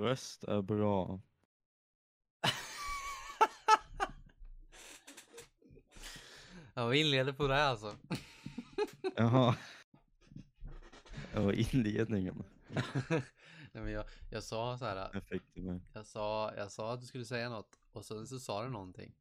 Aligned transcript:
röst 0.00 0.44
är 0.44 0.62
bra. 0.62 1.20
Ja, 6.74 6.86
vi 6.86 7.00
inleder 7.00 7.32
på 7.32 7.46
det 7.48 7.62
alltså. 7.64 7.96
Jaha. 9.16 9.56
Var 11.34 11.52
inledningen. 11.52 12.42
Nej, 13.72 13.82
men 13.82 13.92
jag, 13.92 14.04
jag 14.30 14.42
sa 14.42 14.78
så 14.78 14.84
här. 14.84 14.96
Jag 15.12 15.64
med. 15.64 15.80
Jag 15.92 16.06
sa, 16.06 16.54
jag 16.56 16.72
sa 16.72 16.92
att 16.94 17.00
du 17.00 17.06
skulle 17.06 17.24
säga 17.24 17.48
något 17.48 17.80
och 17.92 18.04
sen 18.04 18.26
så 18.26 18.40
sa 18.40 18.62
du 18.64 18.70
någonting. 18.70 19.14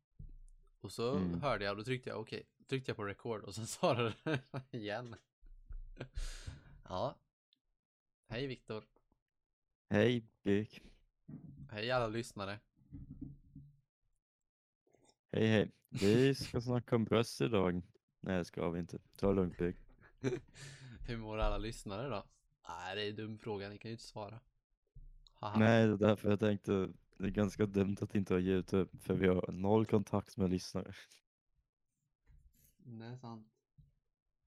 Och 0.81 0.91
så 0.91 1.15
Mm. 1.15 1.41
hörde 1.41 1.65
jag 1.65 1.71
och 1.71 1.77
då 1.77 1.83
tryckte 1.83 2.09
jag 2.09 2.19
okej. 2.19 2.47
Tryckte 2.69 2.89
jag 2.89 2.95
på 2.97 3.03
record 3.05 3.43
och 3.43 3.55
sen 3.55 3.67
sa 3.67 3.93
du 3.93 4.13
det 4.23 4.41
igen. 4.71 5.15
Ja. 6.89 7.15
Hej 8.29 8.47
Viktor. 8.47 8.83
Hej 9.91 10.23
Birk. 10.43 10.81
Hej 11.71 11.91
alla 11.91 12.07
lyssnare. 12.07 12.59
Hej 15.31 15.47
hej. 15.47 15.71
Vi 15.89 16.35
ska 16.35 16.61
snacka 16.61 16.95
om 16.95 17.03
bröst 17.03 17.41
idag. 17.41 17.81
Nej 18.19 18.37
det 18.37 18.45
ska 18.45 18.69
vi 18.69 18.79
inte. 18.79 18.99
Ta 19.17 19.27
det 19.27 19.35
lugnt 19.35 19.57
Birk. 19.57 19.75
Hur 21.07 21.17
mår 21.17 21.37
alla 21.37 21.57
lyssnare 21.57 22.09
då? 22.09 22.23
Nej, 22.67 22.95
det 22.95 23.01
är 23.01 23.09
en 23.09 23.15
dum 23.15 23.37
fråga. 23.37 23.69
Ni 23.69 23.77
kan 23.77 23.89
ju 23.89 23.93
inte 23.93 24.03
svara. 24.03 24.39
Haha. 25.33 25.59
Nej 25.59 25.87
det 25.87 25.93
är 25.93 25.97
därför 25.97 26.29
jag 26.29 26.39
tänkte 26.39 26.89
det 27.17 27.25
är 27.25 27.31
ganska 27.31 27.65
dumt 27.65 27.97
att 28.01 28.15
inte 28.15 28.33
ha 28.33 28.39
Youtube 28.39 28.97
för 28.97 29.13
vi 29.13 29.27
har 29.27 29.51
noll 29.51 29.85
kontakt 29.85 30.37
med 30.37 30.49
lyssnare. 30.49 30.93
Det 32.77 33.05
är 33.05 33.17
sant. 33.17 33.47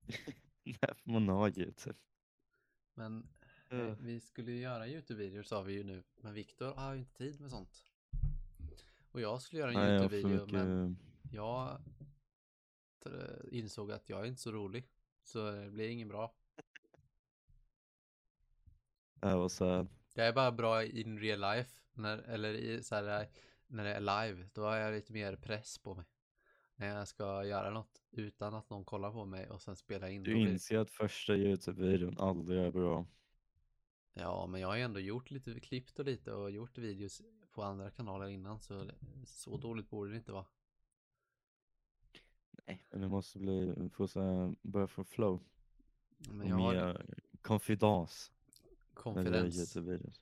Därför 0.81 1.11
man 1.11 1.29
har 1.29 1.59
Youtube. 1.59 1.99
Men 2.95 3.29
Eh, 3.73 3.95
vi 4.01 4.21
skulle 4.21 4.53
ju 4.53 4.61
göra 4.61 4.87
Youtube-videor 4.87 5.43
sa 5.43 5.63
vi 5.63 5.73
ju 5.73 5.85
nu. 5.85 6.03
Men 6.21 6.35
Viktor 6.35 6.75
har 6.75 6.93
ju 6.93 6.99
inte 6.99 7.15
tid 7.15 7.41
med 7.41 7.51
sånt. 7.51 7.85
Och 9.11 9.21
jag 9.21 9.43
skulle 9.43 9.61
göra 9.61 9.73
en 9.73 9.91
Youtube-video 9.91 10.47
men 10.47 10.97
jag 11.31 11.79
insåg 13.51 13.93
att 13.93 14.09
jag 14.09 14.21
är 14.21 14.25
inte 14.25 14.41
så 14.41 14.53
rolig. 14.53 14.89
Så 15.23 15.51
det 15.51 15.71
blir 15.71 15.89
ingen 15.89 16.09
bra. 16.09 16.35
Det 19.15 19.37
var 19.37 19.49
så 19.49 19.65
här. 19.65 19.87
Jag 20.15 20.27
är 20.27 20.33
bara 20.33 20.53
bra 20.53 20.85
in 20.85 21.19
real 21.19 21.41
life. 21.41 21.71
När, 21.93 22.19
eller 22.19 22.55
i, 22.55 22.83
så 22.83 22.95
här, 22.95 23.29
när 23.67 23.85
det 23.85 23.95
är 23.95 24.01
live. 24.01 24.49
Då 24.53 24.63
har 24.63 24.77
jag 24.77 24.95
lite 24.95 25.13
mer 25.13 25.37
press 25.37 25.79
på 25.79 25.95
mig. 25.95 26.05
När 26.77 26.87
jag 26.87 27.09
ska 27.09 27.45
göra 27.45 27.71
något 27.71 28.03
utan 28.11 28.55
att 28.55 28.71
någon 28.71 28.85
kollar 28.85 29.13
på 29.13 29.25
mig 29.25 29.51
och 29.51 29.63
sen 29.63 29.77
spela 29.77 30.11
in. 30.11 30.23
Du 30.23 30.39
inser 30.39 30.79
att 30.79 30.91
första 30.91 31.33
Youtube-videon 31.37 32.19
aldrig 32.19 32.61
är 32.61 32.71
bra. 32.71 33.07
Ja, 34.15 34.47
men 34.47 34.61
jag 34.61 34.69
har 34.69 34.77
ju 34.77 34.83
ändå 34.83 35.01
gjort 35.01 35.31
lite, 35.31 35.61
klippt 35.61 35.99
och 35.99 36.05
lite 36.05 36.33
och 36.33 36.51
gjort 36.51 36.79
videos 36.79 37.23
på 37.51 37.63
andra 37.63 37.91
kanaler 37.91 38.29
innan 38.29 38.61
så 38.61 38.91
så 39.25 39.57
dåligt 39.57 39.91
borde 39.91 40.11
det 40.11 40.17
inte 40.17 40.33
vara. 40.33 40.47
Nej. 42.67 42.87
Det 42.91 43.09
måste 43.09 43.39
bli, 43.39 43.75
få 43.93 44.09
så 44.09 44.21
här, 44.21 44.55
börja 44.63 44.87
få 44.87 45.05
flow. 45.05 45.43
Men 46.19 46.41
och 46.41 46.47
jag 46.49 46.57
har 46.57 46.75
mer 46.75 47.07
konfidens. 47.43 48.33
Youtube-videos. 48.95 50.21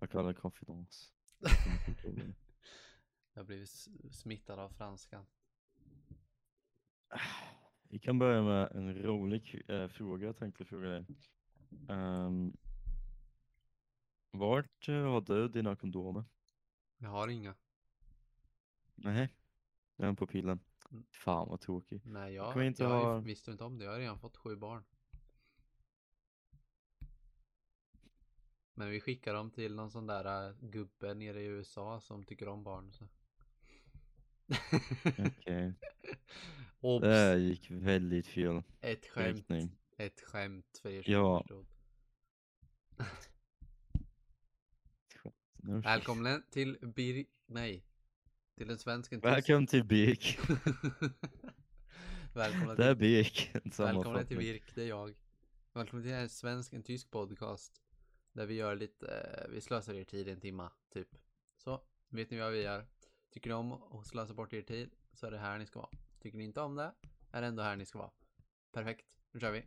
Jag 0.00 0.10
kallar 0.10 0.28
det 0.28 0.34
confidence. 0.34 1.12
Jag 3.32 3.42
har 3.42 3.46
blivit 3.46 3.70
smittad 4.10 4.58
av 4.58 4.68
franskan. 4.68 5.26
Vi 7.82 7.98
kan 7.98 8.18
börja 8.18 8.42
med 8.42 8.72
en 8.72 8.94
rolig 8.94 9.62
eh, 9.68 9.88
fråga 9.88 10.26
jag 10.26 10.36
tänkte 10.36 10.64
fråga 10.64 10.88
dig. 10.88 11.06
Um, 11.88 12.56
vart 14.30 14.88
eh, 14.88 14.94
har 14.94 15.20
du 15.20 15.48
dina 15.48 15.76
kondomer? 15.76 16.24
Jag 16.98 17.08
har 17.10 17.28
inga. 17.28 17.54
Nej, 18.94 19.28
den 19.96 20.16
på 20.16 20.26
pillen. 20.26 20.60
Mm. 20.90 21.04
Fan 21.10 21.48
vad 21.48 21.60
tråkig. 21.60 22.00
Nej, 22.04 22.34
jag, 22.34 22.58
vi 22.58 22.66
inte 22.66 22.82
jag 22.82 22.90
ha- 22.90 23.18
visste 23.18 23.50
inte 23.50 23.64
om 23.64 23.78
det. 23.78 23.84
Jag 23.84 23.92
har 23.92 23.98
redan 23.98 24.18
fått 24.18 24.36
sju 24.36 24.56
barn. 24.56 24.84
Men 28.74 28.90
vi 28.90 29.00
skickar 29.00 29.34
dem 29.34 29.50
till 29.50 29.74
någon 29.74 29.90
sån 29.90 30.06
där 30.06 30.48
äh, 30.48 30.54
gubbe 30.60 31.14
nere 31.14 31.42
i 31.42 31.46
USA 31.46 32.00
som 32.00 32.24
tycker 32.24 32.48
om 32.48 32.64
barn. 32.64 32.92
Så. 32.92 33.08
Okej, 35.18 35.74
Obs! 36.80 37.02
det 37.02 37.38
gick 37.38 37.70
väldigt 37.70 38.26
fel 38.26 38.62
Ett 38.80 39.06
skämt. 39.06 39.36
riktning. 39.36 39.70
Ett 40.00 40.20
skämt 40.20 40.78
för 40.82 40.90
er 40.90 41.02
som 41.02 41.12
Ja. 41.12 41.40
förstod. 41.40 41.66
Välkommen 45.82 46.42
till 46.50 46.78
Bir... 46.82 47.26
Nej. 47.46 47.84
Till 48.56 48.70
en 48.70 48.78
svensk 48.78 49.12
en 49.12 49.20
tysk. 49.20 49.32
Välkommen 49.32 49.66
till 49.66 49.84
Birk. 49.84 50.38
Välkomna 52.34 52.74
Det 52.74 52.84
är 52.84 52.94
till, 52.94 53.00
Birk. 53.00 53.50
Välkomna 53.78 54.24
till. 54.24 54.38
Virk, 54.38 54.74
det 54.74 54.82
är 54.82 54.86
jag. 54.88 55.14
Välkommen 55.72 56.02
till 56.04 56.12
en 56.12 56.28
svensk, 56.28 56.72
en 56.72 56.82
tysk 56.82 57.10
podcast. 57.10 57.82
Där 58.32 58.46
vi 58.46 58.54
gör 58.54 58.76
lite, 58.76 59.46
vi 59.50 59.60
slösar 59.60 59.94
er 59.94 60.04
tid 60.04 60.28
en 60.28 60.40
timma, 60.40 60.72
typ. 60.92 61.08
Så, 61.56 61.82
vet 62.08 62.30
ni 62.30 62.38
vad 62.38 62.52
vi 62.52 62.62
gör? 62.62 62.86
Tycker 63.30 63.50
ni 63.50 63.54
om 63.54 63.72
att 63.72 64.06
slösa 64.06 64.34
bort 64.34 64.52
er 64.52 64.62
tid 64.62 64.90
så 65.12 65.26
är 65.26 65.30
det 65.30 65.38
här 65.38 65.58
ni 65.58 65.66
ska 65.66 65.78
vara. 65.78 65.90
Tycker 66.20 66.38
ni 66.38 66.44
inte 66.44 66.60
om 66.60 66.74
det 66.76 66.92
är 67.30 67.40
det 67.40 67.46
ändå 67.46 67.62
här 67.62 67.76
ni 67.76 67.86
ska 67.86 67.98
vara. 67.98 68.10
Perfekt, 68.72 69.06
nu 69.32 69.40
kör 69.40 69.52
vi. 69.52 69.64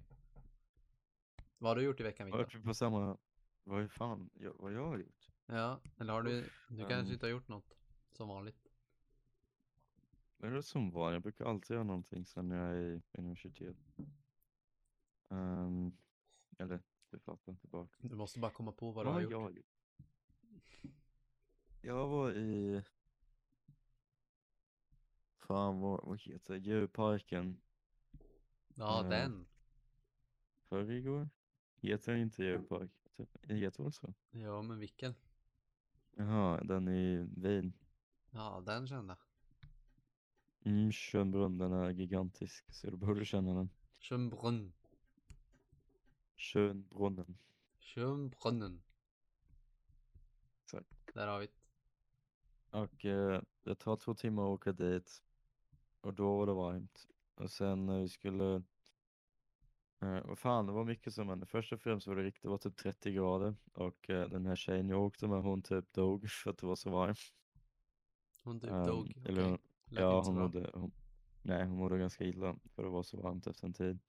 Vad 1.61 1.69
har 1.69 1.75
du 1.75 1.81
gjort 1.83 1.99
i 1.99 2.03
veckan 2.03 2.25
Viktor? 2.25 2.37
Vart 2.39 2.55
vi 2.55 2.59
på 2.59 2.73
samma... 2.73 3.17
Vad 3.63 3.91
fan, 3.91 4.29
jag, 4.33 4.53
vad 4.59 4.73
jag 4.73 4.87
har 4.87 4.97
gjort? 4.97 5.29
Ja, 5.45 5.79
eller 5.97 6.13
har 6.13 6.23
du, 6.23 6.49
du 6.69 6.77
kanske 6.77 6.93
ehm. 6.93 7.11
inte 7.13 7.25
har 7.25 7.31
gjort 7.31 7.47
något 7.47 7.73
som 8.11 8.27
vanligt. 8.27 8.67
Det 10.37 10.47
är 10.47 10.51
det 10.51 10.63
som 10.63 10.91
var, 10.91 11.11
jag 11.13 11.21
brukar 11.21 11.45
alltid 11.45 11.73
göra 11.73 11.83
någonting 11.83 12.25
sen 12.25 12.51
jag 12.51 12.67
är 12.69 12.75
i 12.75 13.01
universitet. 13.11 13.77
Um, 15.27 15.97
eller, 16.57 16.79
det 17.09 17.19
fattar 17.19 17.51
inte 17.51 17.61
tillbaka. 17.61 17.95
Du 17.99 18.15
måste 18.15 18.39
bara 18.39 18.51
komma 18.51 18.71
på 18.71 18.91
vad 18.91 19.05
du 19.05 19.07
Vad 19.07 19.13
har 19.13 19.21
har 19.21 19.31
gjort. 19.31 19.31
jag 19.31 19.57
gjort? 19.57 19.65
Jag 21.81 22.07
var 22.07 22.31
i... 22.31 22.83
Fan 25.37 25.79
vad, 25.79 26.03
vad 26.03 26.21
heter 26.21 26.53
det? 26.53 26.59
Djurparken 26.59 27.61
Ja, 28.75 29.03
Eh, 29.03 29.09
den. 29.09 29.47
förrgår. 30.69 31.29
Heter 31.81 32.11
den 32.11 32.21
inte 32.21 32.43
djurpark? 32.43 32.91
Heter 33.41 33.83
väl 33.83 33.93
så? 33.93 34.13
Ja, 34.31 34.61
men 34.61 34.79
vilken? 34.79 35.15
Jaha, 36.15 36.63
den 36.63 36.87
i 36.87 37.27
Wien. 37.37 37.73
Ja, 38.31 38.63
den 38.65 38.87
kända. 38.87 39.17
Mm, 40.63 40.91
Schönbrunn, 40.91 41.57
den 41.57 41.73
är 41.73 41.89
gigantisk 41.89 42.73
så 42.73 42.89
du 42.89 42.97
borde 42.97 43.25
känna 43.25 43.53
den. 43.53 43.69
Schönbrunn. 43.99 44.73
Schönbrunnen. 46.41 47.37
Schönbrunnen. 47.79 48.81
Exakt. 50.63 51.13
Där 51.13 51.27
har 51.27 51.39
vi 51.39 51.45
det. 51.45 51.53
Och 52.77 53.05
eh, 53.05 53.41
det 53.63 53.75
tar 53.75 53.95
två 53.95 54.13
timmar 54.13 54.43
att 54.43 54.49
åka 54.49 54.71
dit. 54.71 55.23
Och 56.01 56.13
då 56.13 56.37
var 56.37 56.45
det 56.45 56.53
varmt. 56.53 57.07
Och 57.35 57.51
sen 57.51 57.85
när 57.85 57.99
vi 57.99 58.09
skulle... 58.09 58.63
Eh, 60.01 60.25
vad 60.27 60.39
fan, 60.39 60.65
det 60.65 60.71
var 60.71 60.85
mycket 60.85 61.13
som 61.13 61.29
hände. 61.29 61.45
Först 61.45 61.73
och 61.73 61.81
främst 61.81 62.07
var 62.07 62.15
det 62.15 62.23
riktigt, 62.23 62.43
det 62.43 62.49
var 62.49 62.57
typ 62.57 62.77
30 62.77 63.11
grader. 63.11 63.55
Och 63.73 64.09
eh, 64.09 64.29
den 64.29 64.45
här 64.45 64.55
tjejen 64.55 64.89
jag 64.89 65.01
åkte 65.01 65.27
med, 65.27 65.41
hon 65.43 65.61
typ 65.61 65.93
dog 65.93 66.29
för 66.29 66.49
att 66.51 66.57
det 66.57 66.65
var 66.67 66.75
så 66.75 66.89
varmt. 66.89 67.19
Hon 68.43 68.59
typ 68.59 68.69
Ehm, 68.71 68.85
dog. 68.85 69.17
Eller 69.25 69.43
hon- 69.43 69.57
Lät 69.85 69.99
Ja, 70.01 70.21
hon 70.25 70.35
mådde, 70.35 70.71
hon, 70.73 70.91
nej, 71.41 71.65
hon 71.65 71.77
mådde 71.77 71.97
ganska 71.97 72.23
illa 72.23 72.55
för 72.75 72.83
det 72.83 72.89
var 72.89 73.03
så 73.03 73.21
varmt 73.21 73.47
efter 73.47 73.67
en 73.67 73.73
tid. 73.73 73.99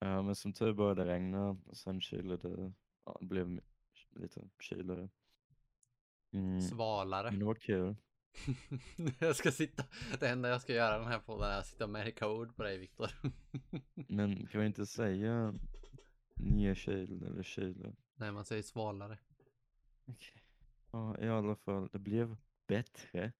Eh, 0.00 0.22
men 0.22 0.34
som 0.34 0.52
tur 0.52 0.72
började 0.72 1.06
regna 1.06 1.48
och 1.66 1.76
sen 1.76 2.00
kylade 2.00 2.72
ja, 3.04 3.16
det 3.20 3.26
blev 3.26 3.60
lite 4.10 4.48
kylare. 4.60 5.08
Mm, 6.32 6.60
Svalare. 6.60 7.30
men 7.30 7.38
det 7.38 7.44
var 7.44 7.54
kul. 7.54 7.96
jag 9.18 9.36
ska 9.36 9.52
sitta. 9.52 9.84
Det 10.20 10.28
enda 10.28 10.48
jag 10.48 10.62
ska 10.62 10.72
göra 10.72 10.98
den 10.98 11.06
här 11.06 11.18
podden 11.18 11.50
är 11.50 11.58
att 11.58 11.66
sitta 11.66 11.84
och 11.84 11.90
märka 11.90 12.28
ord 12.28 12.56
på 12.56 12.62
dig 12.62 12.78
Viktor. 12.78 13.10
Men 14.08 14.46
kan 14.46 14.60
vi 14.60 14.66
inte 14.66 14.86
säga 14.86 15.54
nedkyld 16.34 17.22
eller 17.22 17.42
kyla? 17.42 17.92
Nej, 18.14 18.32
man 18.32 18.44
säger 18.44 18.62
svalare. 18.62 19.18
Okej. 20.06 20.42
Ja, 20.90 21.18
i 21.18 21.28
alla 21.28 21.56
fall, 21.56 21.88
det 21.92 21.98
blev 21.98 22.36
bättre. 22.66 23.32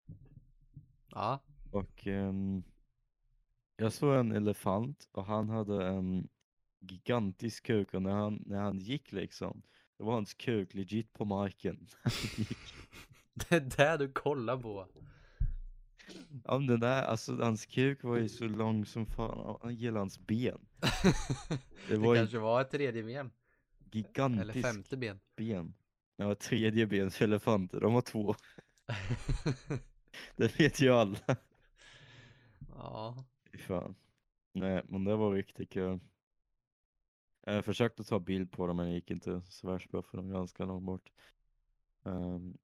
Ja. 1.08 1.41
Och 1.70 2.06
ehm, 2.06 2.62
jag 3.76 3.93
såg 3.93 4.14
en 4.14 4.32
elefant 4.32 5.08
och 5.12 5.25
han 5.25 5.49
hade 5.49 5.87
en 5.87 6.29
gigantisk 6.81 7.67
kuk 7.67 7.94
och 7.94 8.02
när 8.02 8.12
han, 8.12 8.43
när 8.46 8.61
han 8.61 8.79
gick 8.79 9.12
liksom, 9.12 9.62
då 9.99 10.05
var 10.05 10.12
hans 10.12 10.35
kuk 10.35 10.75
legit 10.75 11.12
på 11.12 11.25
marken. 11.25 11.88
Det 13.51 13.53
är 13.57 13.61
det 13.61 14.07
du 14.07 14.13
kollar 14.13 14.57
på. 14.59 14.89
Ja 16.45 16.59
men 16.59 16.67
den 16.67 16.81
där, 16.81 17.03
alltså 17.03 17.37
hans 17.37 17.67
kuk 17.67 18.03
var 18.05 18.17
ju 18.17 18.29
så 18.29 18.45
lång 18.45 18.87
som 18.87 19.07
fan, 19.07 19.59
han 19.63 19.75
gillar 19.75 19.99
hans 19.99 20.19
ben. 20.19 20.67
det 21.89 21.97
var 21.97 22.15
ju- 22.15 22.21
kanske 22.21 22.39
var 22.39 22.61
ett 22.61 22.71
tredje 22.71 23.03
ben. 23.03 23.17
Eller 23.21 23.33
Gigantiskt 23.93 24.63
femte 24.63 24.97
ben. 24.97 25.21
ben. 25.37 25.75
Ja, 26.17 26.35
tredjebenselefanter, 26.35 27.81
de 27.81 27.95
har 27.95 28.01
två. 28.03 28.35
Det 30.37 30.61
vet 30.61 30.81
ju 30.81 30.91
alla. 30.91 31.19
ja, 32.77 33.25
fan. 33.59 33.95
Nej, 34.53 34.83
men 34.89 35.05
det 35.05 35.17
var 35.17 35.33
riktigt 35.33 35.71
kul. 35.71 36.01
Jag 37.47 37.65
försökte 37.65 38.05
ta 38.05 38.19
bild 38.21 38.53
på 38.53 38.67
dem 38.67 38.77
men 38.77 38.87
det 38.87 38.93
gick 38.93 39.11
inte 39.11 39.41
så 39.49 39.67
värst 39.67 39.91
bra 39.91 40.03
för 40.03 40.17
de 40.17 40.29
ganska 40.31 40.65
långt 40.65 40.85
bort. 40.85 41.11
Um, 42.03 42.59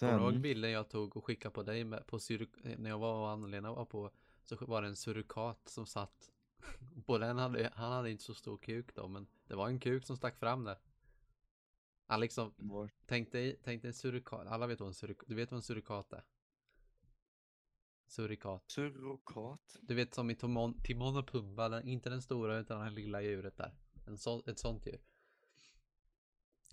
kommer 0.00 0.12
du 0.18 0.24
ihåg 0.24 0.32
sen, 0.32 0.42
bilden 0.42 0.70
jag 0.70 0.88
tog 0.88 1.16
och 1.16 1.24
skickade 1.24 1.54
på 1.54 1.62
dig 1.62 1.84
med, 1.84 2.06
på 2.06 2.18
sur- 2.18 2.76
när 2.78 2.90
jag 2.90 2.98
var 2.98 3.14
och 3.20 3.30
Anna-Lena 3.30 3.72
var 3.72 3.84
på 3.84 4.10
så 4.42 4.56
var 4.66 4.82
det 4.82 4.88
en 4.88 4.96
surikat 4.96 5.68
som 5.68 5.86
satt 5.86 6.30
på 7.06 7.18
den 7.18 7.38
hade, 7.38 7.72
han 7.74 7.92
hade 7.92 8.10
inte 8.10 8.24
så 8.24 8.34
stor 8.34 8.56
kuk 8.58 8.94
då 8.94 9.08
men 9.08 9.26
det 9.46 9.54
var 9.54 9.68
en 9.68 9.80
kuk 9.80 10.04
som 10.06 10.16
stack 10.16 10.36
fram 10.36 10.64
där. 10.64 10.78
Han 12.06 12.20
liksom, 12.20 12.54
var, 12.56 12.90
tänk 13.06 13.32
dig, 13.32 13.60
tänk 13.64 13.82
dig 13.82 13.88
en 13.88 13.94
surikat, 13.94 14.46
alla 14.46 14.66
vet 14.66 14.80
vad 14.80 14.86
en 14.88 14.94
surikat, 14.94 15.28
du 15.28 15.34
vet 15.34 15.50
vad 15.50 15.58
en 15.58 15.62
surikat 15.62 16.12
är? 16.12 16.24
Surikat. 18.06 18.64
surrokat. 18.70 19.76
Du 19.80 19.94
vet 19.94 20.14
som 20.14 20.30
i 20.30 20.36
Timon, 20.36 20.82
Timon 20.82 21.16
och 21.16 21.26
Pumba, 21.28 21.68
den, 21.68 21.88
inte 21.88 22.10
den 22.10 22.22
stora 22.22 22.58
utan 22.58 22.84
det 22.84 22.90
lilla 22.90 23.22
djuret 23.22 23.56
där. 23.56 23.74
En 24.06 24.18
så, 24.18 24.42
ett 24.46 24.58
sånt 24.58 24.86
djur. 24.86 25.00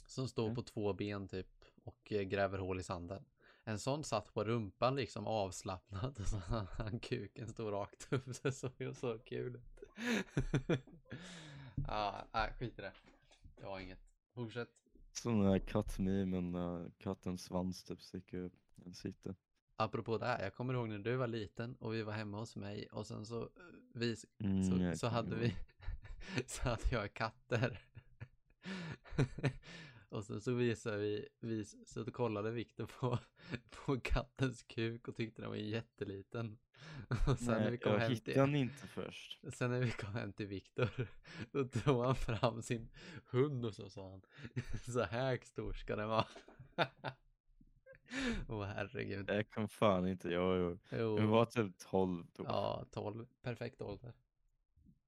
Som 0.05 0.27
står 0.27 0.43
Mm. 0.45 0.55
på 0.55 0.63
två 0.63 0.93
ben 0.93 1.27
typ 1.27 1.60
och 1.83 2.11
eh, 2.11 2.21
gräver 2.21 2.57
hål 2.57 2.79
i 2.79 2.83
sanden. 2.83 3.25
En 3.63 3.79
sån 3.79 4.03
satt 4.03 4.33
på 4.33 4.43
rumpan 4.43 4.95
liksom 4.95 5.27
avslappnad 5.27 6.19
och 6.19 6.27
så 6.27 6.37
han 6.77 6.99
kuken 6.99 7.47
stod 7.47 7.73
rakt 7.73 8.13
upp. 8.13 8.43
Det 8.43 8.51
såg 8.51 8.71
ju 8.77 8.93
så 8.93 9.19
kul 9.19 9.55
ut. 9.55 9.83
Ja, 11.87 12.27
nej 12.33 12.53
skit 12.59 12.79
i 12.79 12.81
det. 12.81 12.93
Det 13.57 13.65
var 13.65 13.79
inget. 13.79 13.99
Fortsätt. 14.33 14.69
Sån 15.11 15.43
där 15.43 15.59
kattmimen 15.59 16.51
när 16.51 16.91
kattens 16.97 17.43
svans 17.43 17.83
typ 17.83 18.01
sticker 18.01 18.37
upp. 18.37 18.53
Den 18.75 18.93
sitter. 18.93 19.35
Apropå 19.75 20.17
det 20.17 20.25
här, 20.25 20.43
jag 20.43 20.55
kommer 20.55 20.73
ihåg 20.73 20.89
när 20.89 20.99
du 20.99 21.15
var 21.15 21.27
liten 21.27 21.75
och 21.75 21.93
vi 21.93 22.03
var 22.03 22.13
hemma 22.13 22.37
hos 22.39 22.55
mig 22.55 22.87
och 22.91 23.07
sen 23.07 23.25
så, 23.25 23.41
eh, 23.41 23.49
vi, 23.93 24.15
Mm, 24.39 24.63
så, 24.63 24.83
jag 24.83 24.97
så 24.97 25.07
hade 25.07 25.35
vi, 25.35 25.55
så 26.45 26.61
hade 26.69 26.89
jag 26.91 27.13
katter. 27.13 27.85
Och 30.11 30.25
sen 30.25 30.41
så 30.41 30.53
visade 30.53 30.97
vi, 30.97 31.27
vi 31.39 31.65
så 31.65 32.11
kollade 32.11 32.51
Viktor 32.51 32.85
på, 32.85 33.19
på 33.69 33.99
kattens 33.99 34.63
kuk 34.63 35.07
och 35.07 35.15
tyckte 35.15 35.41
den 35.41 35.49
var 35.49 35.57
jätteliten. 35.57 36.57
Och 37.29 37.39
sen 37.39 37.53
när 37.53 37.63
vi 37.63 37.69
Nej, 37.69 37.77
kom 37.77 37.91
jag 37.91 37.99
hem 37.99 38.11
hittade 38.11 38.33
till, 38.33 38.41
den 38.41 38.55
inte 38.55 38.87
först. 38.87 39.39
sen 39.53 39.71
när 39.71 39.79
vi 39.79 39.91
kom 39.91 40.13
hem 40.13 40.33
till 40.33 40.47
Viktor, 40.47 41.07
då 41.51 41.63
tog 41.67 42.05
han 42.05 42.15
fram 42.15 42.61
sin 42.61 42.89
hund 43.25 43.65
och 43.65 43.75
så 43.75 43.89
sa 43.89 44.09
han, 44.09 44.21
så 44.93 45.03
här 45.03 45.39
stor 45.43 45.73
ska 45.73 45.95
den 45.95 46.09
vara. 46.09 46.25
Åh 48.49 48.63
herregud. 48.63 49.29
Jag 49.29 49.49
kom 49.49 49.67
fan 49.67 50.07
inte, 50.07 50.29
jag, 50.29 50.79
Jo. 50.91 51.19
jag 51.19 51.27
var 51.27 51.45
typ 51.45 51.77
12 51.77 52.25
då. 52.33 52.43
Ja, 52.43 52.85
12. 52.91 53.25
Perfekt 53.41 53.81
ålder. 53.81 54.13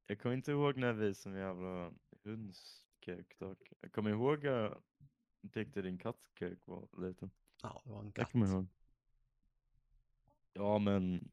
Jag 0.07 0.19
kommer 0.19 0.35
inte 0.35 0.51
ihåg 0.51 0.77
när 0.77 0.93
vi 0.93 1.13
som 1.13 1.35
jävla 1.35 1.93
hundskuk 2.23 3.39
dock. 3.39 3.73
Jag 3.81 3.91
kommer 3.91 4.09
ihåg 4.09 4.43
jag 4.43 4.81
tyckte 5.49 5.81
din 5.81 5.97
kattkuk 5.97 6.59
var 6.67 6.87
liten. 7.07 7.31
Ja, 7.61 7.81
det 7.85 7.89
var 7.91 7.99
en 7.99 8.13
Jag 8.15 8.15
katt. 8.15 8.31
kommer 8.31 8.47
ihåg. 8.47 8.67
Ja 10.53 10.77
men 10.79 11.31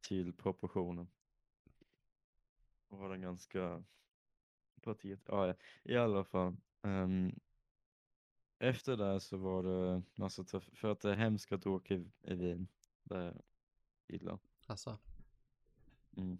till 0.00 0.32
proportionen. 0.32 1.08
Då 2.88 2.96
var 2.96 3.10
den 3.10 3.20
ganska 3.20 3.84
patet. 4.82 5.20
Ja, 5.28 5.46
ja, 5.46 5.54
i 5.82 5.96
alla 5.96 6.24
fall. 6.24 6.56
ehm, 6.82 7.40
efter 8.58 8.96
det 8.96 9.20
så 9.20 9.36
var 9.36 9.62
det 9.62 10.02
massa 10.14 10.44
tuff, 10.44 10.70
för 10.72 10.92
att 10.92 11.00
det 11.00 11.10
är 11.10 11.14
hemskt 11.16 11.52
att 11.52 11.66
åka 11.66 11.94
i, 11.94 12.10
i 12.22 12.34
Wien. 12.34 12.68
Det 13.04 13.16
är 13.16 13.42
illa. 14.08 14.38
Alltså, 14.66 14.98
Mm. 16.16 16.38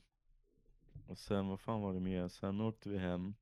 Och 1.08 1.18
sen, 1.18 1.48
vad 1.48 1.60
fan 1.60 1.80
var 1.80 1.94
det 1.94 2.00
mer? 2.00 2.28
Sen 2.28 2.60
åkte 2.60 2.88
vi 2.88 2.98
hem. 2.98 3.34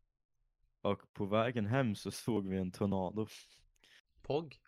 Och 0.82 1.12
på 1.12 1.27
vägen 1.27 1.67
hem 1.67 1.94
så 1.94 2.11
såg 2.11 2.49
vi 2.49 2.56
en 2.56 2.71
tornado. 2.71 3.27
POG? 4.23 4.61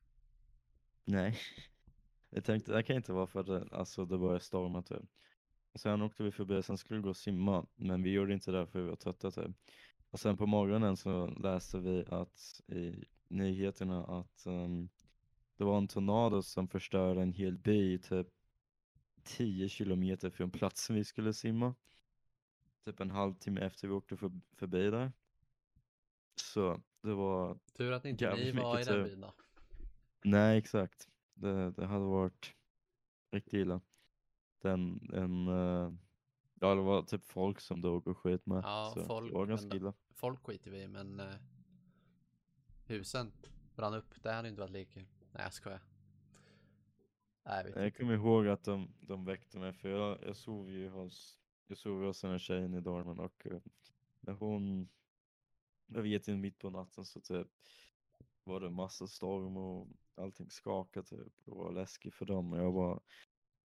Nej. 1.04 1.38
Jag 2.30 2.44
tänkte, 2.44 2.72
det 2.72 2.82
kan 2.82 2.96
inte 2.96 3.12
vara 3.12 3.26
för 3.26 3.40
att 3.40 3.46
det, 3.46 3.68
alltså, 3.72 4.04
det 4.04 4.18
började 4.18 4.40
storma 4.40 4.82
typ. 4.82 5.02
Sen 5.74 6.02
åkte 6.02 6.22
vi 6.22 6.32
förbi, 6.32 6.62
sen 6.62 6.78
skulle 6.78 7.00
vi 7.00 7.02
gå 7.02 7.08
och 7.08 7.16
simma. 7.16 7.66
Men 7.76 8.02
vi 8.02 8.10
gjorde 8.10 8.34
inte 8.34 8.52
det 8.52 8.66
för 8.66 8.80
vi 8.80 8.88
var 8.88 8.96
trötta 8.96 9.30
typ. 9.30 9.56
Och 10.10 10.20
sen 10.20 10.36
på 10.36 10.46
morgonen 10.46 10.96
så 10.96 11.26
läste 11.26 11.78
vi 11.78 12.04
att 12.08 12.60
i 12.66 13.04
nyheterna 13.28 14.04
att 14.04 14.46
ehm, 14.46 14.88
det 15.56 15.64
var 15.64 15.78
en 15.78 15.88
tornado 15.88 16.42
som 16.42 16.68
förstörde 16.68 17.22
en 17.22 17.32
hel 17.32 17.58
by 17.58 17.98
typ 17.98 18.26
10 19.24 19.68
kilometer 19.68 20.30
från 20.30 20.50
platsen 20.50 20.96
vi 20.96 21.04
skulle 21.04 21.32
simma. 21.32 21.74
Typ 22.84 23.00
en 23.00 23.10
halvtimme 23.10 23.60
efter 23.60 23.88
vi 23.88 23.94
åkte 23.94 24.16
för, 24.16 24.30
förbi 24.56 24.90
där. 24.90 25.12
Så 26.36 26.80
det 27.02 27.14
var, 27.14 27.58
Tur 27.76 27.92
att 27.92 28.04
inte 28.04 28.34
ni 28.36 28.52
var 28.52 28.80
i 28.80 28.84
den 28.84 29.04
byn 29.04 29.20
då. 29.20 29.34
nej 30.24 30.58
exakt. 30.58 31.08
Det, 31.34 31.70
det 31.70 31.86
hade 31.86 32.04
varit 32.04 32.54
riktigt 33.30 33.52
illa. 33.54 33.80
Den, 34.62 35.10
en, 35.12 35.48
eh, 35.48 35.92
ja 36.54 36.74
det 36.74 36.82
var 36.82 37.02
typ 37.02 37.24
folk 37.24 37.60
som 37.60 37.80
dog 37.80 38.06
och 38.06 38.18
skit 38.18 38.46
med. 38.46 38.64
Ja, 38.64 38.92
så 38.94 39.04
folk, 39.04 39.32
det 39.32 39.38
var 39.38 39.46
ganska 39.46 39.76
illa. 39.76 39.92
Folk 40.14 40.46
skiter 40.46 40.70
vi 40.70 40.82
i, 40.82 40.88
men 40.88 41.20
eh, 41.20 41.34
husen 42.84 43.32
brann 43.76 43.94
upp. 43.94 44.22
Det 44.22 44.32
hade 44.32 44.48
inte 44.48 44.60
varit 44.60 44.72
lika. 44.72 45.00
Nej, 45.00 45.42
jag 45.42 45.52
skojar. 45.52 45.80
Nej, 47.44 47.72
jag 47.74 47.84
Jag 47.84 47.96
kommer 47.96 48.14
ihåg 48.14 48.48
att 48.48 48.64
de, 48.64 48.88
de 49.00 49.24
väckte 49.24 49.58
mig 49.58 49.72
för 49.72 49.88
jag, 49.88 50.18
jag 50.26 50.36
sov 50.36 50.70
ju 50.70 50.88
hos, 50.88 51.38
jag 51.66 51.78
sov 51.78 52.00
ju 52.00 52.06
hos 52.06 52.20
den 52.20 52.30
här 52.30 52.38
tjejen 52.38 52.74
i 52.74 52.80
dormen 52.80 53.18
och 53.18 53.46
eh, 53.46 53.60
när 54.20 54.32
hon, 54.32 54.88
jag 55.94 56.02
vet 56.02 56.28
inte, 56.28 56.40
mitt 56.40 56.58
på 56.58 56.70
natten 56.70 57.04
så 57.04 57.20
typ 57.20 57.48
var 58.44 58.60
det 58.60 58.70
massa 58.70 59.06
storm 59.06 59.56
och 59.56 59.88
allting 60.14 60.50
skakade 60.50 61.06
typ 61.06 61.32
och 61.44 61.56
var 61.56 61.72
läskigt 61.72 62.14
för 62.14 62.26
dem 62.26 62.52
och 62.52 62.58
jag 62.58 62.74
bara 62.74 63.00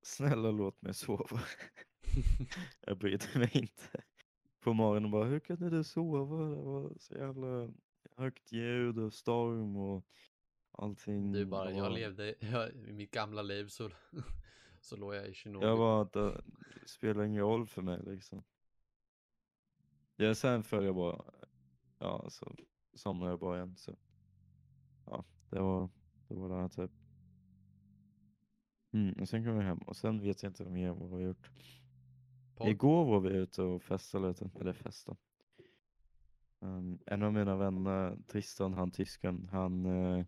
snälla 0.02 0.50
låt 0.50 0.82
mig 0.82 0.94
sova. 0.94 1.40
jag 2.81 2.99
brydde 2.99 3.38
mig 3.38 3.50
inte. 3.52 4.02
På 4.61 4.72
morgonen 4.72 5.11
bara, 5.11 5.25
hur 5.25 5.40
kunde 5.40 5.70
du 5.70 5.84
sova? 5.84 6.44
Det 6.44 6.62
var 6.62 6.93
så 6.99 7.14
jävla 7.14 7.70
högt 8.17 8.52
ljud 8.52 8.99
och 8.99 9.14
storm 9.14 9.76
och 9.76 10.06
allting. 10.73 11.32
Du 11.32 11.44
bara, 11.44 11.70
Det 11.70 11.76
jag 11.76 11.93
levde 11.93 12.34
jag, 12.40 12.73
i 12.73 12.92
mitt 12.92 13.11
gamla 13.11 13.42
liv 13.42 13.66
så, 13.66 13.90
så 14.80 14.97
låg 14.97 15.14
jag 15.14 15.28
i 15.28 15.35
Tjernobyl. 15.35 15.68
Jag 15.68 15.76
var 15.76 16.02
att 16.02 16.12
det 16.12 16.42
spelar 16.87 17.25
ingen 17.25 17.42
roll 17.42 17.66
för 17.66 17.83
mig 17.83 18.00
liksom. 18.06 18.44
Ja, 20.16 20.35
sen 20.35 20.62
föll 20.62 20.85
jag 20.85 20.94
bara, 20.94 21.25
ja 22.00 22.30
så 22.30 22.57
somnade 22.95 23.33
jag 23.33 23.40
bara 23.40 23.57
igen 23.57 23.76
så. 23.76 23.97
Ja, 25.07 25.25
det 25.50 25.61
var, 25.61 25.88
det 26.28 26.35
var 26.35 26.49
det 26.49 26.54
här 26.54 26.69
typ. 26.69 26.90
Mm, 28.92 29.12
och 29.21 29.28
sen 29.28 29.45
kom 29.45 29.59
vi 29.59 29.64
hem 29.64 29.78
och 29.78 29.97
sen 29.97 30.21
vet 30.21 30.42
jag 30.42 30.50
inte 30.50 30.64
mer 30.64 30.90
vad 30.90 31.09
vi 31.09 31.14
har 31.14 31.23
gjort. 31.23 31.50
Podd. 32.54 32.69
Igår 32.69 33.04
var 33.04 33.21
vi 33.21 33.28
ute 33.28 33.62
och 33.62 33.83
festade 33.83 34.28
lite, 34.28 34.50
eller 34.61 34.73
festade. 34.73 35.19
Um, 36.59 36.99
en 37.07 37.23
av 37.23 37.33
mina 37.33 37.57
vänner, 37.57 38.19
Tristan, 38.26 38.75
han 38.75 38.90
tysken, 38.90 39.49
han, 39.52 39.87
eh, 39.87 40.26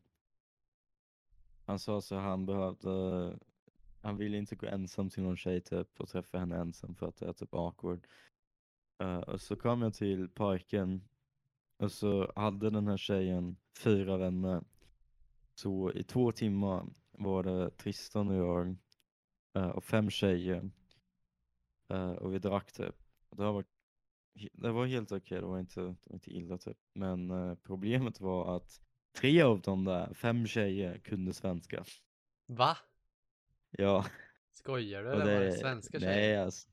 han 1.64 1.78
sa 1.78 2.00
så 2.00 2.16
han 2.16 2.46
behövde, 2.46 3.38
han 4.00 4.16
ville 4.16 4.38
inte 4.38 4.56
gå 4.56 4.66
ensam 4.66 5.10
till 5.10 5.22
någon 5.22 5.36
tjej 5.36 5.60
typ 5.60 6.00
och 6.00 6.08
träffa 6.08 6.38
henne 6.38 6.56
ensam 6.56 6.94
för 6.94 7.08
att 7.08 7.16
det 7.16 7.26
är 7.26 7.32
typ 7.32 7.54
awkward. 7.54 8.06
Eh, 8.98 9.18
och 9.18 9.40
så 9.40 9.56
kom 9.56 9.82
jag 9.82 9.94
till 9.94 10.28
parken 10.28 11.08
och 11.82 11.92
så 11.92 12.32
hade 12.36 12.70
den 12.70 12.88
här 12.88 12.96
tjejen 12.96 13.56
fyra 13.78 14.16
vänner. 14.16 14.64
Så 15.54 15.92
i 15.92 16.02
två 16.02 16.32
timmar 16.32 16.86
var 17.10 17.42
det 17.42 17.70
Tristan 17.70 18.28
och 18.28 18.34
jag 18.34 18.76
eh, 19.54 19.68
och 19.68 19.84
fem 19.84 20.10
tjejer. 20.10 20.70
Eh, 21.88 22.10
och 22.10 22.34
vi 22.34 22.38
drack 22.38 22.72
typ. 22.72 22.94
Det, 23.30 23.42
var, 23.42 23.64
det 24.52 24.70
var 24.70 24.86
helt 24.86 25.12
okej, 25.12 25.40
det, 25.40 25.46
var 25.46 25.58
inte, 25.58 25.80
det 25.80 25.86
var 25.86 26.14
inte 26.14 26.30
illa 26.30 26.58
typ. 26.58 26.78
Men 26.92 27.30
eh, 27.30 27.54
problemet 27.54 28.20
var 28.20 28.56
att 28.56 28.80
tre 29.12 29.42
av 29.42 29.60
de 29.60 29.84
där 29.84 30.14
fem 30.14 30.46
tjejer 30.46 30.98
kunde 30.98 31.32
svenska. 31.32 31.84
Va? 32.46 32.76
Ja. 33.70 34.06
Skojar 34.50 35.02
du 35.02 35.12
eller 35.12 35.34
var 35.34 35.44
det 35.44 35.52
svenska 35.52 35.98
nej, 35.98 36.08
tjejer? 36.08 36.44
Alltså, 36.44 36.68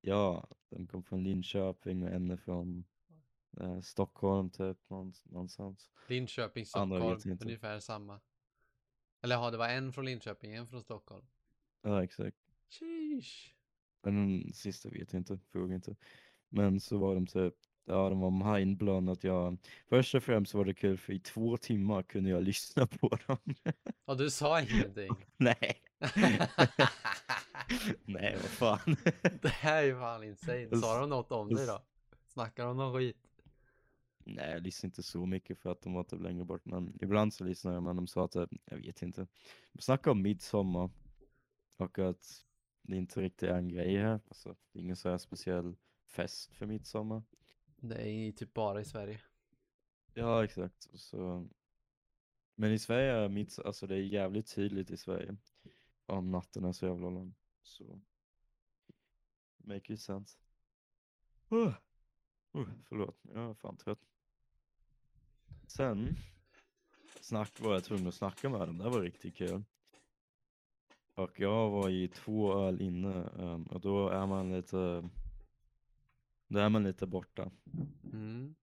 ja, 0.00 0.48
de 0.70 0.86
kom 0.86 1.02
från 1.02 1.24
Linköping 1.24 2.02
och 2.02 2.10
en 2.10 2.38
från 2.38 2.84
eh, 3.60 3.80
Stockholm 3.80 4.50
typ, 4.50 4.78
någon- 4.90 5.12
någonstans. 5.24 5.90
Linköping, 6.08 6.66
Stockholm, 6.66 7.18
ungefär 7.40 7.80
samma. 7.80 8.20
Eller 9.22 9.34
ja, 9.36 9.50
det 9.50 9.56
var 9.56 9.68
en 9.68 9.92
från 9.92 10.04
Linköping, 10.04 10.54
en 10.54 10.66
från 10.66 10.82
Stockholm. 10.82 11.26
Ja, 11.82 12.04
exakt. 12.04 12.36
Sheesh. 12.70 13.52
Men 14.02 14.14
den 14.14 14.52
sista 14.52 14.88
vet 14.88 15.12
jag 15.12 15.20
inte, 15.20 15.38
fråga 15.52 15.74
inte. 15.74 15.96
Men 16.48 16.80
så 16.80 16.98
var 16.98 17.14
de 17.14 17.26
typ 17.26 17.54
ja, 17.84 18.08
de 18.08 18.20
var 18.20 18.58
mindblown 18.58 19.08
att 19.08 19.24
jag, 19.24 19.58
först 19.88 20.14
och 20.14 20.22
främst 20.22 20.54
var 20.54 20.64
det 20.64 20.74
kul 20.74 20.98
för 20.98 21.12
i 21.12 21.20
två 21.20 21.56
timmar 21.56 22.02
kunde 22.02 22.30
jag 22.30 22.42
lyssna 22.44 22.86
på 22.86 23.18
dem. 23.26 23.38
Ja, 24.06 24.14
du 24.14 24.30
sa 24.30 24.60
ingenting. 24.60 25.10
Nej, 25.36 25.82
nej 28.04 28.36
vad 28.42 28.50
fan. 28.50 28.96
Det 29.42 29.48
här 29.48 29.82
är 29.82 29.86
ju 29.86 29.98
fan 29.98 30.24
insane. 30.24 30.76
Sa 30.76 31.00
de 31.00 31.08
något 31.10 31.32
om 31.32 31.48
dig 31.54 31.66
då? 31.66 31.82
Snackar 32.26 32.66
de 32.66 32.76
någon 32.76 32.94
skit? 32.98 33.25
Nej, 34.28 34.50
jag 34.50 34.62
lyssnar 34.62 34.88
inte 34.88 35.02
så 35.02 35.26
mycket 35.26 35.58
för 35.58 35.72
att 35.72 35.80
de 35.82 35.94
var 35.94 36.04
typ 36.04 36.20
längre 36.20 36.44
bort, 36.44 36.64
men 36.64 36.98
ibland 37.00 37.34
så 37.34 37.44
lyssnar 37.44 37.72
jag, 37.72 37.82
men 37.82 37.96
de 37.96 38.06
sa 38.06 38.24
att, 38.24 38.32
det- 38.32 38.48
jag 38.64 38.76
vet 38.76 39.02
inte. 39.02 39.26
De 39.72 39.82
snackade 39.82 40.12
om 40.12 40.22
midsommar 40.22 40.90
och 41.76 41.98
att 41.98 42.44
det 42.82 42.96
inte 42.96 43.20
riktigt 43.20 43.48
är 43.48 43.54
en 43.58 43.68
grej 43.68 43.96
här, 43.96 44.20
alltså 44.28 44.56
det 44.72 44.78
är 44.78 44.82
ingen 44.82 44.96
så 44.96 45.08
här 45.10 45.18
speciell 45.18 45.76
fest 46.06 46.52
för 46.52 46.66
midsommar. 46.66 47.22
Det 47.76 48.08
är 48.08 48.32
typ 48.32 48.54
bara 48.54 48.80
i 48.80 48.84
Sverige. 48.84 49.20
Ja, 50.14 50.44
exakt. 50.44 50.88
Så... 50.94 51.48
Men 52.54 52.72
i 52.72 52.78
Sverige 52.78 53.12
är 53.12 53.28
mitt, 53.28 53.58
alltså 53.58 53.86
det 53.86 53.94
är 53.94 54.00
jävligt 54.00 54.54
tydligt 54.54 54.90
i 54.90 54.96
Sverige 54.96 55.36
om 56.06 56.30
natten 56.30 56.64
är 56.64 56.72
så 56.72 56.86
jävla 56.86 57.10
lång. 57.10 57.34
Så 57.62 58.00
make 59.56 59.92
it 59.92 60.00
sense. 60.00 60.38
Uh. 61.52 61.74
Uh, 62.56 62.68
förlåt, 62.88 63.18
jag 63.22 63.50
är 63.50 63.54
fan 63.54 63.76
trött. 63.76 64.00
Sen 65.66 66.16
snack 67.20 67.60
var 67.60 67.72
jag 67.74 67.84
tvungen 67.84 68.06
att 68.06 68.14
snacka 68.14 68.48
med 68.48 68.60
dem, 68.60 68.78
det 68.78 68.88
var 68.88 69.00
riktigt 69.00 69.36
kul. 69.36 69.62
Och 71.14 71.40
jag 71.40 71.70
var 71.70 71.90
i 71.90 72.08
två 72.08 72.54
öl 72.54 72.80
inne 72.80 73.30
ehm, 73.38 73.62
och 73.62 73.80
då 73.80 74.08
är 74.08 74.26
man 74.26 74.52
lite, 74.52 75.08
då 76.48 76.58
är 76.58 76.68
man 76.68 76.82
lite 76.82 77.06
borta. 77.06 77.50
Mm. 78.12 78.54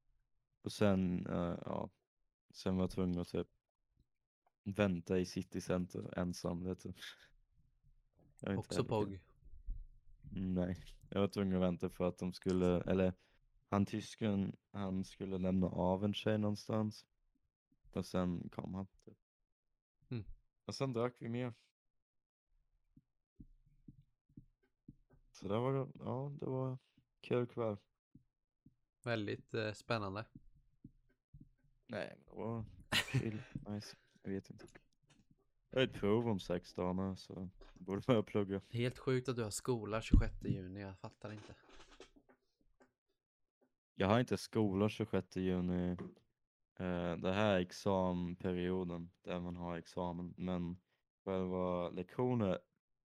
Och 0.62 0.72
sen, 0.72 1.28
eh, 1.28 1.58
ja, 1.66 1.90
sen 2.52 2.76
var 2.76 2.84
jag 2.84 2.92
tvungen 2.92 3.20
att 3.20 3.28
typ 3.28 3.48
vänta 4.64 5.20
i 5.20 5.26
city 5.26 5.62
center 5.62 6.20
ensam 6.20 6.64
lite. 6.64 6.88
Inte 6.88 8.56
Också 8.56 8.76
heller 8.76 8.90
kul. 8.90 8.90
POG. 8.90 9.20
Nej, 10.32 10.78
jag 11.10 11.20
var 11.20 11.28
tvungen 11.28 11.56
att 11.56 11.62
vänta 11.62 11.90
för 11.90 12.08
att 12.08 12.18
de 12.18 12.34
skulle, 12.34 12.82
eller 12.82 13.14
han 13.74 13.86
tysken, 13.86 14.56
han 14.72 15.04
skulle 15.04 15.38
lämna 15.38 15.68
av 15.68 16.06
en 16.06 16.14
tjej 16.14 16.38
någonstans. 16.38 17.06
Och 17.92 18.06
sen 18.06 18.50
kom 18.50 18.74
han. 18.74 18.88
Typ. 19.06 19.18
Mm. 20.10 20.24
Och 20.66 20.76
sen 20.76 20.94
drack 20.94 21.16
vi 21.20 21.30
mer. 21.30 21.54
Så 25.32 25.48
det 25.48 25.60
var, 25.60 25.88
ja, 26.00 26.32
det 26.40 26.46
var 26.46 26.78
kul 27.22 27.48
kväll. 27.48 27.78
Väldigt 29.04 29.54
eh, 29.54 29.74
spännande. 29.74 30.26
Nej, 31.88 32.16
men 32.18 32.26
det 32.26 32.42
var 32.42 32.66
chill, 33.12 33.42
nice. 33.68 33.96
Jag 34.24 34.32
vet 34.32 34.50
inte. 34.50 34.66
Jag 35.70 35.80
har 35.80 35.84
ett 35.84 35.94
prov 35.94 36.28
om 36.28 36.40
sex 36.40 36.74
dagar 36.74 37.16
så 37.16 37.50
borde 37.74 38.02
börja 38.02 38.24
plugga. 38.24 38.62
Helt 38.70 38.98
sjukt 38.98 39.30
att 39.30 39.36
du 39.36 39.44
har 39.44 39.50
skola 39.50 40.02
26 40.02 40.34
juni. 40.44 40.82
Jag 40.82 40.98
fattar 40.98 41.32
inte. 41.32 41.56
Jag 43.96 44.08
har 44.08 44.20
inte 44.20 44.38
skola 44.38 44.90
26 44.90 45.36
juni. 45.36 45.92
Eh, 46.76 47.16
det 47.18 47.32
här 47.34 47.54
är 47.56 47.60
examperioden 47.60 49.12
där 49.22 49.40
man 49.40 49.56
har 49.56 49.78
examen, 49.78 50.34
men 50.38 50.78
själva 51.26 51.90
lektioner 51.90 52.60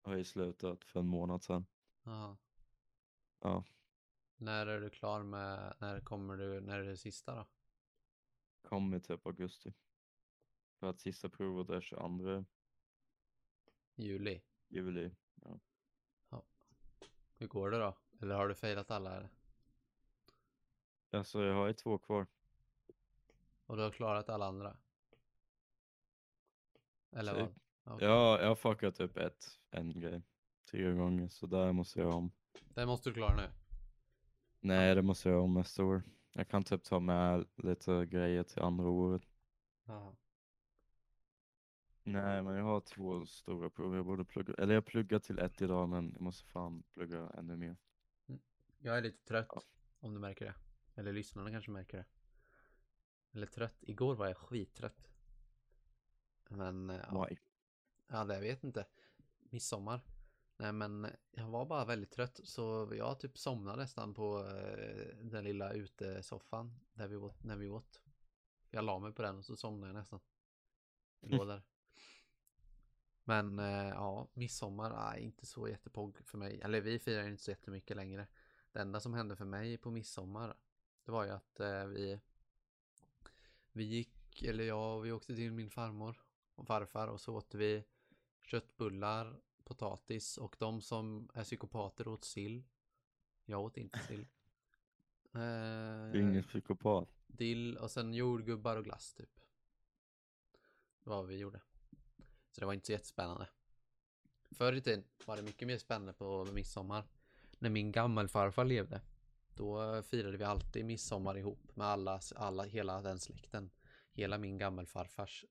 har 0.02 0.16
ju 0.16 0.24
slutat 0.24 0.84
för 0.86 1.00
en 1.00 1.08
månad 1.08 1.44
sedan. 1.44 1.66
Ja. 2.04 2.38
Ja, 3.40 3.64
När 4.38 4.68
är 4.68 4.82
du 4.82 4.90
klar 4.90 5.24
med, 5.24 5.76
när 5.80 6.00
kommer 6.00 6.38
du, 6.38 6.62
när 6.62 6.80
är 6.80 6.84
det 6.84 6.98
sista 6.98 7.36
då? 7.36 7.48
kommer 8.62 9.00
typ 9.00 9.26
augusti. 9.26 9.74
För 10.80 10.90
att 10.90 11.00
sista 11.00 11.30
provet 11.30 11.70
är 11.70 11.82
22 11.82 12.46
Juli. 13.96 14.42
juli. 14.68 15.12
Hur 17.38 17.48
går 17.48 17.72
det 17.72 17.78
då? 17.80 17.98
Eller 18.22 18.36
har 18.36 18.48
du 18.48 18.56
failat 18.56 18.92
alla? 18.92 19.18
Eller? 19.18 19.30
Alltså 21.16 21.44
jag 21.44 21.56
har 21.56 21.68
ju 21.68 21.74
två 21.74 21.98
kvar. 21.98 22.28
Och 23.66 23.78
du 23.78 23.84
har 23.84 23.92
klarat 23.92 24.30
alla 24.30 24.46
andra? 24.46 24.78
Eller 27.12 27.34
Typ. 27.34 27.42
vad? 27.42 27.96
Okej. 27.96 28.08
Ja, 28.08 28.40
jag 28.42 28.48
har 28.48 28.56
fuckat 28.56 29.00
upp 29.00 29.18
ett, 29.18 29.60
en 29.72 30.00
grej. 30.00 30.22
Tre 30.72 30.92
gånger, 30.92 31.28
så 31.28 31.48
där 31.48 31.72
måste 31.72 32.00
jag 32.00 32.16
om. 32.16 32.32
Det 32.74 32.86
måste 32.86 33.10
du 33.10 33.14
klara 33.14 33.36
nu. 33.36 33.50
Nej, 34.60 34.96
det 34.96 35.02
måste 35.02 35.30
jag 35.30 35.44
om 35.44 35.54
nästa 35.54 35.84
år. 35.84 36.04
Jag 36.34 36.48
kan 36.50 36.64
typ 36.64 36.84
ta 36.84 37.00
med 37.00 37.48
lite 37.56 38.06
grejer 38.06 38.44
till 38.44 38.62
andra 38.62 38.90
året. 38.90 39.24
Ja. 39.86 40.16
Nej, 42.04 42.44
men 42.44 42.56
jag 42.56 42.64
har 42.64 42.82
två 42.82 43.26
stora 43.26 43.70
prov. 43.70 43.96
Jag 43.96 44.06
borde 44.06 44.26
plugga, 44.26 44.54
eller 44.54 44.74
jag 44.74 44.86
pluggar 44.86 45.20
till 45.20 45.40
ett 45.40 45.62
idag, 45.62 45.90
men 45.90 46.12
jag 46.14 46.22
måste 46.22 46.46
fan 46.46 46.84
plugga 46.94 47.30
ännu 47.38 47.56
mer. 47.56 47.78
Jag 48.78 48.98
är 48.98 49.02
lite 49.02 49.26
trött. 49.26 49.48
Ja. 49.50 49.62
Om 50.00 50.14
du 50.14 50.20
märker 50.20 50.46
det. 50.46 50.65
Eller 50.96 51.14
lyssnarna 51.14 51.52
kanske 51.52 51.72
märker 51.72 51.98
det. 51.98 52.06
Eller 53.32 53.48
trött. 53.48 53.78
Igår 53.80 54.16
var 54.16 54.28
jag 54.28 54.38
skittrött. 54.38 55.10
Men 56.50 56.90
eh, 56.90 57.02
ja, 57.12 57.28
Why? 57.30 57.38
ja, 58.08 58.24
det 58.24 58.34
jag 58.34 58.42
vet 58.42 58.64
inte. 58.64 58.86
Midsommar. 59.40 60.02
Nej 60.58 60.72
men 60.72 61.08
jag 61.32 61.48
var 61.48 61.66
bara 61.66 61.86
väldigt 61.86 62.12
trött 62.12 62.40
så 62.44 62.94
jag 62.96 63.20
typ 63.20 63.38
somnade 63.38 63.78
nästan 63.78 64.14
på 64.14 64.48
eh, 64.48 65.18
den 65.18 65.44
lilla 65.44 65.74
utesoffan 65.74 66.80
där 66.94 67.08
vi 67.08 67.16
åt, 67.16 67.44
när 67.44 67.58
vi 67.58 67.70
åt. 67.70 68.02
Jag 68.70 68.86
la 68.86 69.00
mig 69.00 69.14
på 69.14 69.22
den 69.22 69.38
och 69.38 69.46
så 69.46 69.56
somnade 69.56 69.94
jag 69.94 70.00
nästan. 70.00 70.20
Jag 71.20 71.32
låg 71.32 71.48
där. 71.48 71.62
Men 73.24 73.60
eh, 73.60 73.90
ja, 73.90 74.28
midsommar 74.34 74.92
är 74.92 75.18
inte 75.18 75.46
så 75.46 75.68
jättepogg 75.68 76.18
för 76.26 76.38
mig. 76.38 76.62
Eller 76.62 76.82
vi 76.82 77.00
firar 77.00 77.28
inte 77.28 77.44
så 77.44 77.52
jättemycket 77.52 77.98
längre. 77.98 78.28
Det 78.72 78.80
enda 78.80 79.00
som 79.00 79.14
hände 79.14 79.36
för 79.36 79.46
mig 79.46 79.78
på 79.78 79.92
midsommar 79.92 80.56
det 81.06 81.12
var 81.12 81.26
ju 81.26 81.32
att 81.32 81.60
eh, 81.60 81.86
vi 81.86 82.20
vi 83.76 83.84
gick, 83.84 84.44
eller 84.44 84.64
jag, 84.64 85.02
vi 85.02 85.12
åkte 85.12 85.36
till 85.36 85.52
min 85.52 85.70
farmor 85.70 86.22
och 86.56 86.68
farfar 86.68 87.08
och 87.08 87.22
så 87.22 87.36
åt 87.36 87.54
vi 87.56 87.84
köttbullar, 88.42 89.40
potatis 89.64 90.38
och 90.38 90.56
de 90.60 90.82
som 90.82 91.30
är 91.34 91.44
psykopater 91.44 92.08
åt 92.08 92.24
sill. 92.24 92.64
Jag 93.46 93.62
åt 93.62 93.78
inte 93.78 94.00
sill. 94.00 94.28
Eh, 95.36 96.22
ingen 96.22 96.44
psykopat. 96.44 97.10
dill 97.28 97.78
och 97.78 97.92
sen 97.92 98.14
jordgubbar 98.14 98.78
och 98.78 98.84
glass 98.84 99.14
typ. 99.14 99.40
Det 101.04 101.10
var 101.10 101.16
vad 101.16 101.28
vi 101.28 101.38
gjorde. 101.38 101.62
Så 102.52 102.60
det 102.62 102.66
var 102.66 102.74
inte 102.74 102.86
så 102.86 102.92
jättespännande. 102.92 103.48
Förr 104.52 104.74
i 104.74 104.82
tiden 104.82 105.04
var 105.26 105.38
det 105.38 105.44
mycket 105.44 105.68
mer 105.68 105.78
spännande 105.78 106.14
på 106.14 106.48
midsommar. 106.54 107.04
När 107.60 107.70
min 107.70 107.92
gammelfarfar 107.92 108.66
levde. 108.66 109.02
Då 109.56 110.02
firade 110.04 110.38
vi 110.38 110.44
alltid 110.44 110.86
midsommar 110.86 111.38
ihop 111.38 111.76
med 111.76 111.88
alla, 111.88 112.20
alla, 112.36 112.64
hela 112.64 113.02
den 113.02 113.20
släkten. 113.20 113.70
Hela 114.12 114.38
min 114.38 114.58
gammelfarfars. 114.58 115.46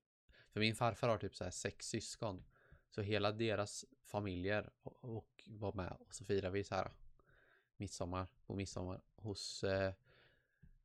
För 0.50 0.60
min 0.60 0.74
farfar 0.74 1.08
har 1.08 1.18
typ 1.18 1.34
så 1.34 1.44
här 1.44 1.50
sex 1.50 1.86
syskon. 1.86 2.44
Så 2.90 3.00
hela 3.02 3.32
deras 3.32 3.84
familjer 4.04 4.70
och, 4.82 5.16
och 5.16 5.44
var 5.46 5.72
med 5.72 5.96
och 6.00 6.14
så 6.14 6.24
firade 6.24 6.50
vi 6.50 6.64
så 6.64 6.74
här 6.74 6.92
midsommar 7.76 8.26
på 8.46 8.54
midsommar 8.54 9.02
hos 9.16 9.64
eh, 9.64 9.92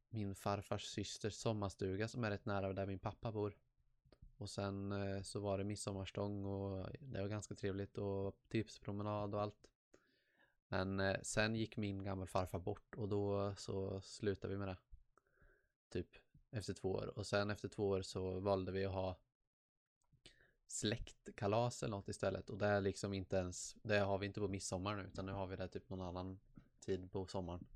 min 0.10 0.36
farfars 0.36 0.84
systers 0.86 1.34
sommarstuga 1.34 2.08
som 2.08 2.24
är 2.24 2.30
rätt 2.30 2.46
nära 2.46 2.74
där 2.74 2.86
min 2.86 3.00
pappa 3.00 3.32
bor. 3.32 3.58
Och 4.38 4.50
sen 4.50 4.92
eh, 4.92 5.22
så 5.22 5.40
var 5.40 5.58
det 5.58 5.64
midsommarstång 5.64 6.46
och 6.46 6.88
det 7.00 7.22
var 7.22 7.28
ganska 7.28 7.56
trevligt 7.56 7.98
och 7.98 8.36
tipspromenad 8.50 9.36
och 9.36 9.42
allt. 9.42 9.68
Men 10.70 11.00
eh, 11.00 11.22
sen 11.22 11.56
gick 11.56 11.78
min 11.78 12.04
gammelfarfar 12.04 12.60
bort 12.60 12.96
och 12.96 13.10
då 13.10 13.56
så 13.58 14.02
slutade 14.02 14.54
vi 14.54 14.58
med 14.60 14.68
det. 14.68 14.78
Typ 15.90 16.08
efter 16.52 16.74
två 16.74 16.92
år. 16.92 17.18
Och 17.18 17.28
sen 17.28 17.50
efter 17.50 17.68
två 17.68 17.88
år 17.90 18.02
så 18.02 18.40
valde 18.40 18.72
vi 18.72 18.86
att 18.86 18.94
ha 18.94 19.20
släktkalas 20.68 21.84
eller 21.84 21.96
något 21.98 22.08
istället. 22.08 22.50
Och 22.50 22.58
det 22.58 22.68
är 22.68 22.82
liksom 22.82 23.14
inte 23.14 23.36
ens, 23.38 23.76
det 23.84 24.00
har 24.00 24.18
vi 24.18 24.26
inte 24.26 24.40
på 24.40 24.48
midsommar 24.48 24.96
nu 24.96 25.04
utan 25.04 25.26
nu 25.26 25.32
har 25.32 25.48
vi 25.48 25.56
det 25.56 25.68
typ 25.68 25.90
någon 25.90 26.02
annan 26.02 26.40
tid 26.80 27.12
på 27.12 27.28
sommaren. 27.28 27.68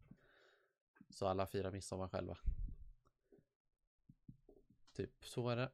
Så 1.09 1.27
alla 1.27 1.45
firar 1.47 1.71
midsommar 1.71 2.07
själva. 2.07 2.37
Typ 4.93 5.25
så 5.25 5.49
är 5.49 5.55
det. 5.55 5.71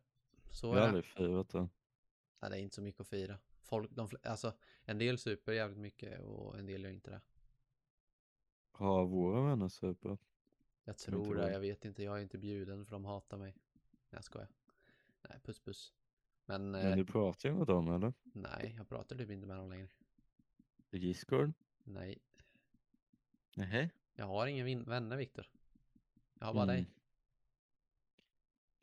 Så 0.51 0.67
Jag 0.67 0.75
är 0.75 0.79
har 0.79 0.81
det. 0.81 0.88
aldrig 0.88 1.05
firat 1.05 1.49
det. 1.49 1.67
Nej, 2.39 2.51
det 2.51 2.57
är 2.57 2.61
inte 2.61 2.75
så 2.75 2.81
mycket 2.81 3.01
att 3.01 3.07
fira. 3.07 3.38
Folk, 3.69 3.91
de, 3.91 4.09
alltså 4.23 4.53
en 4.83 4.97
del 4.97 5.17
super 5.17 5.51
jävligt 5.51 5.79
mycket 5.79 6.19
och 6.21 6.59
en 6.59 6.65
del 6.65 6.83
gör 6.83 6.91
inte 6.91 7.11
det. 7.11 7.21
Har 8.71 9.05
våra 9.05 9.41
vänner 9.41 9.69
supit? 9.69 10.19
Jag 10.83 10.97
tror 10.97 11.35
det, 11.35 11.51
jag 11.51 11.59
vet 11.59 11.85
inte, 11.85 12.03
jag 12.03 12.17
är 12.17 12.21
inte 12.21 12.38
bjuden 12.38 12.85
för 12.85 12.91
de 12.91 13.05
hatar 13.05 13.38
mig. 13.38 13.55
Jag 14.09 14.23
skojar. 14.23 14.47
Nej, 15.29 15.39
puss 15.43 15.59
puss. 15.59 15.93
Men, 16.45 16.71
Men 16.71 16.91
eh, 16.91 16.95
du 16.95 17.05
pratar 17.05 17.49
ju 17.49 17.55
med 17.55 17.67
dem 17.67 17.88
eller? 17.88 18.13
nej, 18.23 18.73
jag 18.77 18.89
pratar 18.89 19.15
typ 19.15 19.29
inte 19.29 19.47
med 19.47 19.57
dem 19.57 19.69
längre. 19.69 19.88
Discord? 20.89 21.53
Nej, 21.83 22.17
Nej. 23.55 23.91
jag 24.13 24.25
har 24.25 24.47
ingen 24.47 24.83
vänner 24.83 25.17
Viktor. 25.17 25.49
Jag 26.33 26.45
har 26.45 26.53
bara 26.53 26.65
dig. 26.65 26.79
Mm. 26.79 26.91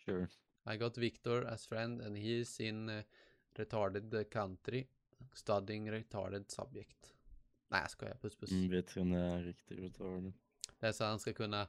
Sure. 0.05 0.29
I 0.75 0.77
got 0.77 0.99
Victor 0.99 1.45
as 1.45 1.67
friend 1.67 2.03
and 2.03 2.17
he 2.17 2.41
is 2.41 2.61
in 2.61 2.89
uh, 2.89 3.05
retarded 3.59 4.31
country 4.31 4.87
studying 5.33 5.91
retarded 5.91 6.51
subject. 6.51 7.15
Nej 7.69 7.81
jag 7.81 7.91
skojar, 7.91 8.15
puss 8.15 8.37
puss. 8.37 8.51
Mm, 8.51 8.71
veterinär, 8.71 9.43
riktigt 9.43 9.79
retard. 9.79 10.33
Det 10.81 10.87
är 10.87 10.93
så 10.93 11.05
han 11.05 11.19
ska 11.19 11.33
kunna, 11.33 11.69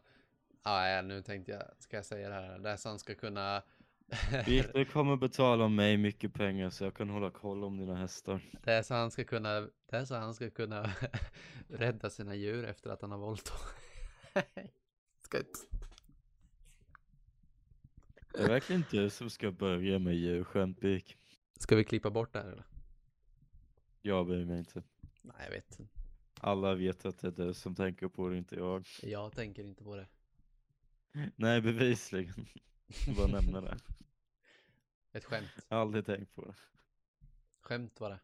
ja 0.63 0.87
ja, 0.87 1.01
nu 1.01 1.21
tänkte 1.21 1.51
jag, 1.51 1.63
ska 1.79 1.97
jag 1.97 2.05
säga 2.05 2.29
det 2.29 2.35
här, 2.35 2.59
det 2.59 2.69
är 2.69 2.77
så 2.77 2.89
han 2.89 2.99
ska 2.99 3.15
kunna 3.15 3.63
Viktor 4.45 4.83
kommer 4.83 5.15
betala 5.15 5.67
mig 5.67 5.97
mycket 5.97 6.33
pengar 6.33 6.69
så 6.69 6.83
jag 6.83 6.93
kan 6.93 7.09
hålla 7.09 7.31
koll 7.31 7.63
om 7.63 7.77
dina 7.77 7.95
hästar. 7.95 8.41
Det 8.63 8.73
är 8.73 8.83
så 8.83 8.93
han 8.93 9.11
ska 9.11 9.23
kunna, 9.23 9.59
det 9.61 9.97
är 9.97 10.05
så 10.05 10.15
han 10.15 10.33
ska 10.33 10.49
kunna 10.49 10.91
rädda 11.67 12.09
sina 12.09 12.35
djur 12.35 12.65
efter 12.65 12.89
att 12.89 13.01
han 13.01 13.11
har 13.11 13.17
våldtagit. 13.17 13.63
Det 18.33 18.43
är 18.43 18.47
verkligen 18.47 18.83
du 18.91 19.09
som 19.09 19.29
ska 19.29 19.51
börja 19.51 19.99
med 19.99 20.15
djurskämt, 20.15 20.79
Bik. 20.79 21.17
Ska 21.59 21.75
vi 21.75 21.83
klippa 21.83 22.09
bort 22.09 22.33
det 22.33 22.39
här 22.39 22.51
eller? 22.51 22.65
Jag 24.01 24.25
bryr 24.25 24.45
mig 24.45 24.59
inte. 24.59 24.83
Nej, 25.21 25.35
jag 25.39 25.51
vet. 25.51 25.79
Alla 26.39 26.75
vet 26.75 27.05
att 27.05 27.19
det 27.19 27.27
är 27.27 27.31
du 27.31 27.53
som 27.53 27.75
tänker 27.75 28.07
på 28.07 28.29
det, 28.29 28.37
inte 28.37 28.55
jag. 28.55 28.87
Jag 29.01 29.33
tänker 29.33 29.63
inte 29.63 29.83
på 29.83 29.95
det. 29.95 30.07
Nej, 31.35 31.61
bevisligen. 31.61 32.47
Bara 33.17 33.27
nämna 33.27 33.61
det. 33.61 33.77
Ett 35.11 35.25
skämt. 35.25 35.49
Jag 35.69 35.77
har 35.77 35.81
aldrig 35.81 36.05
tänkt 36.05 36.35
på 36.35 36.45
det. 36.45 36.55
Skämt 37.61 37.99
var 37.99 38.09
det. 38.09 38.19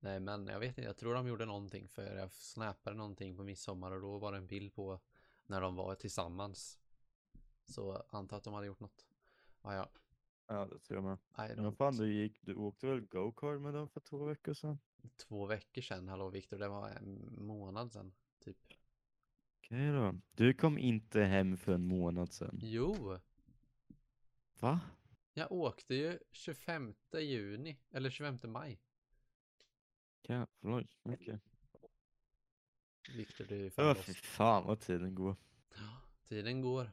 Nej, 0.00 0.20
men 0.20 0.46
jag 0.46 0.60
vet 0.60 0.68
inte. 0.68 0.82
Jag 0.82 0.96
tror 0.96 1.14
de 1.14 1.28
gjorde 1.28 1.46
någonting 1.46 1.88
för 1.88 2.16
jag 2.16 2.32
snappade 2.32 2.96
någonting 2.96 3.36
på 3.36 3.44
midsommar 3.44 3.92
och 3.92 4.00
då 4.00 4.18
var 4.18 4.32
det 4.32 4.38
en 4.38 4.46
bild 4.46 4.74
på 4.74 5.00
när 5.46 5.60
de 5.60 5.74
var 5.76 5.94
tillsammans. 5.94 6.78
Så 7.66 8.04
antar 8.08 8.36
att 8.36 8.44
de 8.44 8.54
hade 8.54 8.66
gjort 8.66 8.80
något. 8.80 9.06
Ah, 9.62 9.74
ja, 9.74 9.90
Ja, 10.46 10.66
det 10.66 10.78
tror 10.78 10.96
jag 10.96 11.04
med. 11.04 11.50
I 11.50 11.60
Men 11.60 11.72
fan, 11.72 11.96
du, 11.96 12.12
gick, 12.14 12.42
du 12.42 12.54
åkte 12.54 12.86
väl 12.86 13.00
go-kart 13.00 13.60
med 13.60 13.74
dem 13.74 13.88
för 13.88 14.00
två 14.00 14.24
veckor 14.24 14.54
sedan? 14.54 14.78
Två 15.16 15.46
veckor 15.46 15.82
sedan, 15.82 16.08
hallå 16.08 16.28
Viktor, 16.28 16.58
det 16.58 16.68
var 16.68 16.90
en 16.90 17.34
månad 17.46 17.92
sedan. 17.92 18.12
Typ. 18.44 18.58
Okej 19.58 19.92
då. 19.92 20.14
Du 20.32 20.54
kom 20.54 20.78
inte 20.78 21.20
hem 21.22 21.56
för 21.56 21.72
en 21.74 21.84
månad 21.86 22.32
sedan. 22.32 22.58
Jo, 22.62 23.18
Va? 24.60 24.80
jag 25.34 25.52
åkte 25.52 25.94
ju 25.94 26.18
25 26.32 26.94
juni, 27.12 27.78
eller 27.90 28.10
25 28.10 28.52
maj. 28.52 28.80
Jävlar, 30.22 30.86
okej. 31.02 31.40
Viktor, 33.16 33.44
du 33.44 33.66
är 33.66 33.72
Ja, 33.76 33.94
fan 33.94 33.94
fy 33.94 34.12
lost. 34.12 34.24
fan 34.24 34.66
vad 34.66 34.80
tiden 34.80 35.14
går. 35.14 35.36
Tiden 36.28 36.60
går. 36.60 36.90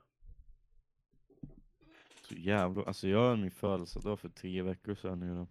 Så 2.30 2.36
jävla, 2.36 2.84
alltså 2.84 3.08
jag 3.08 3.20
har 3.30 3.36
min 3.38 3.52
födelsedag 3.52 4.20
för 4.20 4.30
tre 4.30 4.62
veckor 4.62 4.96
sedan 4.96 5.20
nu 5.20 5.36
då. 5.36 5.48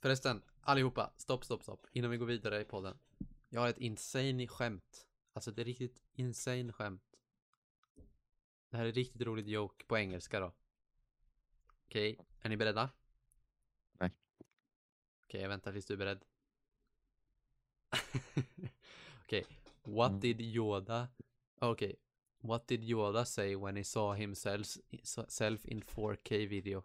Förresten, 0.00 0.42
allihopa, 0.60 1.12
stopp, 1.16 1.44
stopp, 1.44 1.62
stopp. 1.62 1.86
Innan 1.92 2.10
vi 2.10 2.16
går 2.16 2.26
vidare 2.26 2.60
i 2.60 2.64
podden. 2.64 2.98
Jag 3.48 3.60
har 3.60 3.68
ett 3.68 3.78
insane 3.78 4.46
skämt. 4.48 5.06
Alltså 5.32 5.50
det 5.50 5.62
är 5.62 5.64
riktigt 5.64 6.02
insane 6.12 6.72
skämt. 6.72 7.16
Det 8.70 8.76
här 8.76 8.84
är 8.86 8.92
riktigt 8.92 9.22
roligt 9.22 9.46
joke 9.46 9.84
på 9.84 9.98
engelska 9.98 10.40
då. 10.40 10.52
Okej, 11.86 12.18
är 12.40 12.48
ni 12.48 12.56
beredda? 12.56 12.90
Nej. 13.92 14.10
Okej, 15.24 15.40
jag 15.40 15.48
väntar 15.48 15.72
tills 15.72 15.86
du 15.86 15.94
är 15.94 15.98
beredd. 15.98 16.24
Okej, 19.24 19.46
what 19.82 20.08
Mm. 20.10 20.20
did 20.20 20.40
Yoda... 20.40 21.08
Okej, 21.58 21.96
what 22.42 22.66
did 22.66 22.82
Yoda 22.82 23.24
say 23.24 23.56
when 23.56 23.76
he 23.76 23.84
saw 23.84 24.14
himself 24.14 24.76
self 25.28 25.64
in 25.64 25.80
4K 25.80 26.48
video? 26.48 26.84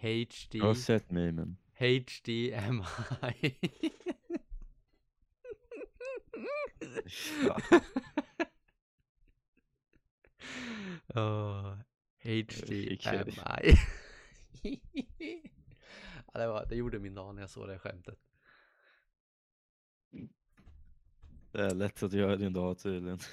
HD... 0.00 0.58
Jag 0.58 0.64
har 0.64 0.74
sett 0.74 1.10
memen. 1.10 1.56
HDMI. 1.78 3.54
Oh, 11.14 11.76
HDMI. 12.22 13.74
ja, 16.32 16.40
det, 16.40 16.46
var, 16.46 16.66
det 16.68 16.76
gjorde 16.76 16.98
min 16.98 17.14
dag 17.14 17.34
när 17.34 17.42
jag 17.42 17.50
såg 17.50 17.68
det 17.68 17.78
skämtet. 17.78 18.27
Det 21.58 21.64
är 21.64 21.74
lätt 21.74 22.02
att 22.02 22.12
göra 22.12 22.36
din 22.36 22.52
dag 22.52 22.78
tydligen. 22.78 23.18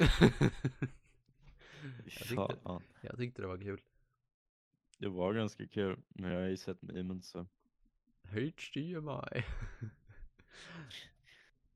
Jag 2.04 2.28
tyckte- 2.28 2.36
Fan. 2.64 2.84
Jag 3.02 3.18
tyckte 3.18 3.42
det 3.42 3.48
var 3.48 3.58
kul. 3.58 3.82
Det 4.98 5.08
var 5.10 5.34
ganska 5.34 5.68
kul, 5.68 6.00
men 6.08 6.32
jag 6.32 6.40
har 6.42 6.48
ju 6.48 6.58
sett 6.58 6.82
memen 6.82 7.22
så. 7.22 7.48
HDMI. 8.24 9.44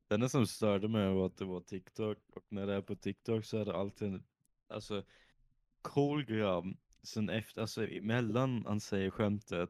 Det 0.07 0.15
enda 0.15 0.29
som 0.29 0.47
störde 0.47 0.87
mig 0.87 1.13
var 1.13 1.25
att 1.25 1.37
det 1.37 1.45
var 1.45 1.61
TikTok 1.61 2.17
och 2.29 2.43
när 2.49 2.67
det 2.67 2.73
är 2.73 2.81
på 2.81 2.95
TikTok 2.95 3.45
så 3.45 3.57
är 3.57 3.65
det 3.65 3.75
alltid 3.75 4.07
en, 4.07 4.23
alltså 4.67 5.03
cool 5.81 6.25
grabb. 6.25 6.77
Sen 7.03 7.29
efter, 7.29 7.61
alltså 7.61 7.87
emellan 7.87 8.65
han 8.67 8.79
säger 8.79 9.09
skämtet 9.09 9.69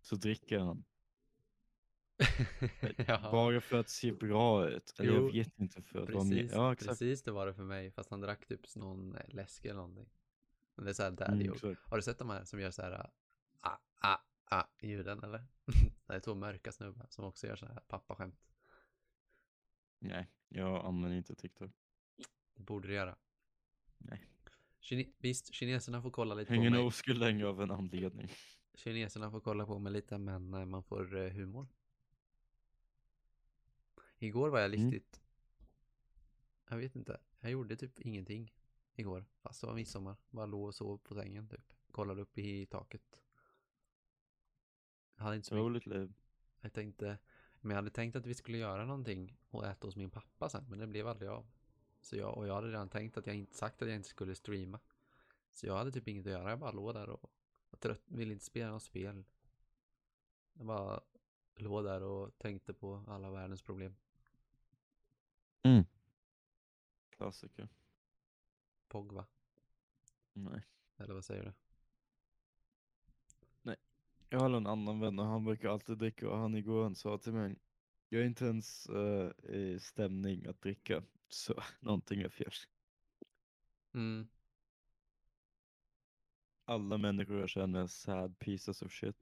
så 0.00 0.16
dricker 0.16 0.58
han. 0.58 0.84
Ja, 3.06 3.28
Bara 3.32 3.60
för 3.60 3.76
att 3.80 3.88
se 3.88 4.12
bra 4.12 4.68
ut. 4.68 4.94
Eller 4.98 5.12
Jo, 5.12 5.14
jag 5.26 5.32
vet 5.32 5.58
inte 5.60 5.82
för 5.82 6.06
precis, 6.06 6.52
Ja 6.52 6.72
exakt. 6.72 6.88
precis 6.88 7.22
det 7.22 7.30
var 7.32 7.46
det 7.46 7.54
för 7.54 7.62
mig. 7.64 7.90
Fast 7.90 8.10
han 8.10 8.20
drack 8.20 8.46
typ 8.46 8.74
någon 8.76 9.14
eh, 9.16 9.28
läsk 9.28 9.64
eller 9.64 9.74
någonting. 9.74 10.08
Men 10.74 10.84
det 10.84 11.00
är 11.00 11.10
daddy 11.10 11.32
Mm, 11.34 11.46
joke. 11.46 11.56
exakt. 11.70 11.90
Har 11.90 11.96
du 11.96 12.02
sett 12.02 12.18
de 12.18 12.30
här 12.30 12.44
som 12.44 12.60
gör 12.60 12.70
så 12.70 12.82
här 12.82 13.10
ah, 13.60 13.78
ah, 14.00 14.16
ah 14.44 14.64
ljuden 14.80 15.22
eller? 15.22 15.44
det 16.06 16.14
är 16.14 16.20
två 16.20 16.34
mörka 16.34 16.72
snubbar 16.72 17.06
som 17.10 17.24
också 17.24 17.46
gör 17.46 17.56
så 17.56 17.66
här 17.66 17.80
pappaskämt. 17.88 18.40
Nej, 19.98 20.26
jag 20.48 20.84
använder 20.86 21.16
inte 21.16 21.34
TikTok. 21.34 21.70
Det 22.54 22.62
borde 22.62 22.88
du 22.88 22.94
göra. 22.94 23.16
Nej. 23.98 24.24
Kine 24.80 25.04
visst, 25.18 25.54
kineserna 25.54 26.02
får 26.02 26.10
kolla 26.10 26.34
lite 26.34 26.54
Ingen 26.54 26.72
på 26.72 26.78
mig. 26.78 26.86
oskuld 26.86 27.18
längre 27.18 27.48
av 27.48 27.62
en 27.62 27.70
anledning. 27.70 28.28
Kineserna 28.74 29.30
får 29.30 29.40
kolla 29.40 29.66
på 29.66 29.78
mig 29.78 29.92
lite 29.92 30.18
men 30.18 30.54
eh, 30.54 30.64
man 30.64 30.82
får 30.82 31.16
eh, 31.16 31.30
humor. 31.32 31.66
Igår 34.24 34.48
var 34.48 34.60
jag 34.60 34.74
Mm. 34.74 34.90
riktigt... 34.90 35.20
Jag 36.68 36.76
vet 36.76 36.96
inte. 36.96 37.20
Jag 37.40 37.50
gjorde 37.50 37.76
typ 37.76 38.00
ingenting 38.00 38.52
igår. 38.94 39.24
Fast 39.42 39.60
det 39.60 39.66
var 39.66 39.74
midsommar. 39.74 40.16
Bara 40.30 40.46
låg 40.46 40.66
och 40.66 40.74
sov 40.74 40.98
på 40.98 41.14
sängen 41.14 41.48
typ. 41.48 41.72
Kollade 41.90 42.22
upp 42.22 42.38
i 42.38 42.66
taket. 42.66 43.20
Jag 45.16 45.24
hade 45.24 45.36
inte 45.36 45.48
så 45.48 45.54
mycket. 45.54 45.64
Roligt 45.64 45.86
liv. 45.86 46.14
Jag 46.60 46.72
tänkte... 46.72 47.18
Men 47.60 47.70
jag 47.70 47.76
hade 47.76 47.90
tänkt 47.90 48.16
att 48.16 48.26
vi 48.26 48.34
skulle 48.34 48.58
göra 48.58 48.84
någonting 48.84 49.36
och 49.50 49.66
äta 49.66 49.86
hos 49.86 49.96
min 49.96 50.10
pappa 50.10 50.48
sen. 50.48 50.64
Men 50.68 50.78
det 50.78 50.86
blev 50.86 51.08
aldrig 51.08 51.30
av. 51.30 51.46
Så 52.00 52.16
jag, 52.16 52.38
och 52.38 52.46
jag 52.46 52.54
hade 52.54 52.68
redan 52.68 52.88
tänkt 52.88 53.16
att 53.16 53.26
jag 53.26 53.36
inte 53.36 53.54
sagt 53.54 53.82
att 53.82 53.88
jag 53.88 53.96
inte 53.96 54.08
skulle 54.08 54.34
streama. 54.34 54.80
Så 55.52 55.66
jag 55.66 55.76
hade 55.76 55.92
typ 55.92 56.08
inget 56.08 56.26
att 56.26 56.32
göra. 56.32 56.50
Jag 56.50 56.58
bara 56.58 56.72
låg 56.72 56.94
där 56.94 57.08
och 57.08 57.30
var 57.70 57.78
trött. 57.78 58.02
Ville 58.06 58.32
inte 58.32 58.44
spela 58.44 58.70
något 58.70 58.82
spel. 58.82 59.24
Jag 60.52 60.66
bara 60.66 61.00
låg 61.56 61.84
där 61.84 62.02
och 62.02 62.38
tänkte 62.38 62.74
på 62.74 63.04
alla 63.08 63.30
världens 63.30 63.62
problem. 63.62 63.96
Klassiker. 67.10 67.68
Pogba. 68.88 69.26
Nej. 70.32 70.62
Eller 70.96 71.14
vad 71.14 71.24
säger 71.24 71.44
du? 71.44 71.52
Jag 74.34 74.40
har 74.40 74.50
en 74.50 74.66
annan 74.66 75.00
vän 75.00 75.18
och 75.18 75.26
han 75.26 75.44
brukar 75.44 75.68
alltid 75.68 75.98
dricka 75.98 76.28
och 76.28 76.38
han 76.38 76.54
igår 76.54 76.82
han 76.82 76.94
sa 76.94 77.18
till 77.18 77.32
mig 77.32 77.56
Jag 78.08 78.22
är 78.22 78.26
inte 78.26 78.44
ens 78.44 78.86
eh, 78.86 79.30
i 79.54 79.78
stämning 79.80 80.46
att 80.46 80.60
dricka 80.60 81.02
så 81.28 81.62
någonting 81.80 82.20
är 82.20 82.28
fel. 82.28 82.52
Mm. 83.92 84.28
Alla 86.64 86.98
människor 86.98 87.40
jag 87.40 87.48
känner 87.48 87.86
sad 87.86 88.38
pieces 88.38 88.82
of 88.82 88.92
shit. 88.92 89.16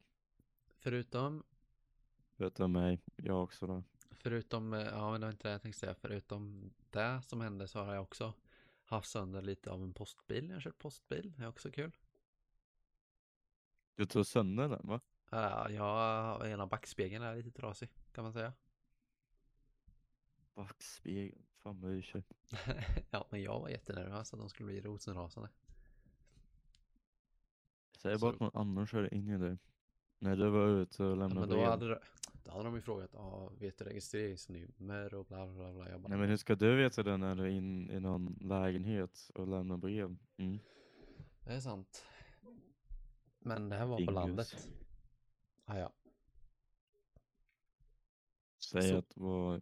Förutom, 0.78 1.42
Förutom 2.36 2.72
mig, 2.72 3.00
jag 3.16 3.42
också 3.42 3.66
då. 3.66 3.82
Förutom, 4.14 4.72
eh, 4.74 4.80
ja 4.82 5.10
men 5.10 5.20
det 5.20 5.26
var 5.26 5.32
inte 5.32 5.48
det 5.48 5.52
jag 5.52 5.62
tänkte 5.62 5.80
säga. 5.80 5.94
Förutom 5.94 6.70
det 6.90 7.22
som 7.22 7.40
hände 7.40 7.68
så 7.68 7.78
har 7.84 7.94
jag 7.94 8.02
också 8.02 8.34
haft 8.84 9.10
sönder 9.10 9.42
lite 9.42 9.70
av 9.70 9.82
en 9.82 9.94
postbil. 9.94 10.48
Jag 10.48 10.56
har 10.56 10.60
kört 10.60 10.78
postbil. 10.78 11.32
Det 11.36 11.42
är 11.44 11.48
också 11.48 11.70
kul. 11.70 11.96
Du 13.94 14.06
tog 14.06 14.26
sönder 14.26 14.68
den 14.68 14.86
va? 14.86 15.00
Ja, 15.30 15.70
jag, 15.70 16.50
ena 16.50 16.66
backspegeln 16.66 17.24
är 17.24 17.36
lite 17.36 17.50
trasig 17.50 17.88
kan 18.12 18.24
man 18.24 18.32
säga. 18.32 18.52
Backspegeln, 20.54 21.42
fan 21.62 21.80
vad 21.80 21.96
jag 21.96 22.04
kör. 22.04 22.22
ja, 23.10 23.26
men 23.30 23.42
jag 23.42 23.60
var 23.60 23.68
jättenervös 23.68 24.32
att 24.34 24.40
de 24.40 24.48
skulle 24.48 24.66
bli 24.66 24.80
rosenrasande. 24.80 25.48
Säg 27.96 28.18
bara 28.18 28.30
att 28.32 28.38
Så- 28.38 28.44
någon 28.44 28.56
annan 28.60 28.86
körde 28.86 29.14
in 29.14 29.28
i 29.28 29.38
dig. 29.38 29.58
När 30.18 30.36
du 30.36 30.50
var 30.50 30.68
ute 30.68 31.04
och 31.04 31.10
Ja, 31.10 31.14
lämnade 31.14 31.40
men 31.40 31.48
då 31.48 31.54
brev. 31.56 31.66
hade, 31.68 32.00
då 32.44 32.50
hade 32.50 32.64
de 32.64 32.74
ju 32.74 32.80
frågat, 32.80 33.10
ja, 33.12 33.48
vet 33.58 33.78
du 33.78 33.84
registreringsnummer 33.84 35.14
och 35.14 35.26
bla 35.26 35.46
bla 35.46 35.72
bla. 35.72 35.90
Jag 35.90 36.00
bara, 36.00 36.08
Nej 36.08 36.18
men 36.18 36.28
hur 36.28 36.36
ska 36.36 36.54
du 36.54 36.76
veta 36.76 37.02
det 37.02 37.16
när 37.16 37.34
du 37.34 37.42
är 37.42 37.48
in 37.48 37.90
i 37.90 38.00
någon 38.00 38.38
lägenhet 38.40 39.30
och 39.34 39.48
lämnar 39.48 39.76
brev? 39.76 40.16
Mm. 40.36 40.58
Det 41.44 41.52
är 41.52 41.60
sant. 41.60 42.04
Men 43.38 43.68
det 43.68 43.76
här 43.76 43.86
var 43.86 43.96
på 43.96 44.00
Dingus. 44.00 44.14
landet. 44.14 44.68
Ah, 45.64 45.78
ja. 45.78 45.92
Säg 48.58 48.82
Så- 48.82 48.96
att 48.96 49.10
du 49.14 49.20
var... 49.20 49.60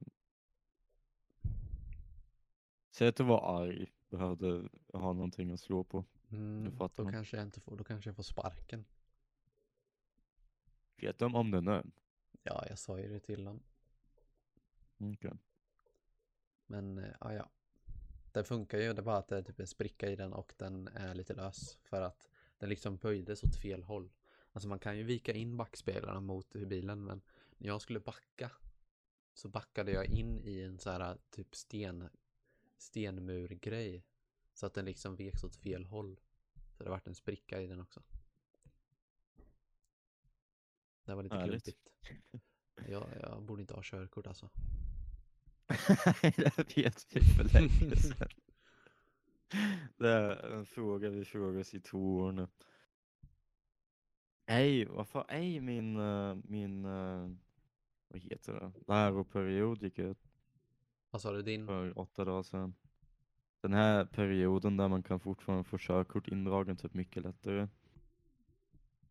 Säg 2.90 3.08
att 3.08 3.16
du 3.16 3.24
var 3.24 3.60
arg, 3.62 3.86
behövde 4.10 4.68
ha 4.92 5.12
någonting 5.12 5.50
att 5.50 5.60
slå 5.60 5.84
på. 5.84 6.04
Mm, 6.30 6.76
då 6.78 7.10
kanske 7.10 7.36
jag 7.36 7.46
inte 7.46 7.60
får, 7.60 7.76
då 7.76 7.84
kanske 7.84 8.08
jag 8.10 8.16
får 8.16 8.22
sparken. 8.22 8.84
Vet 10.96 11.18
de 11.18 11.34
om 11.34 11.50
det 11.50 11.60
nu? 11.60 11.82
Ja, 12.42 12.64
jag 12.68 12.78
sa 12.78 12.98
ju 12.98 13.08
det 13.08 13.20
till 13.20 13.44
dem. 13.44 13.62
Okej. 14.98 15.32
Men 16.66 16.98
eh, 16.98 17.14
ja, 17.20 17.34
ja. 17.34 17.50
Den 18.32 18.44
funkar 18.44 18.78
ju, 18.78 18.92
det 18.92 19.00
är 19.00 19.02
bara 19.02 19.16
att 19.16 19.28
det 19.28 19.36
är 19.36 19.42
typ 19.42 19.60
en 19.60 19.66
spricka 19.66 20.10
i 20.10 20.16
den 20.16 20.32
och 20.32 20.54
den 20.56 20.88
är 20.88 21.14
lite 21.14 21.34
lös. 21.34 21.78
För 21.82 22.02
att 22.02 22.28
den 22.58 22.68
liksom 22.68 22.96
böjdes 22.96 23.44
åt 23.44 23.56
fel 23.56 23.82
håll. 23.82 24.10
Alltså 24.52 24.68
man 24.68 24.78
kan 24.78 24.98
ju 24.98 25.04
vika 25.04 25.32
in 25.32 25.56
backspeglarna 25.56 26.20
mot 26.20 26.52
bilen 26.52 27.04
men 27.04 27.20
när 27.58 27.68
jag 27.68 27.82
skulle 27.82 28.00
backa 28.00 28.50
så 29.34 29.48
backade 29.48 29.92
jag 29.92 30.06
in 30.06 30.40
i 30.40 30.60
en 30.60 30.78
så 30.78 30.90
här 30.90 31.18
typ 31.30 31.54
sten, 31.54 32.08
stenmurgrej. 32.78 34.04
Så 34.52 34.66
att 34.66 34.74
den 34.74 34.84
liksom 34.84 35.16
veks 35.16 35.44
åt 35.44 35.56
fel 35.56 35.84
håll. 35.84 36.20
Så 36.76 36.84
det 36.84 36.90
vart 36.90 37.06
en 37.06 37.14
spricka 37.14 37.60
i 37.60 37.66
den 37.66 37.80
också. 37.80 38.02
Det 41.10 41.16
var 41.16 41.22
lite 41.22 41.36
Härligt. 41.36 41.64
klumpigt. 41.64 41.88
Jag, 42.88 43.06
jag 43.22 43.42
borde 43.42 43.60
inte 43.62 43.74
ha 43.74 43.82
körkort 43.82 44.26
alltså. 44.26 44.50
det 46.22 46.76
vet 46.76 47.06
vi 47.10 47.20
för 47.20 47.44
länge 47.54 47.96
sedan. 47.96 48.28
Det 49.96 50.08
är 50.08 50.52
en 50.52 50.66
fråga 50.66 51.10
vi 51.10 51.24
frågar 51.24 51.60
oss 51.60 51.74
i 51.74 51.80
två 51.80 52.16
år 52.18 52.32
nu. 52.32 52.48
Nej, 54.46 54.84
vad 54.84 55.08
fan, 55.08 55.24
nej 55.28 55.60
min, 55.60 55.96
eh, 55.96 56.34
min, 56.44 56.84
eh, 56.84 57.30
vad 58.08 58.20
heter 58.20 58.52
det, 58.52 58.72
läroperiod 58.86 59.82
gick 59.82 59.98
ut 59.98 60.18
Vad 61.10 61.22
sa 61.22 61.32
du 61.32 61.42
din? 61.42 61.66
för 61.66 61.98
åtta 61.98 62.24
dagar 62.24 62.42
sedan. 62.42 62.74
Den 63.60 63.72
här 63.72 64.04
perioden 64.04 64.76
där 64.76 64.88
man 64.88 65.02
kan 65.02 65.20
fortfarande 65.20 65.64
få 65.64 65.78
körkort 65.78 66.28
indragen 66.28 66.76
typ 66.76 66.94
mycket 66.94 67.22
lättare. 67.22 67.68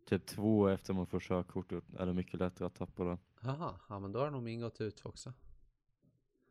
Typ 0.09 0.25
två 0.25 0.67
efter 0.67 0.93
man 0.93 1.07
får 1.07 1.19
körkortet 1.19 1.83
är 1.97 2.05
det 2.05 2.13
mycket 2.13 2.39
lättare 2.39 2.67
att 2.67 2.75
tappa 2.75 3.03
det. 3.03 3.17
Jaha, 3.41 3.79
ja 3.89 3.99
men 3.99 4.11
då 4.11 4.19
har 4.19 4.31
nog 4.31 4.43
min 4.43 4.59
gått 4.59 4.81
ut 4.81 5.05
också. 5.05 5.33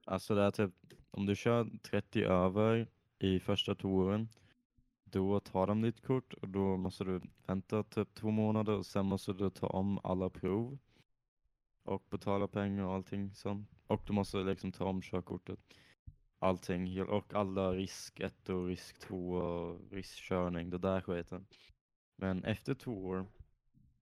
Alltså 0.05 0.35
det 0.35 0.43
är 0.43 0.51
typ, 0.51 0.75
om 1.11 1.27
du 1.27 1.37
kör 1.37 1.71
30 1.83 2.23
över 2.23 2.89
i 3.19 3.41
första 3.41 3.75
touren, 3.75 4.29
då 5.05 5.41
tar 5.41 5.67
de 5.67 5.83
ditt 5.83 6.03
kort 6.03 6.35
och 6.35 6.49
då 6.49 6.77
måste 6.77 7.05
du 7.05 7.21
vänta 7.47 7.83
typ 7.83 8.15
två 8.15 8.31
månader 8.31 8.73
och 8.73 8.87
sen 8.87 9.07
måste 9.07 9.33
du 9.33 9.51
ta 9.51 9.67
om 9.67 10.01
alla 10.03 10.31
prov 10.31 10.79
och 11.83 12.07
betala 12.11 12.49
pengar 12.49 12.85
och 12.85 12.95
allting 12.95 13.35
sånt. 13.35 13.71
Och 13.87 14.03
du 14.07 14.13
måste 14.13 14.39
liksom 14.39 14.73
ta 14.73 14.85
om 14.85 15.03
körkortet. 15.03 15.61
Allting, 16.39 17.03
och 17.03 17.35
alla 17.35 17.73
risk 17.73 18.21
1 18.21 18.49
och 18.49 18.67
risk 18.67 18.99
2 18.99 19.31
och 19.31 19.81
riskkörning, 19.91 20.71
det 20.71 20.79
där 20.79 21.01
skiten. 21.01 21.47
Men 22.17 22.45
efter 22.45 22.75
två 22.75 23.07
år, 23.07 23.27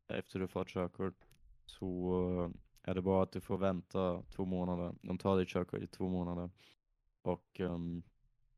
efter 0.08 0.38
du 0.38 0.48
fått 0.48 0.68
körkort, 0.68 1.24
så 1.66 2.52
är 2.82 2.94
det 2.94 3.02
bara 3.02 3.22
att 3.22 3.32
du 3.32 3.40
får 3.40 3.58
vänta 3.58 4.22
två 4.22 4.44
månader. 4.44 4.94
De 5.02 5.18
tar 5.18 5.38
ditt 5.38 5.48
körkort 5.48 5.82
i 5.82 5.86
två 5.86 6.08
månader 6.08 6.50
och 7.22 7.60
ehm, 7.60 8.02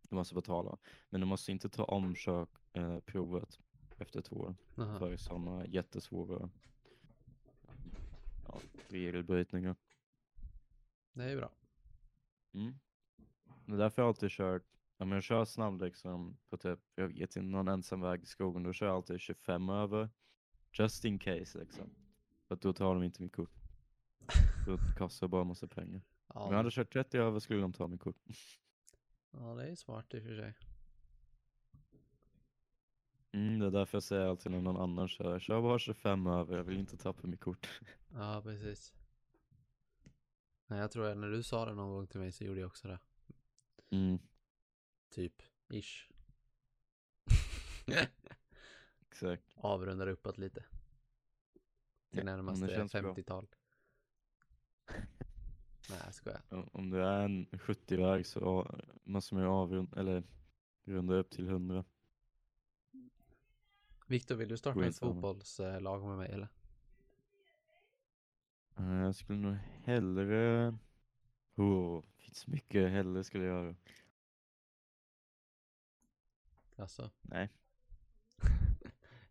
du 0.02 0.16
måste 0.16 0.34
betala. 0.34 0.78
Men 1.10 1.20
du 1.20 1.26
måste 1.26 1.52
inte 1.52 1.68
ta 1.68 1.84
om 1.84 2.14
körprovet 2.14 3.58
efter 3.98 4.20
två 4.20 4.36
år 4.36 4.54
Jaha. 4.74 4.98
för 4.98 5.16
sådana 5.16 5.66
jättesvåra 5.66 6.50
ja, 8.48 8.60
regelbrytningar. 8.88 9.76
Det 11.12 11.24
är 11.24 11.36
bra. 11.36 11.50
Mm. 12.52 12.74
Det 13.66 13.72
är 13.72 13.76
därför 13.76 14.02
jag 14.02 14.08
alltid 14.08 14.30
kört, 14.30 14.62
om 14.96 15.12
jag 15.12 15.22
kör 15.22 15.44
snabb 15.44 15.82
liksom 15.82 16.36
på 16.48 16.56
typ, 16.56 16.78
jag 16.94 17.08
vet 17.08 17.20
inte, 17.20 17.40
någon 17.40 17.68
ensam 17.68 18.00
väg 18.00 18.22
i 18.22 18.26
skogen, 18.26 18.62
då 18.62 18.72
kör 18.72 18.86
jag 18.86 18.96
alltid 18.96 19.20
25 19.20 19.68
över. 19.68 20.08
Just 20.72 21.04
in 21.04 21.18
case 21.18 21.58
liksom. 21.58 21.90
För 22.48 22.54
att 22.54 22.60
då 22.60 22.72
tar 22.72 22.94
de 22.94 23.02
inte 23.02 23.22
mitt 23.22 23.32
kort. 23.36 23.50
Då 24.66 24.78
kostar 24.98 25.26
det 25.26 25.30
bara 25.30 25.40
en 25.42 25.48
massa 25.48 25.66
pengar. 25.66 26.00
Ja, 26.34 26.40
Om 26.40 26.50
jag 26.50 26.56
hade 26.56 26.70
kört 26.70 26.92
30 26.92 27.18
över 27.18 27.40
skulle 27.40 27.60
de 27.60 27.72
ta 27.72 27.86
mitt 27.86 28.00
kort. 28.00 28.16
ja, 29.30 29.54
det 29.54 29.68
är 29.70 29.74
smart 29.74 30.14
i 30.14 30.18
och 30.18 30.22
för 30.22 30.36
sig. 30.36 30.54
Mm, 33.32 33.58
det 33.58 33.66
är 33.66 33.70
därför 33.70 33.96
jag 33.96 34.02
säger 34.02 34.26
alltid 34.26 34.52
när 34.52 34.60
någon 34.60 34.76
annan 34.76 35.08
kör, 35.08 35.38
kör 35.38 35.62
bara 35.62 35.78
25 35.78 36.26
över, 36.26 36.56
jag 36.56 36.64
vill 36.64 36.78
inte 36.78 36.96
tappa 36.96 37.26
mitt 37.26 37.40
kort. 37.40 37.68
Ja, 38.14 38.40
precis. 38.44 38.94
Nej, 40.66 40.78
jag 40.78 40.90
tror 40.90 41.06
att 41.06 41.16
när 41.18 41.28
du 41.30 41.42
sa 41.42 41.64
det 41.64 41.74
någon 41.74 41.90
gång 41.94 42.06
till 42.06 42.20
mig 42.20 42.32
så 42.32 42.44
gjorde 42.44 42.60
jag 42.60 42.66
också 42.66 42.88
det. 42.88 42.98
Mm, 43.90 44.18
Typ, 45.10 45.42
ish. 45.68 46.08
exakt. 49.26 49.52
Avrundar 49.56 50.06
uppåt 50.06 50.38
lite. 50.38 50.60
Till 52.10 52.18
Ja, 52.18 52.24
närmaste 52.24 52.68
känns 52.68 52.92
bra. 52.92 53.14
50-tal. 53.14 53.46
Nej, 55.90 56.00
jag 56.04 56.14
skojar. 56.14 56.42
Om- 56.72 56.90
det 56.90 57.02
är 57.04 57.24
en 57.24 57.46
70-väg 57.46 58.26
så 58.26 58.74
måste 59.04 59.34
man 59.34 59.42
ju 59.42 59.48
avrunda, 59.50 60.00
eller 60.00 60.22
runda 60.84 61.14
upp 61.14 61.30
till 61.30 61.48
100. 61.48 61.84
Viktor, 64.06 64.34
vill 64.34 64.48
du 64.48 64.56
starta 64.56 64.86
ett 64.86 64.98
fotbollslag 64.98 66.04
med 66.04 66.16
mig 66.18 66.30
eller? 66.32 66.48
Jag 68.76 69.14
skulle 69.14 69.38
nog 69.38 69.54
hellre... 69.84 70.74
Oh, 71.56 72.02
finns 72.16 72.46
mycket 72.46 72.90
hellre 72.90 73.24
skulle 73.24 73.44
jag 73.44 73.64
göra. 73.64 73.76
Alltså, 76.76 77.10
Nej. 77.22 77.48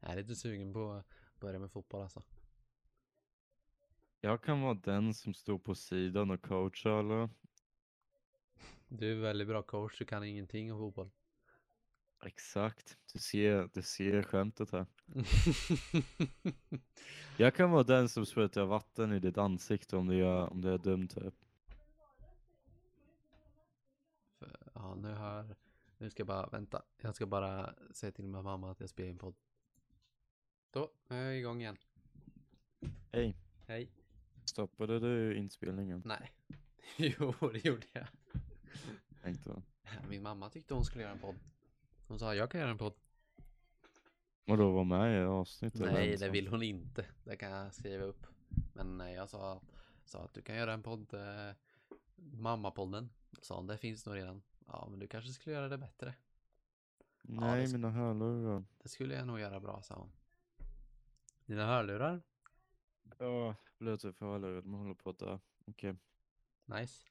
Jag 0.08 0.14
är 0.14 0.22
lite 0.22 0.36
sugen 0.36 0.74
på 0.74 0.92
att 0.92 1.06
börja 1.40 1.60
med 1.60 1.72
fotboll 1.72 2.02
alltså. 2.02 2.24
Jag 4.22 4.44
kan 4.44 4.62
vara 4.62 4.74
den 4.74 5.14
som 5.14 5.34
står 5.34 5.60
på 5.60 5.76
sidan 5.76 6.32
och 6.32 6.42
coachar 6.42 6.90
alla. 6.90 7.30
Du 8.88 9.12
är 9.12 9.16
väldigt 9.16 9.48
bra 9.48 9.62
coach, 9.62 9.98
du 9.98 10.06
kan 10.06 10.24
ingenting 10.24 10.74
om 10.74 10.80
fotboll. 10.80 11.10
Exakt. 12.26 12.98
Du 13.14 13.20
ser, 13.20 13.70
du 13.74 13.82
ser 13.82 14.24
skämtet 14.24 14.72
här. 14.72 14.86
Jag 17.38 17.56
kan 17.56 17.72
vara 17.72 17.84
den 17.84 18.10
som 18.10 18.26
sprutar 18.26 18.66
vatten 18.66 19.14
i 19.14 19.20
ditt 19.20 19.38
ansikte 19.38 19.98
om 19.98 20.08
det 20.08 20.16
är, 20.16 20.50
om 20.50 20.62
det 20.62 20.72
är 20.72 20.78
dumt 20.78 21.08
typ. 21.08 21.34
Ja, 24.74 24.96
nu 24.96 25.14
har 25.14 25.56
Nu 25.98 26.10
ska 26.10 26.22
jag 26.22 26.28
bara 26.28 26.48
vänta. 26.48 26.82
Jag 27.02 27.16
ska 27.16 27.26
bara 27.26 27.76
säga 27.92 28.12
till 28.12 28.24
min 28.24 28.44
mamma 28.44 28.72
att 28.72 28.80
jag 28.80 28.90
spelar 28.90 29.10
in 29.10 29.18
podd. 29.18 29.36
Då 30.78 30.90
är 31.08 31.24
jag 31.24 31.38
igång 31.38 31.62
igen. 31.62 31.78
Hej, 33.12 33.36
Hej. 33.68 33.92
stoppade 34.46 35.00
du 35.00 35.38
inspelningen? 35.38 36.02
Nej. 36.06 36.32
jo, 36.98 37.34
det 37.54 37.66
gjorde 37.66 37.86
jag. 37.94 38.08
Tänkte 39.24 39.50
jag. 39.50 39.62
Min 40.10 40.24
mamma 40.24 40.50
tyckte 40.50 40.74
hon 40.74 40.86
skulle 40.86 41.04
göra 41.04 41.14
en 41.14 41.20
podd. 41.20 41.36
Hon 42.08 42.20
sa 42.20 42.36
jag 42.36 42.52
kan 42.52 42.62
göra 42.62 42.72
en 42.72 42.78
podd. 42.78 42.94
Och 44.48 44.58
då 44.58 44.72
var 44.72 44.84
med 44.84 45.22
i 45.22 45.26
avsnittet? 45.26 45.82
Nej, 45.82 46.18
det 46.18 46.30
vill 46.30 46.48
hon 46.48 46.64
inte. 46.64 47.06
Det 47.24 47.36
kan 47.36 47.52
jag 47.52 47.74
skriva 47.74 48.04
upp. 48.04 48.28
Men 48.74 49.02
eh, 49.02 49.12
jag 49.12 49.30
sa, 49.30 49.62
sa 50.06 50.20
att 50.24 50.34
du 50.34 50.42
kan 50.42 50.56
göra 50.56 50.74
en 50.74 50.84
podd. 50.84 51.14
Eh, 51.14 51.56
Mammapodden. 52.16 53.10
Sa 53.42 53.56
hon, 53.56 53.68
det 53.68 53.78
finns 53.78 54.06
nog 54.06 54.16
redan. 54.16 54.42
Ja, 54.68 54.88
men 54.90 55.00
du 55.00 55.08
kanske 55.08 55.32
skulle 55.32 55.56
göra 55.56 55.70
det 55.70 55.78
bättre. 55.78 56.14
Nej, 57.22 57.62
det 57.62 57.66
sk- 57.68 57.72
mina 57.72 57.90
hörlurar. 57.92 58.64
Det 58.84 58.90
skulle 58.90 59.16
jag 59.16 59.28
nog 59.28 59.40
göra 59.40 59.60
bra, 59.60 59.82
sa 59.82 59.96
hon. 59.96 60.12
Dina 61.48 61.66
hörlurar? 61.66 62.22
Ja, 63.20 63.56
bluetooth-hörlurar, 63.80 64.62
de 64.62 64.74
håller 64.74 64.94
på 64.94 65.10
att 65.10 65.20
dö. 65.20 65.40
Okej. 65.66 65.96
Nice. 66.66 67.08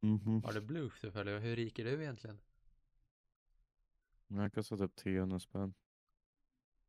Mhm. 0.00 0.42
Har 0.44 0.52
du 0.52 0.60
bluetooth-hörlurar? 0.60 1.38
Hur 1.40 1.56
rik 1.56 1.78
är 1.78 1.84
du 1.84 2.02
egentligen? 2.02 2.40
Den 4.26 4.38
här 4.38 4.48
kostar 4.48 4.76
typ 4.76 4.96
300 4.96 5.40
spänn. 5.40 5.74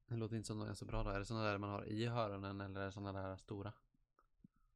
Det 0.07 0.15
låter 0.15 0.35
inte 0.35 0.47
som 0.47 0.59
de 0.59 0.67
är 0.69 0.73
så 0.73 0.85
bra 0.85 1.03
då. 1.03 1.09
Är 1.09 1.19
det 1.19 1.25
sådana 1.25 1.45
där 1.45 1.57
man 1.57 1.69
har 1.69 1.85
i 1.85 2.05
öronen 2.05 2.61
eller 2.61 2.81
är 2.81 2.85
det 2.85 2.91
sådana 2.91 3.21
där 3.21 3.35
stora? 3.37 3.73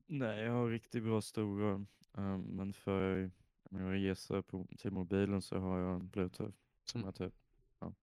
Nej, 0.08 0.44
jag 0.44 0.52
har 0.54 0.70
riktigt 0.70 1.04
bra 1.04 1.22
stora. 1.22 1.86
ehm, 2.14 2.42
men 2.42 2.74
för 2.74 3.32
om 3.64 3.80
jag 3.80 3.94
reser 3.94 4.42
på, 4.42 4.68
till 4.78 4.92
mobilen 4.92 5.42
så 5.42 5.58
har 5.60 5.80
jag 5.80 5.96
en 5.96 6.08
bluetooth. 6.10 6.56
Som 6.84 7.02
Mm. 7.02 7.14
typ, 7.14 7.34
ja. 7.80 7.94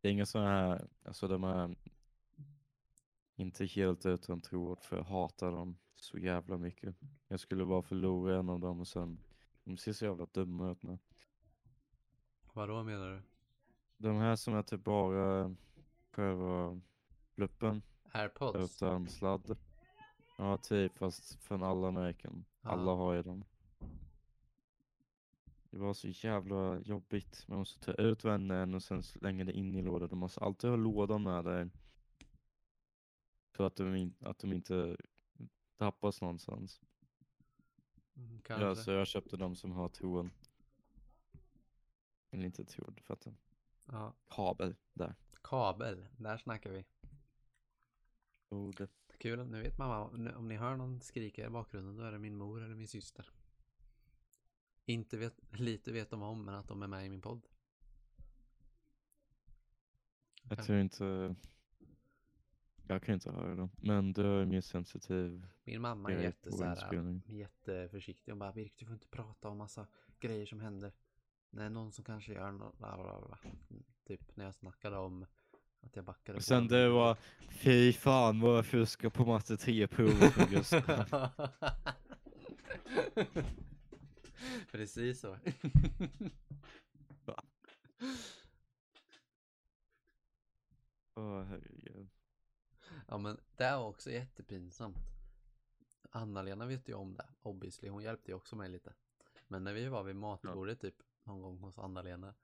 Det 0.00 0.08
är 0.08 0.12
inga 0.12 0.26
sådana 0.26 0.48
här, 0.50 0.88
alltså 1.02 1.28
de 1.28 1.44
är 1.44 1.76
inte 3.42 3.64
helt 3.66 4.06
utan 4.06 4.40
tråd 4.40 4.82
för 4.82 4.96
jag 4.96 5.04
hatar 5.04 5.52
dem 5.52 5.76
så 5.94 6.18
jävla 6.18 6.58
mycket. 6.58 6.96
Jag 7.28 7.40
skulle 7.40 7.64
bara 7.66 7.82
förlora 7.82 8.38
en 8.38 8.48
av 8.48 8.60
dem 8.60 8.80
och 8.80 8.88
sen, 8.88 9.18
de 9.64 9.76
ser 9.76 9.92
så 9.92 10.04
jävla 10.04 10.26
dumma 10.32 10.70
ut 10.70 10.82
nu. 10.82 10.98
Vadå 12.52 12.82
menar 12.82 13.10
du? 13.10 13.22
De 13.96 14.16
här 14.16 14.36
som 14.36 14.54
är 14.54 14.62
typ 14.62 14.84
bara 14.84 15.54
själva 16.10 16.80
pluppen 17.34 17.82
Airpods? 18.12 18.74
utan 18.76 19.08
sladd. 19.08 19.56
Ja, 20.38 20.56
typ 20.56 20.98
fast 20.98 21.34
från 21.34 21.62
alla 21.62 21.90
märken. 21.90 22.44
Alla 22.62 22.90
Ja. 22.90 22.96
har 22.96 23.12
ju 23.14 23.22
dem. 23.22 23.44
Det 25.70 25.78
var 25.78 25.94
så 25.94 26.08
jävla 26.08 26.78
jobbigt. 26.80 27.44
Man 27.48 27.58
måste 27.58 27.80
ta 27.80 27.92
ut 28.02 28.24
vännen 28.24 28.74
och 28.74 28.82
sen 28.82 29.02
slänga 29.02 29.44
det 29.44 29.52
in 29.52 29.74
i 29.76 29.82
lådan. 29.82 30.08
Du 30.08 30.14
måste 30.16 30.40
alltid 30.40 30.70
ha 30.70 30.76
lådan 30.76 31.22
med 31.22 31.44
dig. 31.44 31.68
Så 33.56 33.64
att 33.64 33.76
de, 33.76 33.96
in, 33.96 34.14
att 34.20 34.38
de 34.38 34.52
inte 34.52 34.96
tappas 35.76 36.20
någonstans. 36.20 36.80
Mm, 38.16 38.34
Ja, 38.36 38.40
Kanske. 38.44 38.84
så 38.84 38.90
jag 38.90 39.06
köpte 39.06 39.36
de 39.36 39.56
som 39.56 39.72
har 39.72 39.88
tråd. 39.88 40.30
Eller 42.30 42.44
inte 42.44 42.64
tråd, 42.64 42.94
du 42.96 43.02
fattar. 43.02 43.34
Ja. 43.84 44.14
Kabel, 44.28 44.74
där. 44.92 45.14
Kabel, 45.42 46.06
där 46.16 46.36
snackar 46.36 46.70
vi. 46.70 46.84
Ordet. 48.48 48.90
Kul, 49.18 49.46
nu 49.46 49.62
vet 49.62 49.78
nu- 49.78 50.34
om 50.34 50.48
ni 50.48 50.56
hör 50.56 50.76
någon 50.76 51.00
skrika 51.00 51.46
i 51.46 51.50
bakgrunden 51.50 51.96
då 51.96 52.02
är 52.02 52.12
det 52.12 52.18
min 52.18 52.36
mor 52.36 52.62
eller 52.62 52.74
min 52.74 52.88
syster. 52.88 53.30
Inte 54.84 55.16
vet, 55.16 55.34
lite 55.52 55.92
vet 55.92 56.10
de 56.10 56.22
om 56.22 56.44
men 56.44 56.54
att 56.54 56.68
de 56.68 56.82
är 56.82 56.86
med 56.86 57.06
i 57.06 57.08
min 57.08 57.20
podd. 57.22 57.46
Jag 60.42 60.64
tror 60.64 60.78
inte... 60.78 61.34
Jag 62.86 63.02
kan 63.02 63.14
inte 63.14 63.30
höra 63.32 63.54
dem. 63.54 63.70
Men 63.76 64.12
du 64.12 64.40
är 64.40 64.44
mer 64.46 64.60
sensitiv. 64.60 65.46
Min 65.64 65.80
mamma 65.80 66.12
är 66.12 66.22
jätte, 66.22 66.52
så 66.52 66.64
här, 66.64 67.20
jätteförsiktig. 67.26 68.32
Hon 68.32 68.38
bara 68.38 68.52
Birk 68.52 68.72
du 68.76 68.84
får 68.86 68.94
inte 68.94 69.08
prata 69.08 69.48
om 69.48 69.58
massa 69.58 69.86
grejer 70.20 70.46
som 70.46 70.60
händer. 70.60 70.92
Det 71.50 71.62
är 71.62 71.70
någon 71.70 71.92
som 71.92 72.04
kanske 72.04 72.32
gör 72.32 72.52
något. 72.52 72.78
Bla, 72.78 72.96
bla, 72.96 73.20
bla. 73.26 73.38
Mm, 73.70 73.82
Typ 74.06 74.36
när 74.36 74.44
jag 74.44 74.54
snackade 74.54 74.96
om 74.96 75.26
att 75.80 75.96
jag 75.96 76.04
backade. 76.04 76.36
Och 76.36 76.44
sen 76.44 76.58
en- 76.62 76.68
det 76.68 76.88
var, 76.88 77.16
fy 77.48 77.92
fan 77.92 78.40
vad 78.40 78.56
jag 78.58 78.66
fuskar 78.66 79.10
på 79.10 79.24
matte 79.24 79.56
3-provet 79.56 80.36
med 80.36 80.50
Gustav. 80.50 80.82
Precis 84.72 85.20
så. 85.20 85.36
Åh 91.14 91.42
herregud. 91.44 91.81
Ja 93.12 93.18
men 93.18 93.40
det 93.56 93.70
var 93.70 93.86
också 93.86 94.10
jättepinsamt. 94.10 94.96
Anna-Lena 96.10 96.66
vet 96.66 96.88
ju 96.88 96.94
om 96.94 97.14
det, 97.14 97.26
obviously. 97.42 97.88
Hon 97.88 98.02
hjälpte 98.02 98.30
ju 98.30 98.34
också 98.34 98.56
mig 98.56 98.68
lite. 98.68 98.94
Men 99.48 99.64
när 99.64 99.72
vi 99.72 99.88
var 99.88 100.02
vid 100.02 100.16
matbordet 100.16 100.80
typ 100.80 100.94
någon 101.24 101.42
gång 101.42 101.58
hos 101.58 101.78
Anna-Lena. 101.78 102.34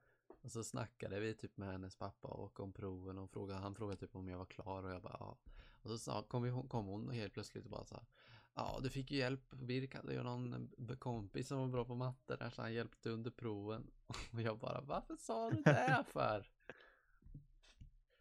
Och 0.42 0.50
så 0.50 0.64
snackade 0.64 1.20
vi 1.20 1.34
typ 1.34 1.56
med 1.56 1.72
hennes 1.72 1.96
pappa 1.96 2.28
och 2.28 2.60
om 2.60 2.72
proven 2.72 3.18
och 3.18 3.30
frågade, 3.30 3.60
han 3.60 3.74
frågade 3.74 4.00
typ 4.00 4.16
om 4.16 4.28
jag 4.28 4.38
var 4.38 4.46
klar 4.46 4.82
och 4.82 4.90
jag 4.90 5.02
bara 5.02 5.16
ja. 5.20 5.38
Och 5.82 5.90
så 5.90 5.98
sa, 5.98 6.22
kom, 6.22 6.42
vi, 6.42 6.68
kom 6.68 6.86
hon 6.86 7.10
helt 7.10 7.32
plötsligt 7.32 7.64
och 7.64 7.70
bara 7.70 7.84
så 7.84 7.94
här. 7.94 8.06
Ja, 8.54 8.80
du 8.82 8.90
fick 8.90 9.10
ju 9.10 9.18
hjälp. 9.18 9.50
Birk 9.50 9.94
hade 9.94 10.12
ju 10.12 10.22
någon 10.22 10.70
kompis 10.98 11.48
som 11.48 11.58
var 11.58 11.68
bra 11.68 11.84
på 11.84 11.94
matte 11.94 12.36
där 12.36 12.50
så 12.50 12.62
han 12.62 12.74
hjälpte 12.74 13.10
under 13.10 13.30
proven. 13.30 13.90
Och 14.32 14.42
jag 14.42 14.58
bara, 14.58 14.80
varför 14.80 15.16
sa 15.16 15.50
du 15.50 15.62
det 15.62 16.04
för? 16.12 16.50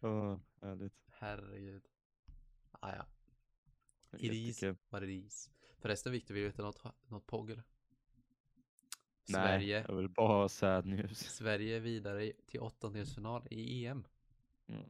Åh, 0.00 0.38
härligt. 0.60 0.94
Herregud. 1.08 1.88
Ah, 2.80 2.94
ja. 2.96 3.06
It 4.18 4.32
is 4.32 4.62
Jättekul. 4.62 4.76
what 4.90 5.02
it 5.02 5.08
is. 5.26 5.50
Förresten 5.78 6.12
Viktor, 6.12 6.34
vill 6.34 6.42
du 6.42 6.48
veta 6.48 6.62
något, 6.62 6.84
något 7.08 7.26
POG 7.26 7.50
eller? 7.50 7.64
Nej, 9.28 9.42
Sverige, 9.42 9.84
jag 9.88 9.96
vill 9.96 10.08
bara 10.08 10.28
ha 10.28 10.48
sad 10.48 10.86
news. 10.86 11.18
Sverige 11.18 11.78
vidare 11.80 12.32
till 12.46 12.60
åttondelsfinal 12.60 13.46
i 13.50 13.86
EM. 13.86 14.04
Mm. 14.66 14.84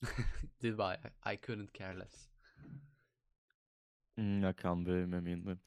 Du 0.58 0.74
bara, 0.76 0.94
I, 0.94 0.98
I 1.24 1.36
couldn't 1.36 1.70
care 1.72 1.94
less. 1.94 2.30
Mm, 4.16 4.42
jag 4.42 4.56
kan 4.56 4.84
bry 4.84 5.06
mig 5.06 5.20
mindre. 5.20 5.58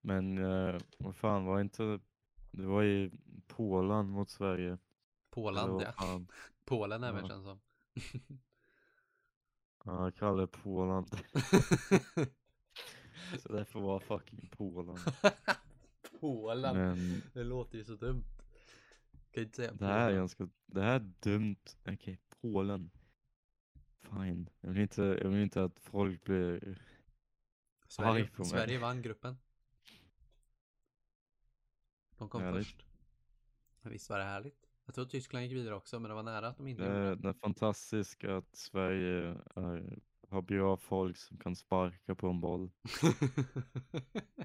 Men 0.00 0.38
uh, 0.38 0.80
vad 0.98 1.16
fan 1.16 1.44
var 1.44 1.60
inte, 1.60 2.00
det 2.50 2.66
var 2.66 2.82
ju 2.82 3.10
Polen 3.46 4.06
mot 4.08 4.30
Sverige. 4.30 4.78
Polen, 5.30 5.80
ja. 5.80 6.20
Polen 6.64 7.04
även 7.04 7.22
Ja. 7.22 7.28
känns 7.28 7.44
som. 7.44 7.60
Ja, 9.84 10.04
jag 10.04 10.14
kallar 10.14 10.40
det 10.40 10.46
Polen. 10.46 11.06
Så 13.38 13.52
det 13.52 13.64
får 13.64 13.80
vara 13.80 14.00
fucking 14.00 14.48
Polen. 14.56 14.98
Polen, 16.20 16.76
Men 16.76 17.22
det 17.32 17.44
låter 17.44 17.78
ju 17.78 17.84
så 17.84 17.94
dumt. 17.96 18.24
Kan 19.30 19.42
inte 19.42 19.56
säga 19.56 19.72
det 19.72 19.86
här 19.86 19.98
är 20.00 20.04
Polen. 20.06 20.16
ganska, 20.18 20.48
det 20.66 20.82
här 20.82 20.94
är 20.94 21.12
dumt. 21.20 21.56
Okej, 21.86 22.18
Polen. 22.40 22.90
Fine. 24.00 24.50
Jag 24.60 24.70
vill 24.70 24.82
inte, 24.82 25.02
jag 25.02 25.28
vill 25.28 25.42
inte 25.42 25.64
att 25.64 25.80
folk 25.80 26.24
blir 26.24 26.78
Sverige, 27.86 28.28
på 28.28 28.42
mig. 28.42 28.50
Sverige 28.50 28.78
vann 28.78 29.02
gruppen. 29.02 29.38
De 32.18 32.28
kom 32.28 32.42
Härligt. 32.42 32.66
först. 32.66 32.84
Visst 33.82 34.10
var 34.10 34.18
det 34.18 34.24
härligt? 34.24 34.69
Jag 34.90 34.94
tror 34.94 35.04
Tyskland 35.04 35.44
gick 35.44 35.52
vidare 35.52 35.74
också, 35.74 36.00
men 36.00 36.08
det 36.08 36.14
var 36.14 36.22
nära 36.22 36.48
att 36.48 36.56
de 36.56 36.66
inte 36.66 36.82
Det 36.82 36.88
gjorde 36.88 37.10
är, 37.10 37.16
det 37.16 37.28
är 37.28 37.32
fantastiskt 37.32 38.24
att 38.24 38.56
Sverige 38.56 39.36
är, 39.54 39.98
har 40.28 40.42
bra 40.42 40.76
folk 40.76 41.16
som 41.16 41.36
kan 41.38 41.56
sparka 41.56 42.14
på 42.14 42.28
en 42.28 42.40
boll. 42.40 42.70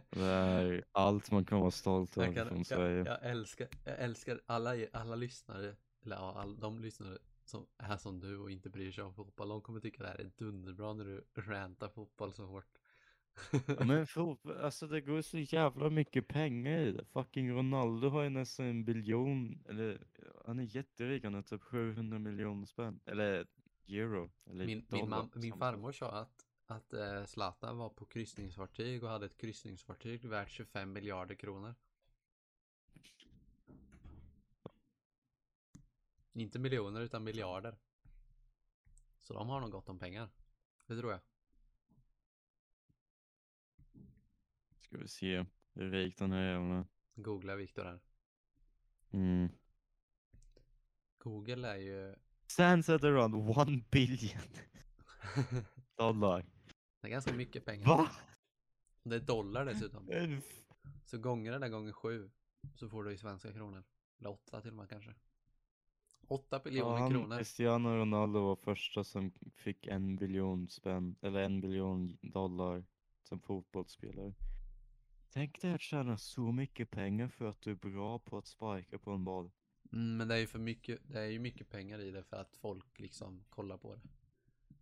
Det 0.10 0.24
är 0.24 0.84
allt 0.92 1.32
man 1.32 1.46
kan 1.46 1.60
vara 1.60 1.72
stolt 1.72 2.18
över 2.18 2.46
från 2.46 2.58
jag, 2.58 2.68
Sverige. 2.68 3.06
jag 3.06 3.24
älskar, 3.24 3.68
jag 3.84 4.00
älskar 4.00 4.42
alla, 4.46 4.76
alla 4.94 5.16
lyssnare, 5.16 5.76
eller 6.04 6.16
ja, 6.16 6.34
all, 6.38 6.60
de 6.60 6.80
lyssnare 6.80 7.18
som 7.44 7.68
är 7.78 7.98
som 7.98 8.20
du 8.20 8.38
och 8.38 8.52
inte 8.52 8.70
bryr 8.70 8.92
sig 8.92 9.04
om 9.04 9.14
fotboll. 9.14 9.50
De 9.50 9.62
kommer 9.62 9.80
tycka 9.80 10.04
det 10.04 10.10
här 10.10 10.22
är 10.22 10.32
dunderbra 10.38 10.94
när 10.94 11.06
du 11.06 11.26
rantar 11.34 11.90
fotboll 11.90 12.34
så 12.34 12.46
hårt. 12.46 12.80
Ja, 13.68 13.86
men 13.86 14.08
fotboll, 14.08 14.58
alltså 14.58 14.88
det 14.88 15.02
går 15.02 15.22
så 15.22 15.38
jävla 15.38 15.90
mycket 15.90 16.28
pengar 16.28 16.80
i 16.80 16.92
det. 16.92 17.06
Fucking 17.06 17.52
Ronaldo 17.52 18.10
har 18.10 18.24
ju 18.24 18.30
nästan 18.30 18.66
en 18.66 18.86
biljon, 18.86 19.64
eller 19.70 20.02
han 20.46 20.60
är 20.60 20.76
jätterik, 20.76 21.24
han 21.24 21.34
har 21.34 21.42
typ 21.42 21.62
700 21.62 22.20
miljoner 22.20 22.66
spänn. 22.66 23.00
Eller 23.06 23.48
euro, 23.88 24.32
eller 24.46 24.66
min, 24.66 24.86
dollar. 24.90 25.02
min, 25.02 25.10
mam, 25.10 25.30
min 25.36 25.54
farmor 25.54 25.92
sa 25.92 26.12
att, 26.12 26.46
att 26.66 26.94
eh, 26.94 27.26
Zlatan 27.26 27.78
var 27.78 27.90
på 27.90 28.06
kryssningsfartyg 28.06 29.04
och 29.04 29.10
hade 29.10 29.26
ett 29.26 29.38
kryssningsfartyg 29.38 30.26
värt 30.26 30.50
25 30.50 30.94
miljarder 30.94 31.36
kronor. 31.36 31.76
Inte 36.34 36.60
miljoner 36.60 37.02
utan 37.02 37.24
miljarder. 37.24 37.78
Så 39.20 39.34
de 39.34 39.50
har 39.50 39.60
nog 39.60 39.72
gott 39.72 39.90
om 39.90 40.00
pengar. 40.00 40.30
Det 40.88 40.98
tror 40.98 41.12
jag. 41.12 41.22
Ska 44.86 44.98
vi 44.98 45.08
se 45.08 45.46
hur 45.74 45.92
rik 45.92 46.18
den 46.18 46.32
här 46.32 46.52
jävla. 46.52 46.86
Googla 47.16 47.56
Viktor 47.56 47.84
här. 47.84 48.00
Mm. 49.12 49.50
Google 51.18 51.68
är 51.68 51.78
ju 51.78 52.16
Stands 52.48 52.90
at 52.90 53.04
around 53.04 53.36
one 53.58 53.84
billion 53.92 54.42
dollar. 55.98 56.46
det 57.02 57.08
är 57.08 57.12
ganska 57.12 57.34
mycket 57.34 57.66
pengar. 57.66 57.88
Va? 57.88 58.10
Det 59.04 59.16
är 59.16 59.20
dollar 59.20 59.66
dessutom. 59.66 60.10
Så 61.06 61.18
gånger 61.18 61.52
det 61.52 61.60
där 61.60 61.70
gånger 61.70 61.92
sju 61.92 62.32
så 62.76 62.90
får 62.90 63.04
du 63.04 63.14
i 63.14 63.18
svenska 63.18 63.54
kronor. 63.54 63.84
Eller 64.20 64.30
åtta 64.30 64.62
till 64.62 64.72
och 64.72 64.78
med 64.78 64.90
kanske. 64.90 65.14
Åtta 66.28 66.60
biljoner 66.60 67.00
Ja, 67.00 67.10
kronor. 67.10 67.38
Cristiano 67.38 67.90
Ronaldo 67.90 68.40
var 68.42 68.56
första 68.56 69.04
som 69.04 69.32
fick 69.56 69.88
en 69.88 70.16
biljon 70.16 70.68
spänn, 70.70 71.16
eller 71.22 71.40
en 71.40 71.62
biljon 71.62 72.18
dollar 72.22 72.86
som 73.24 73.40
fotbollsspelare. 73.40 74.34
Tänk 75.36 75.62
dig 75.62 75.74
att 75.74 75.82
tjäna 75.82 76.18
så 76.18 76.52
mycket 76.52 76.92
pengar 76.92 77.28
för 77.28 77.50
att 77.50 77.62
du 77.62 77.72
är 77.72 77.76
bra 77.76 78.20
på 78.20 78.38
att 78.38 78.48
sparka 78.48 79.00
på 79.00 79.12
en 79.12 79.24
boll. 79.24 79.52
Mm, 79.92 80.18
men 80.18 80.28
det 80.28 80.36
är 80.36 80.40
ju 80.40 80.48
för 80.48 80.60
mycket, 80.60 81.00
det 81.04 81.20
är 81.20 81.26
ju 81.26 81.40
mycket 81.40 81.70
pengar 81.70 82.00
i 82.00 82.12
det 82.12 82.24
för 82.24 82.38
att 82.38 82.58
folk 82.58 83.00
liksom 83.00 83.44
kollar 83.50 83.78
på 83.78 83.96
det. 83.96 84.02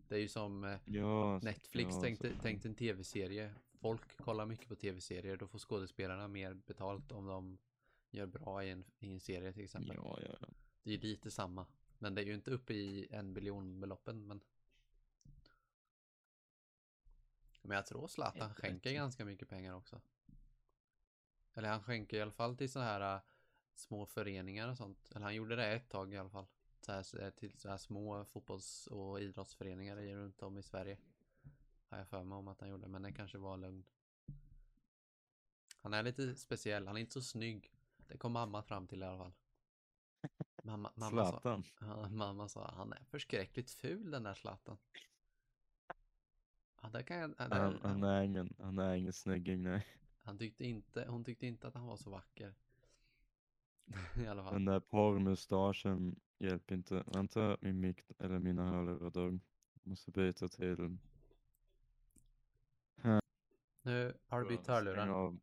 Det 0.07 0.15
är 0.15 0.19
ju 0.19 0.27
som 0.27 0.63
eh, 0.63 0.79
Ja, 0.85 1.39
Netflix 1.43 1.95
ja, 1.95 2.01
tänkte, 2.01 2.35
tänkte 2.41 2.67
en 2.67 2.75
tv-serie. 2.75 3.53
Folk 3.79 4.17
kollar 4.17 4.45
mycket 4.45 4.67
på 4.67 4.75
tv-serier. 4.75 5.37
Då 5.37 5.47
får 5.47 5.59
skådespelarna 5.59 6.27
mer 6.27 6.53
betalt 6.53 7.11
om 7.11 7.25
de 7.25 7.57
gör 8.11 8.25
bra 8.25 8.63
i 8.63 8.69
en, 8.69 8.83
i 8.99 9.13
en 9.13 9.19
serie 9.19 9.53
till 9.53 9.63
exempel. 9.63 9.95
Ja, 9.95 10.19
ja, 10.21 10.37
ja. 10.41 10.47
Det 10.83 10.89
är 10.89 10.95
ju 10.95 11.01
lite 11.01 11.31
samma. 11.31 11.65
Men 11.97 12.15
det 12.15 12.21
är 12.21 12.25
ju 12.25 12.33
inte 12.35 12.51
uppe 12.51 12.73
i 12.73 13.07
en 13.11 13.33
biljon 13.33 13.79
beloppen. 13.79 14.27
Men, 14.27 14.41
men 17.61 17.75
jag 17.75 17.85
tror 17.85 18.07
Zlatan 18.07 18.53
skänker 18.53 18.93
ganska 18.93 19.25
mycket 19.25 19.49
pengar 19.49 19.75
också. 19.75 20.01
Eller 21.53 21.69
han 21.69 21.83
skänker 21.83 22.17
i 22.17 22.21
alla 22.21 22.31
fall 22.31 22.57
till 22.57 22.71
så 22.71 22.79
här 22.79 23.15
äh, 23.15 23.21
små 23.75 24.05
föreningar 24.05 24.67
och 24.67 24.77
sånt. 24.77 25.11
Eller 25.11 25.25
han 25.25 25.35
gjorde 25.35 25.55
det 25.55 25.65
ett 25.65 25.89
tag 25.89 26.13
i 26.13 26.17
alla 26.17 26.29
fall. 26.29 26.45
Så 26.79 26.91
här, 26.91 27.31
till 27.31 27.57
så 27.57 27.69
här 27.69 27.77
små 27.77 28.25
fotbolls 28.25 28.87
och 28.87 29.21
idrottsföreningar 29.21 29.95
runt 29.95 30.41
om 30.41 30.57
i 30.57 30.63
Sverige. 30.63 30.97
Har 31.89 31.97
jag 31.97 32.07
för 32.07 32.23
mig 32.23 32.35
om 32.35 32.47
att 32.47 32.59
han 32.59 32.69
gjorde, 32.69 32.87
men 32.87 33.01
det 33.01 33.11
kanske 33.11 33.37
var 33.37 33.57
lugn. 33.57 33.85
Han 35.77 35.93
är 35.93 36.03
lite 36.03 36.35
speciell, 36.35 36.87
han 36.87 36.97
är 36.97 37.01
inte 37.01 37.13
så 37.13 37.21
snygg. 37.21 37.71
Det 38.07 38.17
kom 38.17 38.31
mamma 38.31 38.63
fram 38.63 38.87
till 38.87 39.01
i 39.01 39.05
alla 39.05 39.17
fall. 39.17 39.33
Mamma, 40.63 40.91
mamma, 40.95 41.23
sa, 41.23 41.29
Zlatan. 41.29 41.63
ja, 41.79 42.09
mamma 42.09 42.49
sa, 42.49 42.73
han 42.75 42.93
är 42.93 43.03
förskräckligt 43.03 43.71
ful 43.71 44.11
den 44.11 44.23
där 44.23 44.33
Zlatan. 44.33 44.77
Ja, 46.81 46.89
det 46.89 47.03
kan 47.03 47.17
jag, 47.17 47.33
ja, 47.37 47.47
det, 47.47 47.55
Han, 47.55 47.79
han, 47.81 48.03
är 48.03 48.21
ingen, 48.21 48.53
han 48.59 48.79
är 48.79 48.93
ingen 48.93 49.13
snygging, 49.13 49.63
nej. 49.63 49.87
Han 50.23 50.37
tyckte 50.37 50.65
inte, 50.65 51.05
hon 51.07 51.23
tyckte 51.23 51.47
inte 51.47 51.67
att 51.67 51.73
han 51.73 51.87
var 51.87 51.97
så 51.97 52.09
vacker. 52.09 52.53
I 54.15 54.27
alla 54.27 54.43
fall. 54.43 54.53
Den 54.53 54.65
där 54.65 54.79
porrmustaschen 54.79 56.19
hjälper 56.37 56.75
inte. 56.75 57.03
Vänta, 57.05 57.57
min 57.61 57.79
mick 57.79 58.01
eller 58.19 58.39
mina 58.39 58.71
hörlurar 58.71 59.09
dog. 59.09 59.39
Måste 59.83 60.11
byta 60.11 60.47
till. 60.47 60.97
Nu, 63.81 64.13
har 64.27 64.41
du 64.41 64.47
bytt 64.49 64.67
hörlurar? 64.67 65.07
av. 65.07 65.39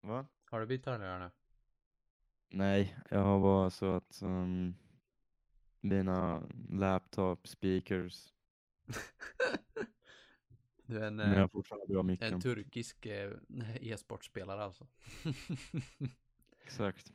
Va? 0.00 0.26
Har 0.44 0.60
du 0.60 0.66
bytt 0.66 0.86
hörlurar 0.86 1.18
nu? 1.18 1.30
Nej, 2.48 2.96
jag 3.10 3.22
har 3.22 3.40
bara 3.40 3.70
så 3.70 3.92
att 3.92 4.22
um, 4.22 4.74
mina 5.80 6.42
laptop 6.68 7.48
speakers. 7.48 8.32
Du 10.90 10.98
är 10.98 11.06
en, 11.06 11.16
Men 11.16 11.32
jag 11.32 11.40
eh, 11.40 11.48
fortfarande 11.48 11.86
bra 11.86 12.02
micken. 12.02 12.34
en 12.34 12.40
turkisk 12.40 13.06
eh, 13.06 13.32
e-sportspelare 13.80 14.64
alltså. 14.64 14.86
Exakt. 16.64 17.12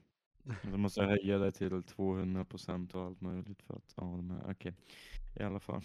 Så 0.62 0.78
måste 0.78 1.02
jag 1.02 1.08
höja 1.08 1.38
det 1.38 1.52
till 1.52 1.70
200% 1.72 2.96
och 2.96 3.02
allt 3.04 3.22
möjligt 3.22 3.62
för 3.62 3.76
att, 3.76 3.94
ja, 3.98 4.22
här, 4.22 4.52
okej. 4.52 4.74
I 5.36 5.44
alla 5.44 5.60
fall. 5.60 5.84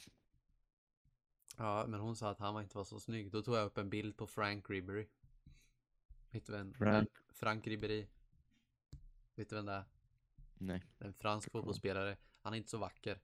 Ja, 1.56 1.84
men 1.88 2.00
hon 2.00 2.16
sa 2.16 2.30
att 2.30 2.38
han 2.38 2.54
var 2.54 2.62
inte 2.62 2.76
var 2.76 2.84
så 2.84 3.00
snygg. 3.00 3.30
Då 3.30 3.42
tog 3.42 3.54
jag 3.54 3.66
upp 3.66 3.78
en 3.78 3.90
bild 3.90 4.16
på 4.16 4.26
Frank 4.26 4.70
Ribery. 4.70 5.06
Vet 6.30 6.46
du 6.46 6.52
vem? 6.52 6.74
Frank? 6.74 7.08
Frank 7.28 7.66
Ribery. 7.66 8.06
Vet 9.34 9.48
du 9.48 9.56
vem 9.56 9.66
det 9.66 9.72
är? 9.72 9.84
Nej. 10.58 10.84
En 10.98 11.14
fransk 11.14 11.50
fotbollsspelare. 11.52 12.16
Han 12.40 12.52
är 12.52 12.56
inte 12.56 12.70
så 12.70 12.78
vacker. 12.78 13.18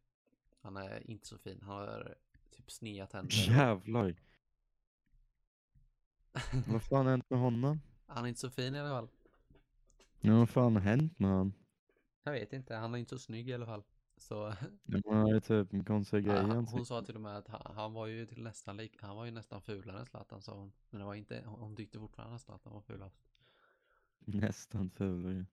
Han 0.61 0.77
är 0.77 1.11
inte 1.11 1.27
så 1.27 1.39
fin. 1.39 1.61
Han 1.63 1.77
har 1.77 2.15
typ 2.51 2.71
sneda 2.71 3.07
tänder. 3.07 3.35
Jävlar. 3.49 4.15
Vad 6.69 6.83
fan 6.83 7.07
har 7.07 7.11
hänt 7.11 7.31
med 7.31 7.39
honom? 7.39 7.81
Han 8.07 8.25
är 8.25 8.29
inte 8.29 8.41
så 8.41 8.51
fin 8.51 8.75
i 8.75 8.81
alla 8.81 8.89
fall. 8.89 9.09
Ja, 10.21 10.39
vad 10.39 10.49
fan 10.49 10.75
har 10.75 10.83
hänt 10.83 11.19
med 11.19 11.31
honom? 11.31 11.53
Jag 12.23 12.33
vet 12.33 12.53
inte. 12.53 12.75
Han 12.75 12.95
är 12.95 12.99
inte 12.99 13.09
så 13.09 13.19
snygg 13.19 13.49
i 13.49 13.55
alla 13.55 13.67
fall. 13.67 13.83
Så 14.19 14.55
Det 14.85 15.03
var 15.05 15.35
ju 15.35 15.41
typ 15.41 15.73
en 15.73 15.85
konstig 15.85 16.25
grej. 16.25 16.37
Ja, 16.37 16.55
hon 16.55 16.87
sa 16.87 17.03
till 17.03 17.15
och 17.15 17.21
med 17.21 17.37
att 17.37 17.49
han, 17.49 17.77
han 17.77 17.93
var 17.93 18.07
ju 18.07 18.27
till 18.27 18.43
nästan 18.43 18.77
lik, 18.77 19.03
han 19.03 19.17
var 19.17 19.25
ju 19.25 19.31
nästan 19.31 19.63
fulare 19.63 19.99
än 19.99 20.07
Zlatan 20.07 20.43
sa 20.43 20.55
hon. 20.55 20.73
Men 20.91 21.01
det 21.01 21.07
var 21.07 21.15
inte, 21.15 21.43
hon, 21.47 21.77
tyckte 21.77 21.99
fortfarande 21.99 22.35
att 22.35 22.43
Zlatan 22.43 22.73
var 22.73 22.81
fulast. 22.81 23.17
Nästan 24.19 24.91
fulare. 24.91 25.47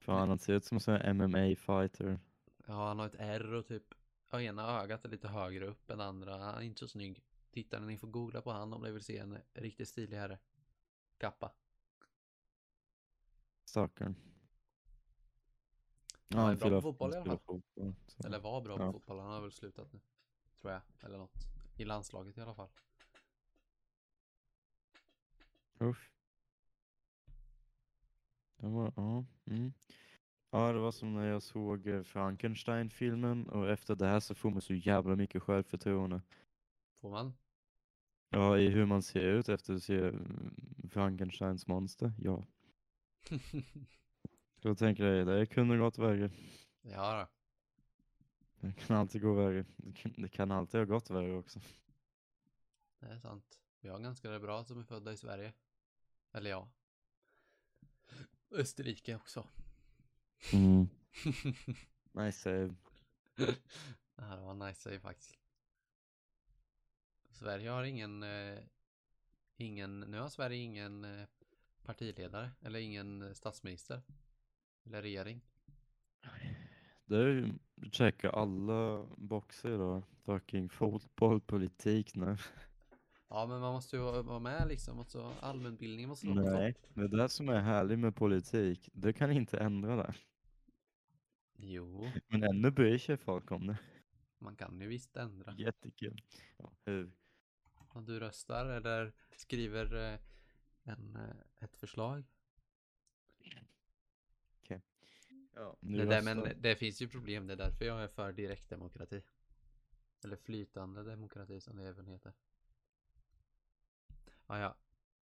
Fan, 0.00 0.28
han 0.28 0.38
ser 0.38 0.52
ut 0.52 0.64
som 0.64 0.78
en 0.86 1.16
MMA-fighter. 1.16 2.18
Ja, 2.66 2.88
han 2.88 2.98
har 2.98 3.06
ett 3.06 3.16
R 3.18 3.54
och 3.54 3.66
typ, 3.66 3.94
ja, 4.30 4.40
ena 4.40 4.82
ögat 4.82 5.04
är 5.04 5.08
lite 5.08 5.28
högre 5.28 5.66
upp 5.66 5.90
än 5.90 6.00
andra. 6.00 6.38
Han 6.38 6.54
är 6.54 6.62
inte 6.62 6.78
så 6.78 6.88
snygg. 6.88 7.22
Titta, 7.54 7.80
ni 7.80 7.98
får 7.98 8.08
googla 8.08 8.42
på 8.42 8.50
han 8.50 8.72
om 8.72 8.82
ni 8.82 8.90
vill 8.92 9.02
se 9.04 9.18
en 9.18 9.38
riktigt 9.52 9.88
stilig 9.88 10.16
herre. 10.16 10.38
Kappa. 11.18 11.52
Stackarn. 13.64 14.16
Han 16.30 16.50
är 16.52 16.56
bra 16.56 16.70
på 16.70 16.80
fotboll 16.82 17.12
i 17.12 17.16
alla 17.16 17.24
fall. 17.24 17.38
fotboll. 17.38 17.94
Eller 18.24 18.38
var 18.40 18.60
bra 18.60 18.78
Ja. 18.78 18.86
på 18.86 18.92
fotboll. 18.92 19.18
Han 19.18 19.30
har 19.32 19.40
väl 19.40 19.52
slutat 19.52 19.92
nu. 19.92 20.00
Tror 20.60 20.72
jag. 20.72 20.82
Eller 21.00 21.18
något. 21.18 21.34
I 21.76 21.84
landslaget 21.84 22.38
i 22.38 22.40
alla 22.40 22.54
fall. 22.54 22.68
Usch. 25.80 26.10
Det 28.56 28.66
var, 28.66 28.92
ja. 28.96 29.24
Mm. 29.44 29.72
Ja, 30.50 30.72
det 30.72 30.78
var 30.78 30.92
som 30.92 31.14
när 31.14 31.26
jag 31.26 31.42
såg 31.42 31.86
eh, 31.86 32.02
Frankenstein-filmen 32.02 33.48
och 33.48 33.68
efter 33.70 33.94
det 33.94 34.06
här 34.06 34.20
så 34.20 34.34
får 34.34 34.50
man 34.50 34.60
så 34.60 34.74
jävla 34.74 35.16
mycket 35.16 35.42
självförtroende. 35.42 36.22
Får 37.00 37.10
man? 37.10 37.32
Ja, 38.34 38.58
i 38.58 38.68
hur 38.68 38.86
man 38.86 39.02
ser 39.02 39.20
ut 39.20 39.48
efter 39.48 39.74
att 39.74 39.82
se 39.82 39.98
mm, 39.98 40.54
Frankensteins 40.90 41.66
monster. 41.66 42.12
Ja. 42.18 42.44
Jag 44.60 44.78
tänker 44.78 45.04
jag, 45.04 45.26
det 45.26 45.46
kunde 45.46 45.76
gått 45.76 45.98
värre. 45.98 46.30
ja 46.82 47.20
då. 47.20 47.28
Det 48.60 48.72
kan 48.72 48.96
alltid 48.96 49.22
gå 49.22 49.34
värre. 49.34 49.64
Det 49.76 49.92
kan, 49.92 50.12
det 50.16 50.28
kan 50.28 50.50
alltid 50.50 50.80
ha 50.80 50.84
gått 50.84 51.10
värre 51.10 51.36
också. 51.36 51.60
Det 53.00 53.06
är 53.06 53.18
sant. 53.18 53.60
Vi 53.80 53.88
har 53.88 53.98
ganska 53.98 54.38
bra 54.38 54.64
som 54.64 54.78
är 54.78 54.84
födda 54.84 55.12
i 55.12 55.16
Sverige. 55.16 55.52
Eller 56.32 56.50
ja. 56.50 56.70
Österrike 58.50 59.16
också. 59.16 59.46
Mm. 60.52 60.88
Nice 62.12 62.38
save. 62.38 62.74
det 64.16 64.22
här 64.22 64.40
var 64.40 64.54
nice 64.54 64.80
save 64.80 65.00
faktiskt. 65.00 65.43
Sverige 67.34 67.70
har 67.70 67.84
ingen, 67.84 68.22
eh, 68.22 68.58
ingen, 69.56 70.00
nu 70.00 70.18
har 70.18 70.28
Sverige 70.28 70.56
ingen 70.62 71.04
eh, 71.04 71.26
partiledare 71.84 72.50
eller 72.60 72.78
ingen 72.78 73.34
statsminister. 73.34 74.02
Eller 74.86 75.02
regering. 75.02 75.40
Det 77.06 77.16
är 77.16 77.26
ju, 77.26 77.52
checka 77.92 78.30
alla 78.30 79.06
boxar 79.16 79.70
då. 79.70 80.02
Fucking 80.24 80.68
fotboll, 80.68 81.40
politik 81.40 82.14
nu. 82.14 82.36
Ja 83.28 83.46
men 83.46 83.60
man 83.60 83.72
måste 83.72 83.96
ju 83.96 84.02
vara 84.02 84.38
med 84.38 84.68
liksom. 84.68 84.98
Och 84.98 85.06
så 85.10 85.32
allmänbildningen 85.40 86.08
måste 86.08 86.26
vara 86.26 86.52
Nej, 86.52 86.74
det 86.94 87.00
är 87.00 87.08
det 87.08 87.28
som 87.28 87.48
är 87.48 87.60
härligt 87.60 87.98
med 87.98 88.16
politik. 88.16 88.88
Du 88.92 89.12
kan 89.12 89.32
inte 89.32 89.58
ändra 89.58 89.96
det. 89.96 90.14
Jo, 91.56 92.10
Men 92.28 92.42
ännu 92.42 92.70
bryr 92.70 92.98
sig 92.98 93.16
folk 93.16 93.50
om 93.50 93.66
det. 93.66 93.78
man 94.38 94.56
kan 94.56 94.80
ju 94.80 94.88
visst 94.88 95.16
ändra. 95.16 95.54
Jättekul. 95.58 96.22
Ja, 96.56 96.72
hur? 96.84 97.10
Om 97.94 98.04
du 98.04 98.20
röstar 98.20 98.66
eller 98.66 99.12
skriver 99.36 99.94
eh, 100.12 100.18
en, 100.82 101.16
eh, 101.16 101.64
ett 101.64 101.76
förslag. 101.76 102.24
Ja, 105.56 105.76
nu 105.80 105.98
Det, 105.98 106.04
där, 106.04 106.22
men 106.22 106.38
röstar- 106.38 106.54
det 106.60 106.76
finns 106.76 107.02
ju 107.02 107.08
problem, 107.08 107.46
det 107.46 107.52
är 107.52 107.56
därför 107.56 107.84
jag 107.84 108.02
är 108.02 108.08
för 108.08 108.32
direktdemokrati. 108.32 109.22
Eller 110.24 110.36
flytande 110.36 111.02
demokrati 111.02 111.60
som 111.60 111.76
det 111.76 111.84
även 111.88 112.06
heter. 112.06 112.32
Ja, 114.46 114.58
ja. 114.58 114.76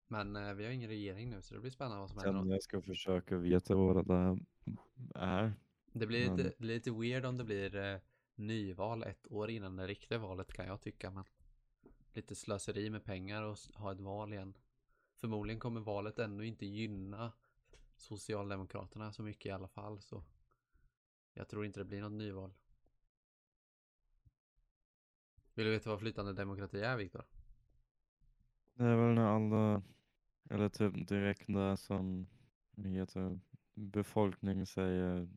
Men 0.09 0.37
eh, 0.37 0.55
vi 0.55 0.65
har 0.65 0.71
ingen 0.73 0.89
regering 0.89 1.31
nu 1.31 1.43
så 1.43 1.55
det 1.55 1.61
blir 1.61 1.71
spännande 1.71 1.99
vad 2.01 2.11
som 2.11 2.19
händer. 2.19 2.41
Sen 2.41 2.51
jag 2.51 2.63
ska 2.63 2.83
försöka 2.83 3.37
veta 3.37 3.75
vad 3.75 3.97
det 3.97 4.03
där 4.15 4.39
är. 5.15 5.53
Det 5.93 6.07
blir 6.07 6.21
lite, 6.31 6.53
men- 6.59 6.67
lite 6.69 6.91
weird 6.91 7.25
om 7.25 7.37
det 7.37 7.45
blir 7.45 7.77
eh, 7.77 7.99
nyval 8.35 9.03
ett 9.03 9.27
år 9.33 9.51
innan 9.51 9.77
det 9.77 9.87
riktiga 9.87 10.19
valet 10.19 10.53
kan 10.53 10.67
jag 10.67 10.81
tycka. 10.81 11.11
Men 11.11 11.25
lite 12.13 12.35
slöseri 12.35 12.91
med 12.91 13.05
pengar 13.05 13.43
och 13.43 13.59
ha 13.75 13.93
ett 13.93 14.01
val 14.01 14.33
igen. 14.33 14.55
Förmodligen 15.17 15.61
kommer 15.61 15.81
valet 15.81 16.19
ännu 16.19 16.47
inte 16.47 16.67
gynna 16.67 17.33
Socialdemokraterna 17.97 19.13
så 19.13 19.23
mycket 19.23 19.47
i 19.47 19.51
alla 19.51 19.69
fall. 19.69 20.01
Så 20.01 20.25
jag 21.35 21.49
tror 21.49 21.67
inte 21.67 21.81
det 21.81 21.85
blir 21.85 22.01
något 22.01 22.13
nyval. 22.13 22.55
Vill 25.55 25.67
du 25.67 25.73
veta 25.73 25.91
vad 25.91 26.01
flytande 26.01 26.33
demokrati 26.33 26.81
är, 26.81 26.97
Viktor? 26.97 27.25
Det 28.75 28.85
är 28.85 28.97
väl 28.97 29.15
när 29.15 29.23
alla, 29.23 29.83
eller 30.51 30.69
typ 30.69 31.09
direkt 31.09 31.49
när 31.49 31.77
som 31.77 32.27
heter 32.77 33.41
befolkning 33.75 34.67
säger 34.67 35.29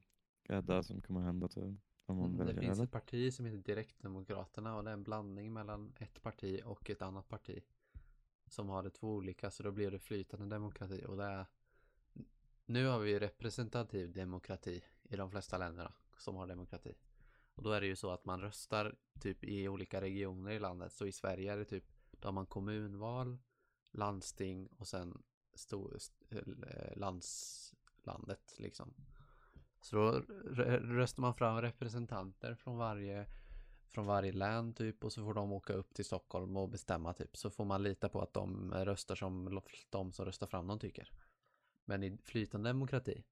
är 0.43 0.61
det 0.61 0.83
som 0.83 1.01
kommer 1.01 1.21
hända 1.21 1.47
typ. 1.47 1.79
Om 2.05 2.17
man 2.17 2.33
Mm, 2.33 2.47
Det 2.47 2.53
finns 2.61 2.77
eller? 2.77 2.83
ett 2.83 2.91
parti 2.91 3.33
som 3.33 3.45
heter 3.45 3.57
Direktdemokraterna 3.57 4.75
och 4.77 4.83
det 4.83 4.89
är 4.89 4.93
en 4.93 5.03
blandning 5.03 5.53
mellan 5.53 5.93
ett 5.99 6.21
parti 6.21 6.61
och 6.65 6.89
ett 6.89 7.01
annat 7.01 7.27
parti. 7.29 7.63
Som 8.47 8.69
har 8.69 8.83
det 8.83 8.89
två 8.89 9.13
olika 9.15 9.51
så 9.51 9.63
då 9.63 9.71
blir 9.71 9.91
det 9.91 9.99
flytande 9.99 10.45
demokrati 10.55 11.05
och 11.07 11.17
det 11.17 11.23
är 11.23 11.45
Nu 12.65 12.85
har 12.87 12.99
vi 12.99 13.19
representativ 13.19 14.13
demokrati 14.13 14.83
i 15.03 15.15
de 15.15 15.31
flesta 15.31 15.58
länderna 15.58 15.93
som 16.17 16.35
har 16.35 16.47
demokrati. 16.47 16.93
Och 17.56 17.63
då 17.63 17.71
är 17.71 17.81
det 17.81 17.87
ju 17.87 17.95
så 17.95 18.10
att 18.12 18.25
man 18.25 18.41
röstar 18.41 18.95
typ 19.21 19.43
i 19.43 19.67
olika 19.67 20.01
regioner 20.01 20.51
i 20.51 20.60
landet. 20.60 20.93
Så 20.93 21.06
i 21.06 21.12
Sverige 21.12 21.53
är 21.53 21.58
det 21.58 21.65
typ 21.65 21.83
då 22.12 22.27
har 22.27 22.33
man 22.33 22.45
kommunval, 22.45 23.37
landsting 23.91 24.67
och 24.67 24.87
sen 24.87 25.23
stor, 25.53 25.95
st- 25.95 26.37
eh, 26.37 26.97
landslandet 26.97 28.56
liksom. 28.60 28.93
Så 29.86 29.96
då 29.96 30.12
röstar 30.77 31.21
man 31.21 31.33
fram 31.33 31.62
representanter 31.62 32.56
från 32.56 32.77
varje, 32.77 33.25
från 33.88 34.06
varje 34.06 34.31
län 34.31 34.73
typ 34.73 35.04
och 35.04 35.13
så 35.13 35.23
får 35.23 35.33
de 35.33 35.52
åka 35.52 35.73
upp 35.73 35.94
till 35.94 36.06
Stockholm 36.06 36.58
och 36.58 36.69
bestämma 36.69 37.13
typ. 37.13 37.38
Så 37.38 37.50
får 37.50 37.65
man 37.65 37.83
lita 37.83 38.10
på 38.10 38.21
att 38.21 38.33
de 38.33 38.73
röstar 38.73 39.15
som 39.15 39.62
de 39.90 40.13
som 40.13 40.25
röstar 40.25 40.48
fram 40.48 40.67
dem 40.67 40.79
tycker. 40.79 41.12
Men 41.86 42.04
i 42.04 42.17
flytande 42.23 42.69
demokrati, 42.69 43.23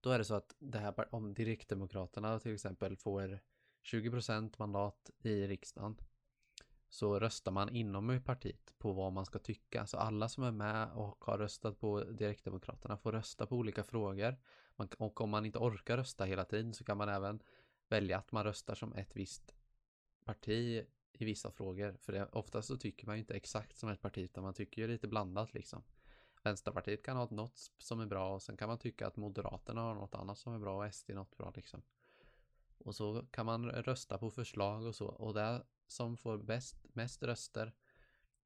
då 0.00 0.10
är 0.10 0.18
det 0.18 0.24
så 0.24 0.34
att 0.34 0.54
det 0.58 0.78
här, 0.78 1.14
om 1.14 1.34
direktdemokraterna 1.34 2.40
till 2.40 2.54
exempel 2.54 2.96
får 2.96 3.38
20% 3.84 4.54
mandat 4.58 5.10
i 5.22 5.46
riksdagen 5.46 5.96
så 6.90 7.18
röstar 7.18 7.52
man 7.52 7.68
inom 7.68 8.22
partiet 8.24 8.74
på 8.78 8.92
vad 8.92 9.12
man 9.12 9.26
ska 9.26 9.38
tycka. 9.38 9.86
Så 9.86 9.96
alla 9.96 10.28
som 10.28 10.44
är 10.44 10.50
med 10.50 10.92
och 10.92 11.24
har 11.24 11.38
röstat 11.38 11.80
på 11.80 12.04
Direktdemokraterna 12.04 12.96
får 12.96 13.12
rösta 13.12 13.46
på 13.46 13.56
olika 13.56 13.84
frågor. 13.84 14.36
Man, 14.76 14.88
och 14.98 15.20
om 15.20 15.30
man 15.30 15.46
inte 15.46 15.58
orkar 15.58 15.96
rösta 15.96 16.24
hela 16.24 16.44
tiden 16.44 16.74
så 16.74 16.84
kan 16.84 16.96
man 16.96 17.08
även 17.08 17.42
välja 17.88 18.18
att 18.18 18.32
man 18.32 18.44
röstar 18.44 18.74
som 18.74 18.92
ett 18.92 19.16
visst 19.16 19.54
parti 20.24 20.84
i 21.12 21.24
vissa 21.24 21.50
frågor. 21.50 21.96
För 22.00 22.12
det, 22.12 22.26
oftast 22.32 22.68
så 22.68 22.76
tycker 22.76 23.06
man 23.06 23.16
ju 23.16 23.20
inte 23.20 23.34
exakt 23.34 23.78
som 23.78 23.88
ett 23.88 24.02
parti 24.02 24.18
utan 24.18 24.44
man 24.44 24.54
tycker 24.54 24.82
ju 24.82 24.88
lite 24.88 25.08
blandat 25.08 25.54
liksom. 25.54 25.82
Vänsterpartiet 26.42 27.04
kan 27.04 27.16
ha 27.16 27.28
något 27.30 27.72
som 27.78 28.00
är 28.00 28.06
bra 28.06 28.34
och 28.34 28.42
sen 28.42 28.56
kan 28.56 28.68
man 28.68 28.78
tycka 28.78 29.06
att 29.06 29.16
Moderaterna 29.16 29.80
har 29.80 29.94
något 29.94 30.14
annat 30.14 30.38
som 30.38 30.54
är 30.54 30.58
bra 30.58 30.86
och 30.86 30.94
SD 30.94 31.10
något 31.10 31.36
bra 31.36 31.52
liksom. 31.56 31.82
Och 32.80 32.94
så 32.94 33.26
kan 33.30 33.46
man 33.46 33.70
rösta 33.70 34.18
på 34.18 34.30
förslag 34.30 34.86
och 34.86 34.94
så 34.94 35.06
och 35.06 35.34
det 35.34 35.62
som 35.86 36.16
får 36.16 36.38
bäst, 36.38 36.76
mest 36.92 37.22
röster 37.22 37.72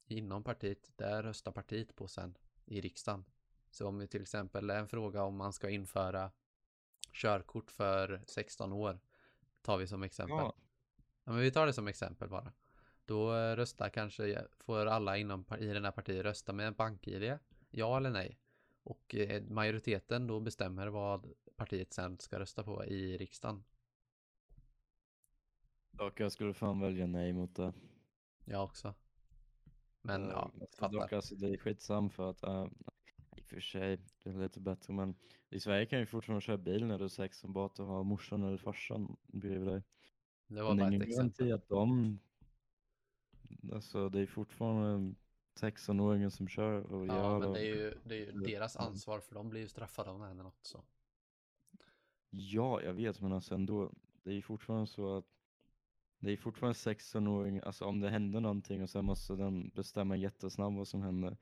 inom 0.07 0.45
partiet, 0.45 0.93
det 0.97 1.23
röstar 1.23 1.53
partiet 1.53 1.97
på 1.97 2.09
sen 2.09 2.39
i 2.65 2.81
riksdagen. 2.81 3.25
Så 3.71 3.89
om 3.89 3.99
det 3.99 4.07
till 4.07 4.23
exempel 4.23 4.71
är 4.71 4.79
en 4.79 4.89
fråga 4.89 5.23
om 5.23 5.37
man 5.37 5.53
ska 5.53 5.71
införa 5.71 6.31
körkort 7.13 7.71
för 7.71 8.23
16 8.27 8.73
år, 8.73 9.01
tar 9.63 9.79
vi 9.79 9.87
som 9.87 10.03
exempel. 10.03 10.37
Ja, 10.37 10.55
Ja, 11.25 11.33
men 11.33 11.41
vi 11.41 11.51
tar 11.51 11.67
det 11.67 11.73
som 11.73 11.89
exempel 11.89 12.29
bara. 12.29 12.53
Då 13.05 13.35
eh, 13.35 13.57
röstar 13.57 13.89
kanske, 13.89 14.47
får 14.61 14.87
alla 14.87 15.17
inom 15.17 15.45
i 15.59 15.67
den 15.67 15.85
här 15.85 15.93
partiet 15.93 16.25
rösta 16.25 16.53
med 16.53 16.67
en 16.67 16.75
bank-id, 16.75 17.39
ja 17.71 17.97
eller 17.97 18.11
nej. 18.11 18.39
Och 18.83 19.15
eh, 19.15 19.43
majoriteten 19.43 20.27
då 20.27 20.41
bestämmer 20.41 20.87
vad 20.87 21.33
partiet 21.57 21.93
sen 21.93 22.19
ska 22.19 22.39
rösta 22.39 22.63
på 22.63 22.85
i 22.85 23.17
riksdagen. 23.17 23.65
Dock 25.99 26.21
jag 26.21 26.33
skulle 26.33 26.55
fan 26.55 26.81
välja 26.81 27.07
nej 27.07 27.33
mot 27.33 27.55
det. 27.57 27.73
Jag 28.45 28.65
också. 28.65 28.95
Men 30.03 30.23
Eh, 30.23 30.29
ja, 30.31 30.51
fattar. 30.79 30.93
dock 31.01 31.13
alltså 31.13 31.35
det 31.35 31.49
är 31.49 31.57
skitsam 31.57 32.11
för 32.11 32.31
att, 32.31 32.45
uh, 32.45 32.67
i 33.37 33.41
och 33.41 33.45
för 33.45 33.61
sig, 33.61 33.99
det 34.23 34.31
är 34.31 34.35
lite 34.35 34.61
bättre 34.61 34.93
men 34.93 35.15
i 35.51 35.61
Sverige 35.61 35.87
kan 35.87 35.99
ju 35.99 36.07
fortfarande 36.07 36.41
köra 36.41 36.57
bil 36.59 36.87
när 36.87 36.99
du 36.99 37.05
är 37.05 37.09
16 37.09 37.53
bara 37.53 37.67
att 37.67 37.75
du 37.77 37.83
har 37.83 38.05
morsan 38.05 38.43
eller 38.43 38.59
farsan 38.59 39.17
bredvid 39.27 39.69
dig. 39.69 39.83
Det 40.47 40.63
var 40.63 40.75
Men 40.75 40.91
bara 40.91 40.97
ett 40.97 41.09
exempel. 41.09 41.53
att 41.53 41.69
de, 41.69 42.19
alltså 43.73 44.09
det 44.09 44.21
är 44.21 44.27
fortfarande 44.27 45.15
16-åringen 45.61 46.31
som 46.31 46.49
kör 46.49 46.93
och 46.93 47.07
Ja, 47.07 47.15
gör 47.15 47.39
men 47.39 47.53
det 47.53 47.61
är 47.61 47.75
ju, 47.75 47.95
det 48.05 48.15
är 48.15 48.19
ju 48.27 48.33
deras 48.33 48.77
ansvar 48.77 49.21
för 49.21 49.35
de 49.35 49.49
blir 49.51 49.61
ju 49.61 49.69
straffade 49.69 50.11
om 50.11 50.21
det 50.21 50.27
händer 50.27 50.45
något 50.45 50.67
så. 50.67 50.85
Ja, 52.31 52.83
jag 52.83 52.95
vet 52.95 53.21
men 53.21 53.33
alltså 53.33 53.55
ändå, 53.55 53.93
det 54.23 54.31
är 54.31 54.35
ju 54.35 54.43
fortfarande 54.43 54.87
så 54.87 55.17
att 55.17 55.34
det 56.25 56.33
är 56.33 56.37
fortfarande 56.37 56.75
16-åring, 56.75 57.61
alltså 57.61 57.85
om 57.85 58.01
det 58.01 58.11
händer 58.11 58.41
någonting 58.41 58.83
och 58.83 58.91
sen 58.91 59.05
måste 59.05 59.35
den 59.37 59.69
bestämma 59.69 60.17
jättesnabbt 60.17 60.77
vad 60.77 60.89
som 60.89 61.03
händer. 61.03 61.37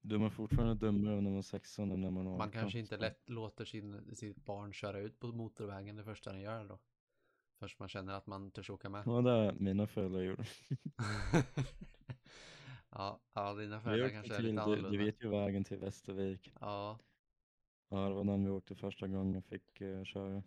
Då 0.00 0.14
är 0.14 0.18
man 0.18 0.30
fortfarande 0.30 0.74
dummare 0.74 1.14
när 1.20 1.30
man 1.30 1.38
är 1.38 1.42
16 1.42 1.90
än 1.90 2.00
när 2.00 2.10
man 2.10 2.26
är 2.26 2.30
18. 2.30 2.38
Man 2.38 2.50
kanske 2.50 2.78
inte 2.78 2.96
lätt 2.96 3.28
låter 3.28 3.64
sin, 3.64 4.16
sitt 4.16 4.44
barn 4.44 4.72
köra 4.72 4.98
ut 5.00 5.18
på 5.18 5.26
motorvägen 5.26 5.96
det 5.96 6.04
första 6.04 6.32
den 6.32 6.40
gör 6.40 6.64
då. 6.64 6.78
Först 7.58 7.78
man 7.78 7.88
känner 7.88 8.12
att 8.12 8.26
man 8.26 8.50
törs 8.50 8.70
åka 8.70 8.88
med. 8.88 9.04
Det 9.04 9.10
var 9.10 9.22
det 9.22 9.54
mina 9.58 9.86
föräldrar 9.86 10.20
gjorde. 10.22 10.44
ja, 12.90 13.20
ja, 13.32 13.54
dina 13.54 13.80
föräldrar 13.80 14.08
kanske 14.08 14.34
är 14.34 14.36
till, 14.36 14.44
lite 14.46 14.56
du, 14.56 14.60
annorlunda. 14.62 14.90
du 14.90 14.98
vet 15.04 15.22
ju 15.22 15.28
vägen 15.28 15.64
till 15.64 15.78
Västervik. 15.78 16.52
Ja, 16.60 16.98
Ja, 17.88 18.08
det 18.08 18.14
var 18.14 18.24
den 18.24 18.44
vi 18.44 18.50
åkte 18.50 18.74
första 18.74 19.06
gången 19.08 19.34
jag 19.34 19.44
fick 19.44 19.80
eh, 19.80 20.04
köra. 20.04 20.42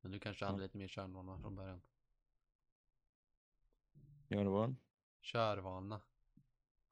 men 0.00 0.12
du 0.12 0.18
kanske 0.18 0.44
Ja. 0.44 0.50
hade 0.50 0.62
lite 0.62 0.76
mer 0.78 0.88
körvana 0.88 1.38
från 1.38 1.54
början. 1.54 1.80
Det 4.28 4.36
den. 4.36 4.76
Körvana. 5.20 6.00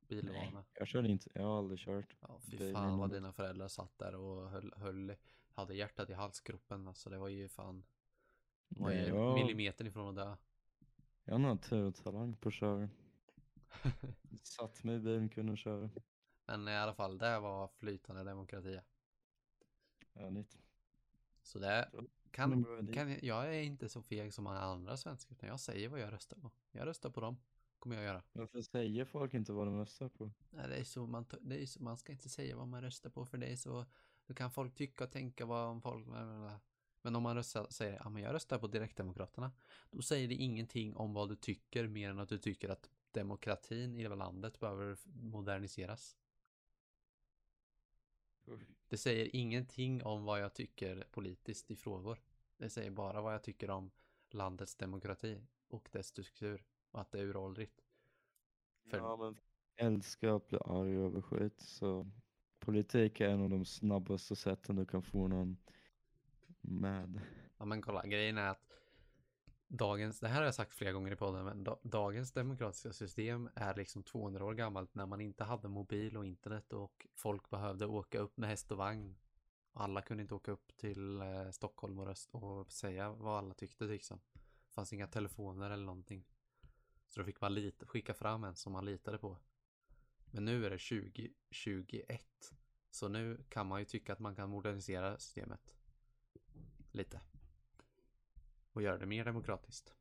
Bilvana. 0.08 0.64
Jag 0.74 0.88
körde 0.88 1.08
inte, 1.08 1.30
jag 1.34 1.42
har 1.42 1.58
aldrig 1.58 1.78
kört. 1.78 2.16
Ja, 2.20 2.40
fy 2.50 2.56
bil 2.56 2.72
fan 2.72 2.98
vad 2.98 3.10
dina 3.10 3.32
föräldrar 3.32 3.68
satt 3.68 3.98
där 3.98 4.14
och 4.14 4.50
höll, 4.50 4.72
höll 4.76 5.16
hade 5.54 5.74
hjärtat 5.74 6.10
i 6.10 6.12
halsgropen. 6.12 6.88
Alltså 6.88 7.10
det 7.10 7.18
var 7.18 7.28
ju 7.28 7.48
fan, 7.48 7.84
var 8.68 8.88
Nej, 8.88 9.02
ju 9.02 9.08
jag, 9.08 9.34
millimetern 9.34 9.86
ifrån 9.86 10.08
att 10.08 10.26
dö. 10.26 10.36
jag 11.24 11.34
har 11.34 11.38
naturtalang 11.38 12.36
på 12.36 12.48
att 12.48 12.54
köra. 12.54 12.88
Satt 14.42 14.84
mig 14.84 14.96
i 14.96 14.98
bilen 14.98 15.28
kunde 15.28 15.56
köra. 15.56 15.90
Men 16.46 16.68
i 16.68 16.76
alla 16.76 16.94
fall, 16.94 17.18
det 17.18 17.40
var 17.40 17.68
flytande 17.68 18.24
demokrati. 18.24 18.80
Härligt. 20.14 20.58
Så 21.42 21.58
det 21.58 21.90
kan, 22.34 22.78
idé. 22.78 22.92
kan 22.92 23.18
jag, 23.22 23.56
är 23.56 23.62
inte 23.62 23.88
så 23.88 24.02
feg 24.02 24.34
som 24.34 24.46
alla 24.46 24.60
andra 24.60 24.96
svenskar 24.96 25.34
utan 25.34 25.48
jag 25.48 25.60
säger 25.60 25.88
vad 25.88 26.00
jag 26.00 26.12
röstar 26.12 26.36
på. 26.36 26.50
Jag 26.72 26.86
röstar 26.86 27.10
på 27.10 27.20
dem. 27.20 27.36
Kommer 27.78 27.96
jag 27.96 28.04
göra. 28.04 28.22
Varför 28.32 28.62
säger 28.62 29.04
folk 29.04 29.34
inte 29.34 29.52
vad 29.52 29.66
de 29.66 29.78
röstar 29.78 30.08
på? 30.08 30.30
Nej, 30.50 30.68
det 30.68 30.76
är 30.76 30.84
så 30.84 31.06
man, 31.06 31.26
det 31.40 31.62
är 31.62 31.66
så, 31.66 31.82
man 31.82 31.96
ska 31.96 32.12
inte 32.12 32.28
säga 32.28 32.56
vad 32.56 32.68
man 32.68 32.82
röstar 32.82 33.10
på 33.10 33.26
för 33.26 33.38
det 33.38 33.46
är 33.46 33.56
så, 33.56 33.86
då 34.26 34.34
kan 34.34 34.50
folk 34.50 34.74
tycka 34.74 35.04
och 35.04 35.10
tänka 35.10 35.46
vad 35.46 35.68
om 35.68 35.80
folk, 35.80 36.06
men 37.02 37.16
om 37.16 37.22
man 37.22 37.36
röstar, 37.36 37.66
säger, 37.70 38.00
ja 38.04 38.08
men 38.08 38.22
jag 38.22 38.34
röstar 38.34 38.58
på 38.58 38.66
Direktdemokraterna, 38.66 39.52
då 39.90 40.02
säger 40.02 40.28
det 40.28 40.34
ingenting 40.34 40.96
om 40.96 41.14
vad 41.14 41.28
du 41.28 41.36
tycker 41.36 41.86
mer 41.86 42.10
än 42.10 42.18
att 42.18 42.28
du 42.28 42.38
tycker 42.38 42.68
att 42.68 42.90
demokratin 43.10 43.96
i 43.96 44.02
det 44.02 44.08
här 44.08 44.16
landet 44.16 44.60
behöver 44.60 44.96
moderniseras. 45.04 46.16
Det 48.94 48.98
säger 48.98 49.36
ingenting 49.36 50.02
om 50.02 50.24
vad 50.24 50.40
jag 50.40 50.54
tycker 50.54 51.06
politiskt 51.10 51.70
i 51.70 51.76
frågor. 51.76 52.18
Det 52.56 52.70
säger 52.70 52.90
bara 52.90 53.20
vad 53.20 53.34
jag 53.34 53.42
tycker 53.42 53.70
om 53.70 53.90
landets 54.30 54.76
demokrati 54.76 55.40
och 55.68 55.88
dess 55.92 56.06
struktur 56.06 56.64
och 56.90 57.00
att 57.00 57.10
det 57.12 57.18
är 57.18 57.22
uråldrigt. 57.22 57.80
För- 58.90 58.98
Ja, 58.98 59.16
men 59.16 59.36
älskar 59.76 60.36
att 60.36 60.48
bli 60.48 60.58
arg 60.64 60.96
över 60.96 61.20
skit, 61.22 61.60
så 61.60 62.10
politik 62.58 63.20
är 63.20 63.28
en 63.28 63.42
av 63.42 63.50
de 63.50 63.64
snabbaste 63.64 64.36
sätten 64.36 64.76
du 64.76 64.86
kan 64.86 65.02
få 65.02 65.28
någon 65.28 65.56
med. 66.60 67.20
Ja 67.58 67.64
men 67.64 67.82
kolla, 67.82 68.06
grejen 68.06 68.38
är 68.38 68.48
att 68.48 68.73
dagens, 69.76 70.20
det 70.20 70.28
här 70.28 70.36
har 70.36 70.44
jag 70.44 70.54
sagt 70.54 70.74
flera 70.74 70.92
gånger 70.92 71.12
i 71.12 71.16
podden, 71.16 71.44
men 71.44 71.66
dagens 71.82 72.32
demokratiska 72.32 72.92
system 72.92 73.48
är 73.54 73.74
liksom 73.74 74.02
200 74.02 74.44
år 74.44 74.54
gammalt 74.54 74.94
när 74.94 75.06
man 75.06 75.20
inte 75.20 75.44
hade 75.44 75.68
mobil 75.68 76.16
och 76.16 76.26
internet 76.26 76.72
och 76.72 77.06
folk 77.14 77.50
behövde 77.50 77.86
åka 77.86 78.18
upp 78.18 78.36
med 78.36 78.48
häst 78.48 78.72
och 78.72 78.78
vagn. 78.78 79.16
Alla 79.72 80.02
kunde 80.02 80.22
inte 80.22 80.34
åka 80.34 80.52
upp 80.52 80.76
till 80.76 81.20
eh, 81.20 81.50
Stockholm 81.50 81.98
och, 81.98 82.06
röst, 82.06 82.28
och 82.30 82.72
säga 82.72 83.10
vad 83.10 83.38
alla 83.38 83.54
tyckte 83.54 83.84
liksom. 83.84 84.20
Det 84.66 84.72
fanns 84.72 84.92
inga 84.92 85.06
telefoner 85.06 85.70
eller 85.70 85.84
någonting. 85.84 86.24
Så 87.08 87.20
då 87.20 87.24
fick 87.24 87.40
man 87.40 87.54
lita, 87.54 87.86
skicka 87.86 88.14
fram 88.14 88.44
en 88.44 88.56
som 88.56 88.72
man 88.72 88.84
litade 88.84 89.18
på. 89.18 89.38
Men 90.30 90.44
nu 90.44 90.66
är 90.66 90.70
det 90.70 90.78
2021. 90.78 92.24
Så 92.90 93.08
nu 93.08 93.44
kan 93.48 93.66
man 93.66 93.80
ju 93.80 93.84
tycka 93.84 94.12
att 94.12 94.18
man 94.18 94.36
kan 94.36 94.50
modernisera 94.50 95.18
systemet. 95.18 95.74
Lite. 96.90 97.20
Och 98.74 98.82
göra 98.82 98.98
det 98.98 99.06
mer 99.06 99.24
demokratiskt. 99.24 99.94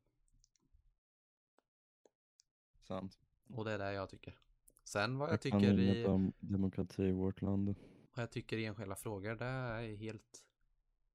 Sant. 2.82 3.18
Och 3.46 3.64
det 3.64 3.72
är 3.72 3.78
det 3.78 3.92
jag 3.92 4.10
tycker. 4.10 4.38
Sen 4.84 5.18
vad 5.18 5.28
jag 5.28 5.32
Jag 5.32 5.40
tycker 5.40 5.78
i, 5.78 6.06
om 6.06 6.32
demokrati 6.38 7.02
i 7.02 7.12
vårt 7.12 7.42
land. 7.42 7.74
vad 8.14 8.22
jag 8.22 8.30
tycker 8.30 8.56
i 8.56 8.64
enskilda 8.64 8.96
frågor, 8.96 9.34
det 9.34 9.44
är 9.44 9.96
helt 9.96 10.44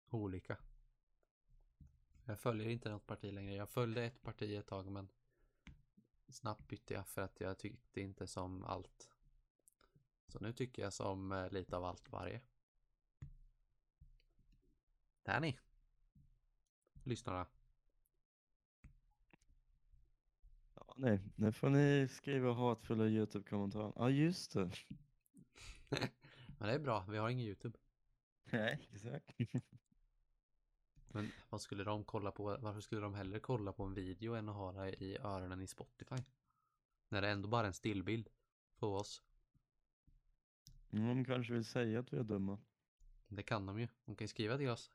olika. 0.09 0.57
Jag 2.25 2.39
följer 2.39 2.69
inte 2.69 2.89
något 2.89 3.07
parti 3.07 3.33
längre. 3.33 3.55
Jag 3.55 3.69
följde 3.69 4.03
ett 4.03 4.21
parti 4.21 4.57
ett 4.57 4.67
tag 4.67 4.91
men 4.91 5.11
snabbt 6.29 6.67
bytte 6.67 6.93
jag 6.93 7.07
för 7.07 7.21
att 7.21 7.39
jag 7.39 7.59
tyckte 7.59 8.01
inte 8.01 8.27
som 8.27 8.63
allt. 8.63 9.09
Så 10.27 10.39
nu 10.39 10.53
tycker 10.53 10.81
jag 10.81 10.93
som 10.93 11.31
eh, 11.31 11.51
lite 11.51 11.77
av 11.77 11.83
allt 11.83 12.11
varje. 12.11 12.41
Där 15.23 15.39
ni. 15.39 15.59
Lyssnarna. 17.03 17.47
Ja, 20.75 20.93
nej, 20.97 21.19
nu 21.35 21.51
får 21.51 21.69
ni 21.69 22.07
skriva 22.07 22.53
hatfulla 22.53 23.03
YouTube-kommentarer. 23.03 23.93
Ja, 23.95 24.09
just 24.09 24.53
det. 24.53 24.71
Men 26.59 26.67
det 26.67 26.73
är 26.73 26.79
bra, 26.79 27.05
vi 27.09 27.17
har 27.17 27.29
ingen 27.29 27.45
YouTube. 27.45 27.77
Nej, 28.43 28.89
exakt. 28.91 29.35
Men 31.07 31.31
vad 31.49 31.61
skulle 31.61 31.83
de 31.83 32.03
kolla 32.03 32.31
på? 32.31 32.57
Varför 32.61 32.81
skulle 32.81 33.01
de 33.01 33.13
hellre 33.13 33.39
kolla 33.39 33.73
på 33.73 33.83
en 33.83 33.93
video 33.93 34.33
än 34.33 34.49
att 34.49 34.55
ha 34.55 34.71
det 34.71 35.03
i 35.03 35.17
öronen 35.17 35.61
i 35.61 35.67
Spotify? 35.67 36.15
När 37.09 37.21
det 37.21 37.27
är 37.27 37.31
ändå 37.31 37.49
bara 37.49 37.67
en 37.67 37.73
stillbild 37.73 38.29
på 38.75 38.95
oss. 38.95 39.23
De 40.89 41.25
kanske 41.25 41.53
vill 41.53 41.65
säga 41.65 41.99
att 41.99 42.13
vi 42.13 42.17
är 42.17 42.23
dumma. 42.23 42.59
Det 43.27 43.43
kan 43.43 43.65
de 43.65 43.79
ju. 43.79 43.87
De 44.05 44.15
kan 44.15 44.23
ju 44.23 44.27
skriva 44.27 44.57
till 44.57 44.69
oss. 44.69 44.91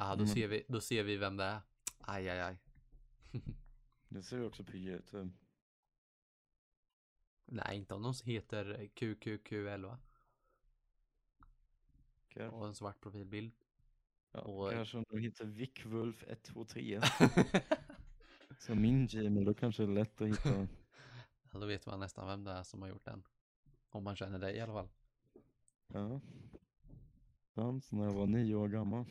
Ah, 0.00 0.16
då, 0.16 0.22
Mm. 0.24 0.34
ser 0.34 0.48
vi, 0.48 0.64
då 0.68 0.80
ser 0.80 1.02
vi 1.04 1.16
vem 1.16 1.36
det 1.36 1.44
är. 1.44 1.60
Aj, 1.98 2.28
aj, 2.28 2.40
aj. 2.40 2.58
Det 4.08 4.22
ser 4.22 4.38
vi 4.38 4.44
också 4.46 4.64
på 4.64 4.76
YouTube. 4.76 5.30
Nej, 7.44 7.76
inte 7.76 7.94
om 7.94 8.02
de 8.02 8.14
heter 8.24 8.88
QQQ11 8.94 9.96
Kanske, 12.28 12.56
och 12.56 12.66
en 12.66 12.74
svart 12.74 13.00
profilbild. 13.00 13.52
ja, 14.32 14.40
och- 14.40 14.70
kanske 14.70 14.98
om 14.98 15.04
de 15.08 15.18
heter 15.18 15.44
Vickvulf 15.44 16.24
123. 16.28 17.00
Så 18.58 18.74
min 18.74 19.06
Gmail, 19.06 19.44
då 19.44 19.54
kanske 19.54 19.82
det 19.86 19.92
är 19.92 19.94
lätt 19.94 20.20
att 20.20 20.28
hitta. 20.28 20.66
Ja, 21.52 21.58
Då 21.58 21.66
vet 21.66 21.86
man 21.86 22.00
nästan 22.00 22.26
vem 22.26 22.44
det 22.44 22.50
är 22.50 22.62
som 22.62 22.82
har 22.82 22.88
gjort 22.88 23.04
den. 23.04 23.22
Om 23.90 24.04
man 24.04 24.16
känner 24.16 24.38
dig 24.38 24.56
i 24.56 24.60
alla 24.60 24.72
fall. 24.72 24.88
Ja. 25.86 26.20
Fanns 27.54 27.92
när 27.92 28.04
jag 28.04 28.12
var 28.12 28.26
nio 28.26 28.54
år 28.54 28.68
gammal. 28.68 29.04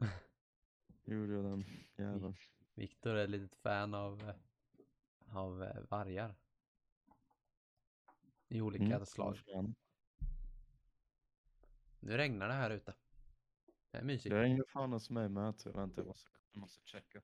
Gjorde 1.04 1.32
jag 1.32 1.44
den 1.44 1.64
jäveln. 1.98 2.34
Viktor 2.74 3.14
är 3.14 3.24
ett 3.24 3.30
litet 3.30 3.54
fan 3.56 3.94
av, 3.94 4.32
av 5.28 5.62
eh, 5.62 5.82
vargar. 5.90 6.34
I 8.48 8.60
olika 8.60 8.84
Mm, 8.84 9.06
slag. 9.06 9.38
fan. 9.38 9.74
Nu 12.00 12.16
regnar 12.16 12.48
det 12.48 12.54
här 12.54 12.70
ute. 12.70 12.94
Det 13.90 13.98
är 13.98 14.04
mysigt. 14.04 14.34
Det 14.34 14.42
ringer 14.42 14.64
fan 14.72 14.92
hos 14.92 15.10
mig 15.10 15.28
med 15.28 15.58
tror 15.58 15.74
jag. 15.74 15.80
Vänta 15.80 16.00
jag 16.00 16.06
måste, 16.06 16.30
jag 16.52 16.60
måste 16.60 16.86
checka. 16.86 17.22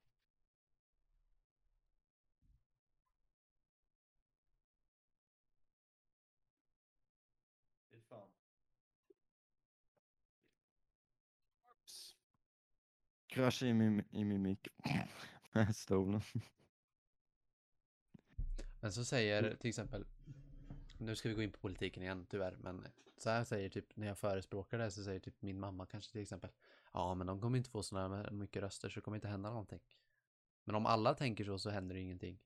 Krasch 13.36 13.62
i 13.62 13.74
min, 13.74 14.04
i 14.10 14.24
min 14.24 14.42
mick. 14.42 14.68
Med 15.52 15.76
stolen. 15.76 16.20
Men 18.80 18.92
så 18.92 19.04
säger 19.04 19.56
till 19.56 19.68
exempel, 19.68 20.06
nu 20.98 21.16
ska 21.16 21.28
vi 21.28 21.34
gå 21.34 21.42
in 21.42 21.52
på 21.52 21.58
politiken 21.58 22.02
igen 22.02 22.26
tyvärr, 22.30 22.56
men 22.56 22.86
så 23.16 23.30
här 23.30 23.44
säger 23.44 23.68
typ 23.68 23.96
när 23.96 24.06
jag 24.06 24.18
förespråkar 24.18 24.78
det 24.78 24.90
så 24.90 25.04
säger 25.04 25.20
typ 25.20 25.42
min 25.42 25.60
mamma 25.60 25.86
kanske 25.86 26.12
till 26.12 26.20
exempel, 26.20 26.50
ja 26.92 27.14
men 27.14 27.26
de 27.26 27.40
kommer 27.40 27.58
inte 27.58 27.70
få 27.70 27.82
sådana 27.82 28.30
mycket 28.30 28.62
röster 28.62 28.88
så 28.88 28.94
det 28.94 29.04
kommer 29.04 29.16
inte 29.16 29.28
hända 29.28 29.50
någonting. 29.50 29.80
Men 30.64 30.74
om 30.74 30.86
alla 30.86 31.14
tänker 31.14 31.44
så 31.44 31.58
så 31.58 31.70
händer 31.70 31.94
det 31.94 32.00
ingenting. 32.00 32.38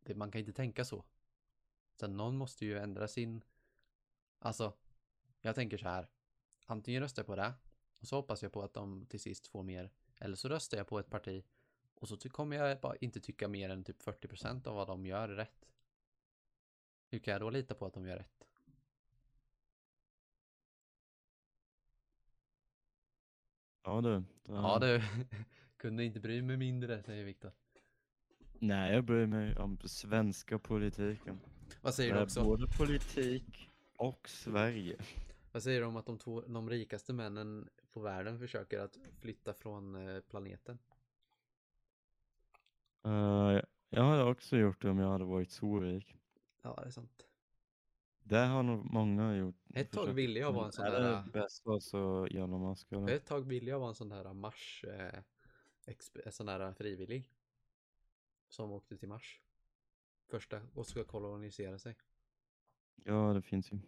Det, 0.00 0.14
man 0.14 0.30
kan 0.30 0.38
inte 0.38 0.52
tänka 0.52 0.84
så. 0.84 1.04
Sen 2.00 2.16
någon 2.16 2.36
måste 2.36 2.66
ju 2.66 2.78
ändra 2.78 3.08
sin, 3.08 3.44
alltså, 4.38 4.72
jag 5.40 5.54
tänker 5.54 5.78
så 5.78 5.88
här, 5.88 6.08
antingen 6.66 7.02
röstar 7.02 7.22
jag 7.22 7.26
på 7.26 7.36
det 7.36 7.54
och 8.04 8.08
så 8.08 8.16
hoppas 8.16 8.42
jag 8.42 8.52
på 8.52 8.62
att 8.62 8.74
de 8.74 9.06
till 9.06 9.20
sist 9.20 9.46
får 9.46 9.62
mer, 9.62 9.90
eller 10.20 10.36
så 10.36 10.48
röstar 10.48 10.78
jag 10.78 10.86
på 10.86 10.98
ett 10.98 11.10
parti 11.10 11.44
och 11.94 12.08
så 12.08 12.16
kommer 12.16 12.56
jag 12.56 12.80
bara 12.80 12.96
inte 12.96 13.20
tycka 13.20 13.48
mer 13.48 13.70
än 13.70 13.84
typ 13.84 14.02
40% 14.02 14.68
av 14.68 14.74
vad 14.74 14.86
de 14.86 15.06
gör 15.06 15.28
är 15.28 15.34
rätt. 15.34 15.68
Hur 17.10 17.18
kan 17.18 17.32
jag 17.32 17.40
då 17.40 17.50
lita 17.50 17.74
på 17.74 17.86
att 17.86 17.94
de 17.94 18.06
gör 18.06 18.16
rätt? 18.16 18.48
Ja 23.84 24.00
du. 24.00 24.22
Ja 24.44 24.78
du, 24.78 25.02
kunde 25.76 26.04
inte 26.04 26.20
bry 26.20 26.42
mig 26.42 26.56
mindre, 26.56 27.02
säger 27.02 27.24
Viktor. 27.24 27.52
Nej 28.58 28.94
jag 28.94 29.04
bryr 29.04 29.26
mig 29.26 29.56
om 29.56 29.78
svenska 29.84 30.58
politiken. 30.58 31.40
Vad 31.82 31.94
säger 31.94 32.12
du 32.14 32.18
är 32.18 32.24
också? 32.24 32.44
både 32.44 32.66
politik 32.66 33.70
och 33.96 34.28
Sverige. 34.28 34.96
Vad 35.54 35.62
säger 35.62 35.80
du 35.80 35.86
om 35.86 35.96
att 35.96 36.06
de, 36.06 36.18
två, 36.18 36.40
de 36.40 36.70
rikaste 36.70 37.12
männen 37.12 37.68
på 37.94 38.00
världen 38.00 38.38
försöker 38.38 38.80
att 38.80 38.98
flytta 39.20 39.54
från 39.54 40.08
eh, 40.08 40.20
planeten? 40.20 40.78
Uh, 43.06 43.60
jag 43.88 44.04
hade 44.04 44.24
också 44.24 44.56
gjort 44.56 44.82
det 44.82 44.90
om 44.90 44.98
jag 44.98 45.08
hade 45.08 45.24
varit 45.24 45.50
så 45.50 45.80
rik. 45.80 46.16
Ja, 46.62 46.74
det 46.82 46.86
är 46.86 46.90
sant. 46.90 47.26
Det 48.22 48.38
har 48.38 48.62
nog 48.62 48.84
många 48.84 49.36
gjort. 49.36 49.56
Ett 49.74 49.92
tag 49.92 50.02
försökt. 50.02 50.18
ville 50.18 50.40
jag 50.40 50.52
vara 50.52 50.66
en 50.66 50.72
sån 50.72 50.84
är 50.84 50.90
där... 50.90 51.22
det 51.24 51.30
bästa 51.30 51.80
så 51.80 52.28
Musk 52.58 52.92
eller? 52.92 53.08
Ett 53.08 53.26
tag 53.26 53.40
ville 53.40 53.70
jag 53.70 53.78
vara 53.78 53.88
en 53.88 53.94
sån 53.94 54.08
där 54.08 54.32
Mars... 54.32 54.84
Eh, 54.84 55.22
sån 56.30 56.46
där 56.46 56.72
frivillig. 56.72 57.30
Som 58.48 58.70
åkte 58.70 58.96
till 58.96 59.08
Mars. 59.08 59.40
Första, 60.30 60.60
och 60.74 60.86
ska 60.86 61.04
kolonisera 61.04 61.78
sig. 61.78 61.96
Ja 63.04 63.32
det 63.32 63.42
finns 63.42 63.72
ju. 63.72 63.78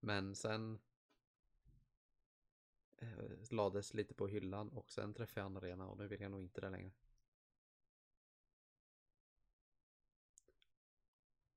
Men 0.00 0.34
sen 0.34 0.74
eh, 0.74 0.80
Eh, 3.06 3.52
lades 3.52 3.94
lite 3.94 4.14
på 4.14 4.26
hyllan 4.26 4.68
och 4.68 4.90
sen 4.90 5.14
träffade 5.14 5.40
jag 5.40 5.46
Anna-Lena 5.46 5.88
och 5.88 5.98
nu 5.98 6.08
vill 6.08 6.20
jag 6.20 6.30
nog 6.30 6.40
inte 6.40 6.60
det 6.60 6.70
längre. 6.70 6.92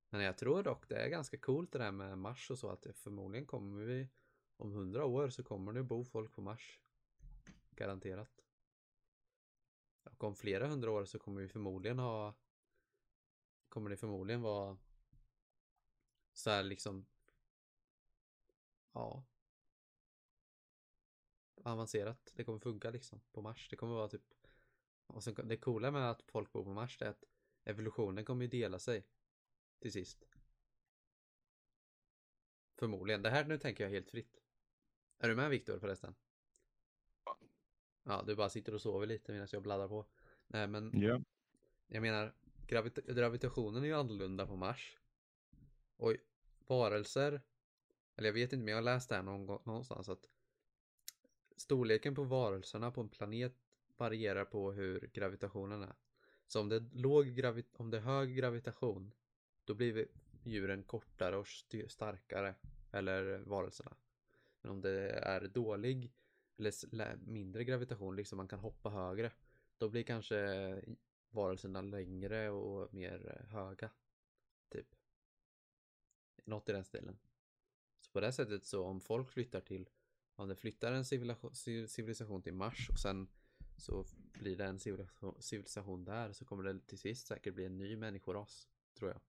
Men 0.10 0.22
jag 0.22 0.38
tror 0.38 0.64
dock 0.64 0.90
det 0.90 0.96
är 0.96 1.10
ganska 1.10 1.38
coolt 1.38 1.72
det 1.72 1.80
där 1.80 1.92
med 1.92 2.18
Mars 2.18 2.52
och 2.52 2.60
så 2.60 2.70
att 2.70 2.88
förmodligen 2.94 3.46
kommer 3.46 3.84
vi 3.84 4.10
om 4.58 4.72
hundra 4.72 5.06
år 5.06 5.30
så 5.30 5.44
kommer 5.44 5.74
det 5.74 5.84
bo 5.84 6.06
folk 6.06 6.34
på 6.34 6.42
Mars. 6.42 6.80
Garanterat. 7.70 8.46
Och 10.04 10.24
om 10.24 10.36
flera 10.36 10.68
hundra 10.68 10.92
år 10.92 11.06
så 11.06 11.20
kommer 11.20 11.42
vi 11.42 11.48
förmodligen 11.48 12.00
ha 12.00 12.36
kommer 13.70 13.90
det 13.90 13.98
förmodligen 13.98 14.42
vara 14.42 14.78
så 16.34 16.50
här 16.50 16.64
liksom 16.64 17.06
ja 18.94 19.24
avancerat. 21.64 22.32
Det 22.36 22.44
kommer 22.44 22.60
funka 22.60 22.90
liksom 22.90 23.22
på 23.32 23.42
Mars. 23.42 23.68
Det 23.70 23.76
kommer 23.76 23.94
vara 23.96 24.08
typ 24.08 24.34
och 25.08 25.24
sen, 25.24 25.36
det 25.44 25.58
coola 25.58 25.92
med 25.92 26.12
att 26.12 26.22
folk 26.22 26.52
bor 26.52 26.64
på 26.64 26.74
Mars 26.74 27.02
är 27.02 27.06
att 27.06 27.24
evolutionen 27.64 28.26
kommer 28.26 28.42
ju 28.46 28.50
dela 28.50 28.80
sig 28.80 29.06
till 29.80 29.92
sist. 29.92 30.24
Förmodligen. 32.76 33.22
Det 33.22 33.30
här 33.30 33.46
nu 33.46 33.58
tänker 33.58 33.84
jag 33.84 33.92
helt 33.92 34.12
fritt. 34.12 34.42
Är 35.18 35.30
du 35.30 35.36
med 35.36 35.50
Viktor 35.50 35.80
förresten? 35.80 36.16
Ja, 38.04 38.24
du 38.28 38.36
bara 38.36 38.50
sitter 38.50 38.74
och 38.74 38.82
sover 38.82 39.08
lite 39.08 39.32
medan 39.32 39.48
jag 39.52 39.62
bladdar 39.64 39.88
på. 39.88 40.06
Nej, 40.48 40.68
men 40.68 41.02
Ja. 41.02 41.22
jag 41.88 42.02
menar, 42.02 42.36
gravita- 42.68 43.14
gravitationen 43.14 43.84
är 43.84 43.88
ju 43.88 43.94
annorlunda 43.94 44.48
på 44.48 44.56
Mars. 44.56 44.98
Och 45.96 46.16
varelser, 46.68 47.42
eller 48.16 48.28
jag 48.28 48.34
vet 48.34 48.54
inte, 48.54 48.58
men 48.64 48.68
jag 48.68 48.78
har 48.78 48.82
läst 48.82 49.10
det 49.10 49.16
här 49.16 49.24
någon, 49.24 49.62
någonstans 49.66 50.10
att 50.10 50.30
storleken 51.60 52.16
på 52.16 52.24
varelserna 52.24 52.92
på 52.92 53.02
en 53.02 53.10
planet 53.10 53.54
varierar 53.98 54.46
på 54.46 54.72
hur 54.72 55.10
gravitationen 55.14 55.84
är. 55.84 55.96
Så 56.48 56.60
om 56.60 56.70
det 56.70 56.76
är, 56.76 56.90
låg 56.94 57.26
gravi- 57.26 57.74
om 57.74 57.92
det 57.92 57.98
är 57.98 58.02
hög 58.02 58.36
gravitation, 58.36 59.12
då 59.66 59.74
blir 59.74 60.08
djuren 60.44 60.84
kortare 60.84 61.38
och 61.38 61.48
starkare, 61.88 62.56
eller 62.92 63.38
varelserna. 63.38 63.96
Men 64.62 64.72
om 64.72 64.82
det 64.82 65.10
är 65.10 65.48
dålig 65.48 66.12
eller 66.58 67.18
mindre 67.18 67.64
gravitation, 67.64 68.16
liksom 68.16 68.38
man 68.38 68.48
kan 68.48 68.60
hoppa 68.60 68.90
högre, 68.90 69.32
då 69.78 69.90
blir 69.90 70.04
kanske 70.04 70.82
varelserna 71.30 71.82
längre 71.82 72.50
och 72.50 72.94
mer 72.94 73.46
höga. 73.50 73.90
Typ. 74.70 74.96
Något 76.46 76.70
i 76.70 76.72
den 76.72 76.84
stilen. 76.84 77.20
Så 78.00 78.12
på 78.12 78.20
det 78.20 78.32
sättet 78.32 78.66
så 78.66 78.86
om 78.86 79.02
folk 79.02 79.30
flyttar 79.30 79.62
till, 79.62 79.90
om 80.40 80.48
det 80.50 80.56
flyttar 80.56 80.92
en 80.92 81.06
civilisation, 81.06 81.52
civ- 81.54 81.88
civilisation 81.88 82.42
till 82.42 82.54
Mars 82.54 82.90
och 82.90 83.00
sen 83.00 83.28
så 83.78 84.06
blir 84.34 84.56
det 84.58 84.66
en 84.66 84.80
civilisation, 85.40 86.06
där 86.06 86.32
så 86.34 86.46
kommer 86.46 86.64
det 86.64 86.80
till 86.80 87.00
sist 87.00 87.28
säkert 87.28 87.54
bli 87.54 87.66
en 87.66 87.78
ny 87.78 87.96
människoras, 87.96 88.70
tror 88.94 89.12
jag. 89.12 89.22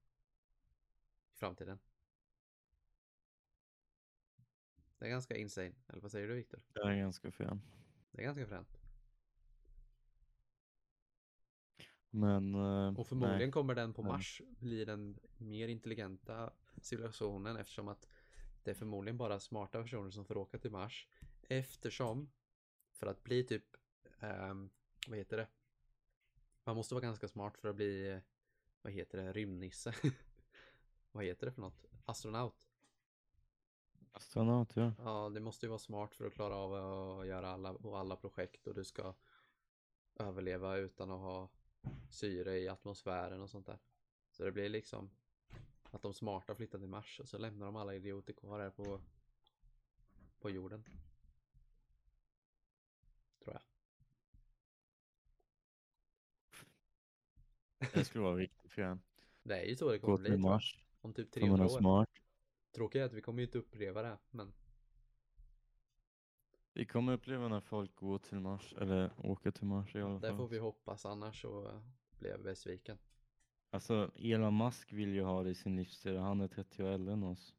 I 1.33 1.37
framtiden. 1.37 1.79
Det 4.99 5.05
är 5.05 5.09
ganska 5.09 5.35
insane, 5.37 5.73
eller 5.87 6.01
vad 6.01 6.11
säger 6.11 6.27
du 6.27 6.33
Viktor? 6.35 6.61
Det 6.73 6.81
är 6.81 6.95
ganska 6.95 7.31
fel. 7.31 7.59
Det 8.11 8.21
är 8.21 8.25
ganska 8.25 8.47
fränt. 8.47 8.77
Men. 12.09 12.55
eh, 12.55 12.99
Och 12.99 13.07
förmodligen 13.07 13.39
nej. 13.39 13.51
kommer 13.51 13.75
den 13.75 13.93
på. 13.93 14.03
Mars 14.03 14.41
bli 14.59 14.85
den 14.85 15.19
mer 15.37 15.67
intelligenta 15.67 16.53
civilisationen 16.81 17.57
eftersom 17.57 17.87
att 17.87 18.07
det 18.63 18.71
är 18.71 18.75
förmodligen 18.75 19.17
bara 19.17 19.39
smarta 19.39 19.81
personer 19.81 20.09
som 20.11 20.25
får 20.25 20.37
åka 20.37 20.57
till 20.57 20.71
Mars. 20.71 21.07
Eftersom, 21.41 22.31
för 22.91 23.07
att 23.07 23.23
bli 23.23 23.43
typ, 23.43 23.65
ehm, 24.19 24.69
vad 25.07 25.17
heter 25.17 25.37
det? 25.37 25.47
Man 26.63 26.75
måste 26.75 26.95
vara 26.95 27.03
ganska 27.03 27.27
smart 27.27 27.57
för 27.57 27.69
att 27.69 27.75
bli, 27.75 28.09
eh, 28.09 28.19
vad 28.81 28.93
heter 28.93 29.17
det, 29.17 29.33
rymdnisse. 29.33 29.93
vad 31.11 31.23
heter 31.23 31.45
det 31.45 31.51
för 31.51 31.61
något? 31.61 31.85
Astronaut. 32.05 32.67
Astronaut 34.11 34.75
ja. 34.75 34.93
Ja, 34.97 35.29
det 35.29 35.39
måste 35.39 35.65
ju 35.65 35.69
vara 35.69 35.79
smart 35.79 36.15
för 36.15 36.25
att 36.25 36.33
klara 36.33 36.55
av 36.55 36.73
att 36.73 37.27
göra 37.27 37.49
alla, 37.49 37.71
och 37.71 37.99
alla 37.99 38.15
projekt 38.15 38.67
och 38.67 38.73
du 38.73 38.83
ska 38.83 39.13
överleva 40.15 40.77
utan 40.77 41.11
att 41.11 41.19
ha 41.19 41.49
syre 42.09 42.59
i 42.59 42.67
atmosfären 42.67 43.41
och 43.41 43.49
sånt 43.49 43.65
där. 43.65 43.79
Så 44.31 44.43
det 44.43 44.51
blir 44.51 44.69
liksom 44.69 45.11
att 45.91 46.01
de 46.01 46.13
smarta 46.13 46.55
flyttar 46.55 46.79
till 46.79 46.87
Mars 46.87 47.19
och 47.19 47.27
så 47.29 47.37
lämnar 47.37 47.65
de 47.65 47.75
alla 47.75 47.95
idioter 47.95 48.33
kvar 48.33 48.59
här 48.59 48.69
på, 48.69 49.01
på 50.39 50.49
jorden. 50.49 50.83
Tror 53.43 53.53
jag. 53.53 53.61
Det 57.93 58.05
skulle 58.05 58.23
vara 58.23 58.35
riktigt 58.35 58.71
fel. 58.71 58.97
Det 59.43 59.59
är 59.59 59.65
ju 59.65 59.75
så 59.75 59.91
det 59.91 59.99
kommer 59.99 60.17
bli 60.17 60.29
jag. 60.29 60.39
Mars. 60.39 60.77
Om 61.01 61.13
typ 61.13 61.33
För 61.33 61.39
man 61.41 61.49
300 61.49 61.65
är 61.65 61.71
år. 61.75 61.79
smart. 61.79 62.09
Tråkigt 62.75 63.01
att 63.01 63.13
vi 63.13 63.21
kommer 63.21 63.39
ju 63.39 63.45
inte 63.45 63.57
uppleva 63.57 64.01
det, 64.01 64.17
men 64.29 64.53
Vi 66.73 66.85
kommer 66.85 67.13
uppleva 67.13 67.47
när 67.47 67.61
folk 67.61 67.95
går 67.95 68.19
till 68.19 68.39
Mars. 68.39 68.73
Eller 68.77 69.11
åker 69.17 69.51
till 69.51 69.65
Mars 69.65 69.95
i 69.95 70.01
alla 70.01 70.19
det 70.19 70.27
fall. 70.27 70.37
får 70.37 70.47
vi 70.47 70.57
hoppas 70.59 71.05
annars 71.05 71.41
så 71.41 71.81
blev 72.19 72.43
besviken. 72.43 72.97
Alltså 73.73 74.11
Elon 74.15 74.57
Musk 74.57 74.93
vill 74.93 75.09
ju 75.13 75.21
ha 75.23 75.43
det 75.43 75.49
i 75.49 75.55
sin 75.55 75.75
livsstil. 75.75 76.17
Han 76.17 76.41
är 76.41 76.47
30 76.47 76.83
år 76.83 76.87
äldre 76.87 77.13
än 77.13 77.23
oss. 77.23 77.55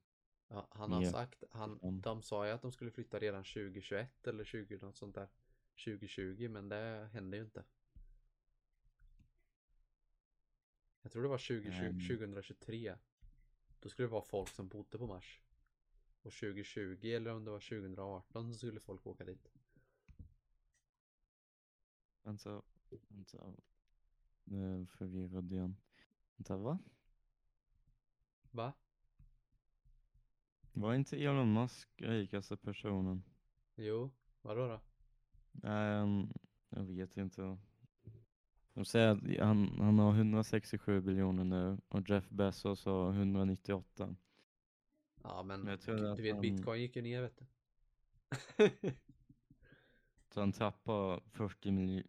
Ja, 0.49 0.67
han 0.71 0.93
har 0.93 1.03
Ja. 1.03 1.11
sagt, 1.11 1.45
han, 1.51 2.01
de 2.01 2.23
sa 2.23 2.47
ju 2.47 2.53
att 2.53 2.63
de 2.63 2.73
skulle 2.73 2.91
flytta 2.91 3.19
redan 3.19 3.45
2021 3.45 4.27
eller 4.27 4.45
20 4.45 4.79
något 4.79 4.97
sånt 4.97 5.15
där. 5.15 5.29
2020 5.85 6.49
men 6.49 6.69
det 6.69 7.11
hände 7.13 7.37
ju 7.37 7.43
inte. 7.43 7.65
Jag 11.03 11.13
tror 11.13 11.23
det 11.23 11.29
var 11.29 11.39
2020, 11.39 11.85
Mm. 11.85 12.01
2023. 12.01 12.97
Då 13.81 13.89
skulle 13.89 14.09
det 14.09 14.13
vara 14.13 14.23
folk 14.23 14.49
som 14.49 14.69
bodde 14.69 14.99
på 14.99 15.07
Mars. 15.07 15.41
Och 16.23 16.33
2020 16.33 17.07
eller 17.07 17.31
om 17.35 17.45
det 17.45 17.51
var 17.51 17.61
2018 17.61 18.53
så 18.53 18.59
skulle 18.59 18.81
folk 18.81 19.07
åka 19.07 19.25
dit. 19.25 19.49
Vänta, 22.23 22.63
vänta. 23.09 23.53
Nu 24.45 24.75
är 24.75 24.79
jag 24.79 24.89
förvirrad 24.91 25.53
igen. 25.53 25.77
Vänta, 26.37 26.57
va? 26.57 26.79
Va? 28.51 28.73
Var 30.73 30.95
inte 30.95 31.17
Elon 31.25 31.53
Musk 31.53 31.89
rikaste 32.03 32.57
personen? 32.57 33.23
Jo, 33.77 34.11
vadå 34.43 34.67
då? 34.69 34.81
Nej, 35.53 35.99
han- 35.99 36.33
jag 36.69 36.83
vet 36.85 37.17
inte. 37.17 37.59
De 38.75 38.85
säger 38.85 39.09
att 39.09 39.39
han, 39.47 39.81
han 39.81 39.99
har 39.99 40.13
167 40.15 41.01
biljoner 41.01 41.45
nu 41.45 41.79
och 41.89 42.11
Jeff 42.11 42.29
Bezos 42.29 42.85
har 42.85 43.13
198. 43.13 44.17
Ja 45.23 45.43
men, 45.43 45.61
Men 45.61 45.71
jag 45.71 45.81
tror 45.81 45.97
du 45.97 46.11
att 46.11 46.19
vet 46.19 46.33
han- 46.33 46.41
bitcoin 46.41 46.81
gick 46.81 46.97
ju 46.97 47.03
ner 47.03 47.23
vet 47.23 47.39
du. 47.39 47.47
Så 50.29 50.41
han 50.41 50.53
tappar 50.53 51.21
40 51.31 51.71
miljoner. 51.71 52.07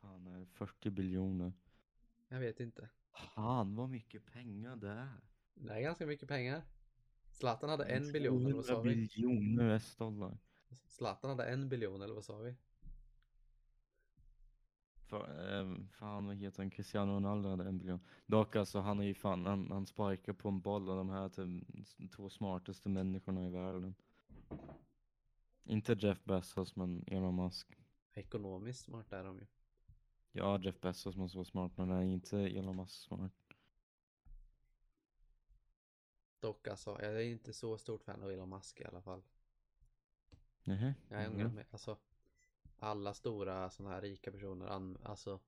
Fan, 0.00 0.26
är 0.26 0.38
det 0.40 0.46
40 0.46 0.90
biljoner? 0.90 1.52
Jag 2.28 2.40
vet 2.40 2.60
inte. 2.60 2.88
Fan 3.14 3.74
vad 3.76 3.88
mycket 3.90 4.26
pengar 4.26 4.76
det 4.76 4.88
är. 4.90 5.20
Det 5.54 5.72
är 5.74 5.80
ganska 5.80 6.06
mycket 6.06 6.28
pengar. 6.28 6.62
Zlatan 7.30 7.70
hade 7.70 7.84
en 7.84 8.12
biljon 8.12 8.44
eller 8.46 8.54
vad 8.54 8.64
sa 8.64 8.72
200 8.72 8.90
vi? 8.90 8.96
biljoner 8.96 9.64
US-dollar. 9.64 10.38
Zlatan 10.86 11.30
hade 11.30 11.44
en 11.44 11.68
biljon 11.68 12.02
eller 12.02 12.14
vad 12.14 12.24
sa 12.24 12.38
vi? 12.38 12.54
För, 15.06 15.52
eh, 15.60 15.76
fan 15.90 16.26
vad 16.26 16.36
heter 16.36 16.58
han? 16.62 16.70
Cristiano 16.70 17.12
Ronaldo 17.12 17.48
hade 17.48 17.64
en 17.64 17.78
biljon. 17.78 18.00
Dock 18.26 18.56
alltså 18.56 18.80
han 18.80 19.00
är 19.00 19.04
ju 19.04 19.14
fan, 19.14 19.46
han, 19.46 19.70
han 19.70 19.86
sparkar 19.86 20.32
på 20.32 20.48
en 20.48 20.60
boll 20.60 20.88
och 20.88 20.96
de 20.96 21.10
här 21.10 21.28
typ, 21.28 22.10
två 22.12 22.28
smartaste 22.30 22.88
människorna 22.88 23.46
i 23.46 23.50
världen. 23.50 23.94
Inte 25.64 25.92
Jeff 25.92 26.24
Bezos 26.24 26.76
men 26.76 27.04
Elon 27.06 27.36
Musk. 27.36 27.80
Ekonomiskt 28.14 28.84
smart 28.84 29.12
är 29.12 29.24
de 29.24 29.38
ju. 29.38 29.46
Ja, 30.36 30.58
Jeff 30.58 30.80
Bezos 30.80 31.16
måste 31.16 31.38
vara 31.38 31.44
smart 31.44 31.72
men 31.76 31.90
är 31.90 32.02
inte 32.02 32.38
Elon 32.38 32.76
Musk 32.76 32.94
smart. 32.94 33.32
Dock 36.40 36.68
alltså, 36.68 36.90
jag 37.02 37.12
är 37.14 37.20
inte 37.20 37.52
så 37.52 37.78
stort 37.78 38.04
fan 38.04 38.22
av 38.22 38.30
Elon 38.30 38.48
Musk 38.48 38.80
i 38.80 38.84
alla 38.84 39.02
fall. 39.02 39.22
Nähä? 40.64 40.94
Jag 41.08 41.22
är 41.22 41.30
Mhm. 41.30 41.40
mm. 41.40 41.54
med, 41.54 41.66
alltså 41.70 41.98
alla 42.78 43.14
stora 43.14 43.70
sådana 43.70 43.94
här 43.94 44.02
rika 44.02 44.32
personer, 44.32 44.66
alltså 45.02 45.40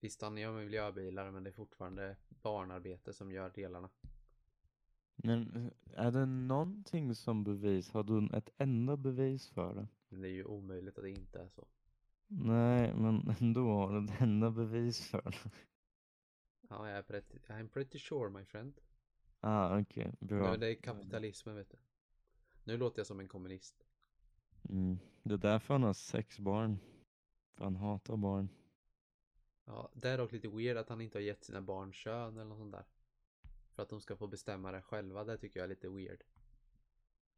Visst 0.00 0.22
han 0.22 0.38
gör 0.38 0.52
miljöbilar 0.52 1.30
men 1.30 1.44
det 1.44 1.50
är 1.50 1.52
fortfarande 1.52 2.16
barnarbete 2.28 3.12
som 3.12 3.32
gör 3.32 3.50
delarna. 3.50 3.90
Men 5.16 5.56
eh, 5.56 6.06
är 6.06 6.10
det 6.12 6.26
någonting 6.26 7.14
som 7.14 7.44
bevis? 7.44 7.90
Har 7.90 8.04
du 8.04 8.36
ett 8.36 8.50
enda 8.58 8.96
bevis 8.96 9.48
för 9.48 9.74
det? 9.74 9.88
Men 10.08 10.20
det 10.20 10.28
är 10.28 10.32
ju 10.32 10.44
omöjligt 10.44 10.98
att 10.98 11.04
det 11.04 11.10
inte 11.10 11.40
är 11.40 11.48
så. 11.48 11.66
Nej, 12.28 12.94
men 12.94 13.36
ändå 13.40 13.60
har 13.60 13.92
du 13.92 14.04
ett 14.04 14.20
enda 14.20 14.50
bevis 14.50 15.10
för 15.10 15.22
det. 15.22 15.50
Ja, 16.68 16.88
jag 16.88 16.98
är 16.98 17.02
pretty, 17.02 17.38
I'm 17.38 17.68
pretty 17.68 17.98
sure 17.98 18.30
my 18.30 18.44
friend. 18.44 18.80
Ah, 19.40 19.80
okej, 19.80 20.14
bra. 20.20 20.50
Nu, 20.50 20.56
det 20.56 20.66
är 20.66 20.74
kapitalismen 20.74 21.56
vet 21.56 21.70
du. 21.70 21.76
Nu 22.64 22.76
låter 22.76 22.98
jag 23.00 23.06
som 23.06 23.20
en 23.20 23.28
kommunist. 23.28 23.84
Mm. 24.68 24.98
Det 25.22 25.34
är 25.34 25.38
därför 25.38 25.74
han 25.74 25.82
har 25.82 25.92
sex 25.92 26.38
barn. 26.38 26.78
För 27.54 27.64
han 27.64 27.76
hatar 27.76 28.16
barn. 28.16 28.48
Ja, 29.64 29.90
det 29.94 30.08
är 30.08 30.18
dock 30.18 30.32
lite 30.32 30.48
weird 30.48 30.76
att 30.76 30.88
han 30.88 31.00
inte 31.00 31.18
har 31.18 31.22
gett 31.22 31.44
sina 31.44 31.60
barn 31.60 31.92
kön 31.92 32.36
eller 32.36 32.44
något 32.44 32.58
sånt 32.58 32.72
där. 32.72 32.84
För 33.74 33.82
att 33.82 33.88
de 33.88 34.00
ska 34.00 34.16
få 34.16 34.26
bestämma 34.26 34.72
det 34.72 34.82
själva, 34.82 35.24
det 35.24 35.38
tycker 35.38 35.60
jag 35.60 35.64
är 35.64 35.68
lite 35.68 35.88
weird. 35.88 36.24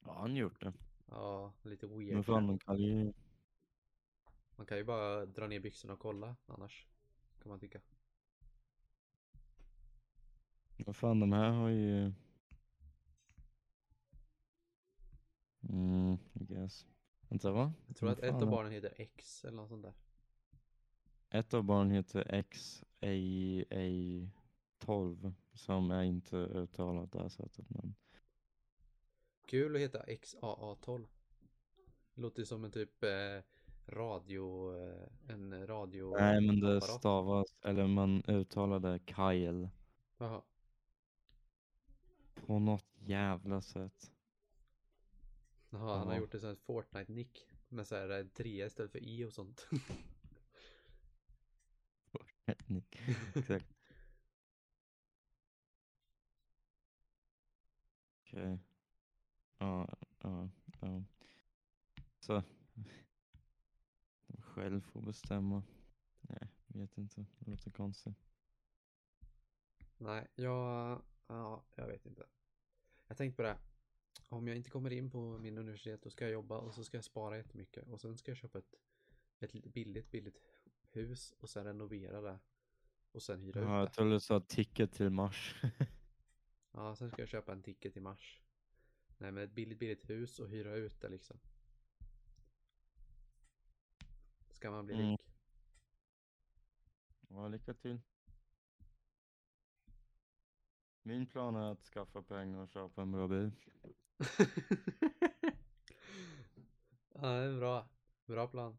Ja, 0.05 0.13
han 0.13 0.37
gjort 0.37 0.61
det. 0.61 0.73
Ja, 1.07 1.53
lite 1.63 1.87
weird. 1.87 2.15
Men 2.15 2.25
fan, 2.25 2.47
de 2.47 2.59
kan 2.59 2.79
ju... 2.79 3.13
Man 4.61 4.67
kan 4.67 4.79
ju 4.79 4.85
bara 4.85 5.27
dra 5.27 5.47
ner 5.47 5.61
byxorna 5.61 5.95
och 5.95 6.01
kolla 6.01 6.37
annars. 6.47 6.87
Kan 7.43 7.49
man 7.49 7.61
tycka. 7.61 7.81
Vad 10.77 10.97
fan, 10.97 11.21
de 11.21 11.33
här 11.33 11.51
har 11.51 11.69
ju... 11.69 12.13
Mm, 15.69 16.19
I 16.33 16.45
guess. 16.45 16.87
Vänta, 17.29 17.53
va? 17.53 17.73
Jag 17.87 17.97
tror 17.97 18.11
att 18.11 18.19
ett 18.19 18.43
av 18.43 18.51
barnen 18.51 18.73
heter 18.73 18.95
X 18.97 19.45
eller 19.45 19.57
något 19.57 19.69
sånt 19.69 19.83
där. 19.83 19.95
Ett 21.31 21.55
av 21.55 21.65
barnen 21.65 21.91
heter 21.91 22.43
XAA12 22.43 25.33
som 25.53 25.91
är 25.91 26.03
inte 26.03 26.37
uttalat 26.37 27.13
det 27.13 27.23
här 27.23 27.29
sättet 27.29 27.71
men 27.71 27.95
Kul 29.47 29.77
att 29.77 29.83
heta 29.83 30.05
XAA12. 30.05 31.07
Det 32.15 32.21
låter 32.21 32.45
som 32.45 32.65
en 32.65 32.71
typ 32.71 33.05
eh, 33.05 33.41
radio, 33.91 34.77
eh, 34.89 35.09
en 35.29 35.67
radio. 35.67 36.17
Nej 36.19 36.41
men 36.41 36.61
det 36.61 36.81
stavas, 36.81 37.55
eller 37.65 37.87
man 37.87 38.23
uttalar 38.25 38.79
det 38.81 38.99
Kyle 39.07 39.69
Jaha. 40.19 40.43
på 42.47 42.59
något 42.59 42.87
jävla 42.99 43.61
sätt. 43.63 44.13
Jaha, 45.71 45.99
han 45.99 46.07
har 46.07 46.15
Ja. 46.15 46.21
gjort 46.21 46.35
ett 46.35 46.41
sånt 46.41 46.59
här 46.59 46.65
Fortnite-nick. 46.75 47.47
Med 47.69 47.87
så 47.87 47.95
här 47.95 48.29
3 48.35 48.67
istället 48.67 48.93
för 48.93 48.99
i 48.99 49.25
och 49.25 49.33
sånt. 49.33 49.69
Exakt. 53.35 53.67
Okej. 58.23 58.59
Ja, 59.59 59.89
ja, 60.23 60.49
ja. 60.81 61.03
Så. 62.21 62.43
Själv 64.55 64.81
får 64.81 65.03
bestämma. 65.03 65.63
Nej, 66.21 66.49
vet 66.67 66.99
inte. 66.99 67.27
Det 67.39 67.51
låter 67.51 67.71
konstigt. 67.71 68.15
Nej, 69.99 70.29
jag, 70.35 71.03
ja, 71.27 71.65
jag 71.75 71.87
vet 71.87 72.07
inte. 72.07 72.27
Jag 73.07 73.17
tänkte 73.17 73.37
på 73.37 73.43
det. 73.43 73.59
Om 74.29 74.49
jag 74.49 74.57
inte 74.57 74.71
kommer 74.71 74.91
in 74.91 75.11
på 75.11 75.39
min 75.39 75.59
universitet 75.59 76.03
då 76.03 76.11
ska 76.11 76.25
jag 76.25 76.33
jobba 76.33 76.59
och 76.59 76.75
så 76.75 76.85
ska 76.85 76.97
jag 76.97 77.05
spara 77.05 77.37
jättemycket 77.37 77.89
och 77.89 78.01
sen 78.01 78.19
ska 78.19 78.31
jag 78.31 78.39
köpa 78.39 78.59
ett, 78.59 78.75
ett 79.41 79.53
billigt, 79.53 80.11
billigt 80.11 80.39
hus 80.91 81.33
och 81.41 81.51
sen 81.51 81.65
renovera 81.65 82.21
det. 82.21 82.39
Och 83.13 83.23
sen 83.23 83.41
hyra 83.43 83.61
Ja, 83.61 83.65
ut 83.67 83.69
jag 83.69 83.89
det. 83.89 83.93
tror 83.93 84.11
du 84.11 84.21
sa 84.21 84.41
ticket 84.41 84.93
till 84.93 85.11
Mars. 85.11 85.63
Ja, 86.73 86.97
sen 86.97 87.11
ska 87.11 87.23
jag 87.23 87.29
köpa 87.29 87.53
en 87.53 87.63
ticket 87.63 87.97
i 87.97 88.01
mars. 88.01 88.41
Nej, 89.19 89.33
men 89.33 89.45
ett 89.45 89.53
billigt, 89.53 89.79
billigt 89.79 90.11
hus 90.11 90.39
och 90.41 90.49
hyra 90.49 90.75
ut 90.75 91.01
det 91.01 91.09
liksom. 91.09 91.39
Ska 94.61 94.71
man 94.71 94.87
bli 94.87 94.95
Mm. 94.95 95.11
rik? 95.11 95.21
Ja, 97.29 97.49
lycka 97.49 97.75
till. 97.75 98.01
Min 101.03 101.27
plan 101.27 101.57
är 101.57 101.73
att 101.73 101.83
skaffa 101.83 102.23
pengar 102.23 102.59
och 102.59 102.69
köpa 102.69 103.03
en 103.03 103.13
bra 103.13 103.29
bil. 103.29 103.51
ja, 107.15 107.21
det 107.21 107.45
är 107.45 107.57
bra. 107.59 107.89
Bra 108.27 108.49
plan. 108.49 108.79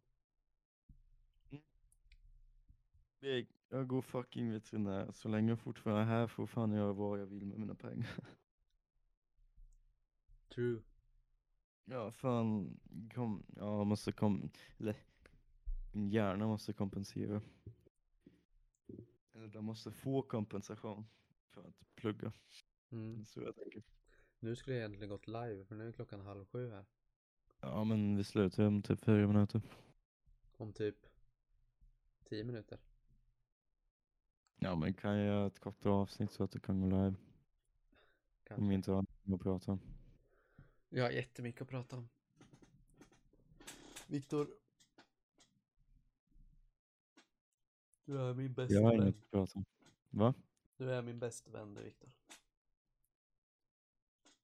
Jag, 3.70 3.88
går 3.88 4.02
fucking 4.02 4.52
veterinär. 4.52 5.12
Så 5.12 5.30
länge 5.30 5.50
jag 5.52 5.60
fortfarande 5.60 6.02
är 6.02 6.06
här 6.06 6.28
får 6.28 6.48
fan 6.48 6.72
göra 6.72 6.94
vad 6.94 7.20
jag 7.20 7.26
vill 7.26 7.46
med 7.46 7.60
mina 7.60 7.76
pengar. 7.76 8.18
True. 10.56 10.82
Ja, 11.86 12.12
fan. 12.12 12.80
Kom, 13.16 13.44
ja, 13.56 13.84
måste 13.84 14.12
kom... 14.12 14.50
Eller, 14.78 14.96
min 15.92 16.10
hjärna 16.10 16.48
måste 16.48 16.74
kompensera. 16.74 17.42
Eller 19.34 19.48
de 19.48 19.66
måste 19.66 19.92
få 19.92 20.22
kompensation 20.22 21.06
för 21.50 21.62
att 21.62 21.96
plugga. 21.96 22.34
Mm. 22.90 23.26
Så 23.26 23.42
jag 23.42 23.56
tänker. 23.56 23.84
Nu 24.40 24.56
skulle 24.56 24.76
jag 24.76 24.80
egentligen 24.80 25.10
gått 25.10 25.28
live 25.28 25.66
för 25.66 25.76
nu 25.76 25.88
är 25.88 25.92
klockan 25.92 26.22
halv 26.22 26.46
sju 26.46 26.70
här. 26.70 26.86
Ja, 27.60 27.84
men 27.84 28.18
vi 28.18 28.24
slutar 28.24 28.66
om 28.66 28.82
typ 28.82 29.00
fyra 29.00 29.28
minuter. 29.28 29.62
Om 30.58 30.74
typ 30.74 31.08
10 32.32 32.44
minuter. 32.44 32.80
Ja, 34.60 34.76
men 34.76 34.94
kan 34.94 35.18
jag 35.18 35.26
göra 35.26 35.48
ett 35.48 35.60
kortare 35.60 35.94
avsnitt 35.94 36.32
så 36.32 36.44
att 36.44 36.52
du 36.52 36.60
kan 36.60 36.82
gå 36.82 36.88
live? 36.88 37.08
Om 37.08 37.16
Kanske. 38.44 38.70
vi 38.70 38.76
inte 38.76 38.92
har 38.92 39.06
något 39.24 39.40
att 39.40 39.44
prata 39.44 39.72
om. 39.72 39.80
Jag 40.90 41.04
har 41.04 41.12
jättemycket 41.12 41.62
att 41.62 41.68
prata 41.68 41.98
om. 41.98 42.10
Viktor. 44.08 44.48
Du 48.12 48.20
är 48.22 48.34
min 48.34 48.54
bästa 48.54 48.74
Jag 48.74 48.82
har 48.84 48.92
vän. 48.92 49.02
inget 49.02 49.16
att 49.16 49.32
prata 49.32 49.60
om. 49.60 49.66
Va? 50.10 50.34
Du 50.78 50.94
är 50.94 51.02
min 51.02 51.20
bästa 51.20 51.52
vän 51.52 51.74
du 51.74 51.84
Viktor. 51.84 52.10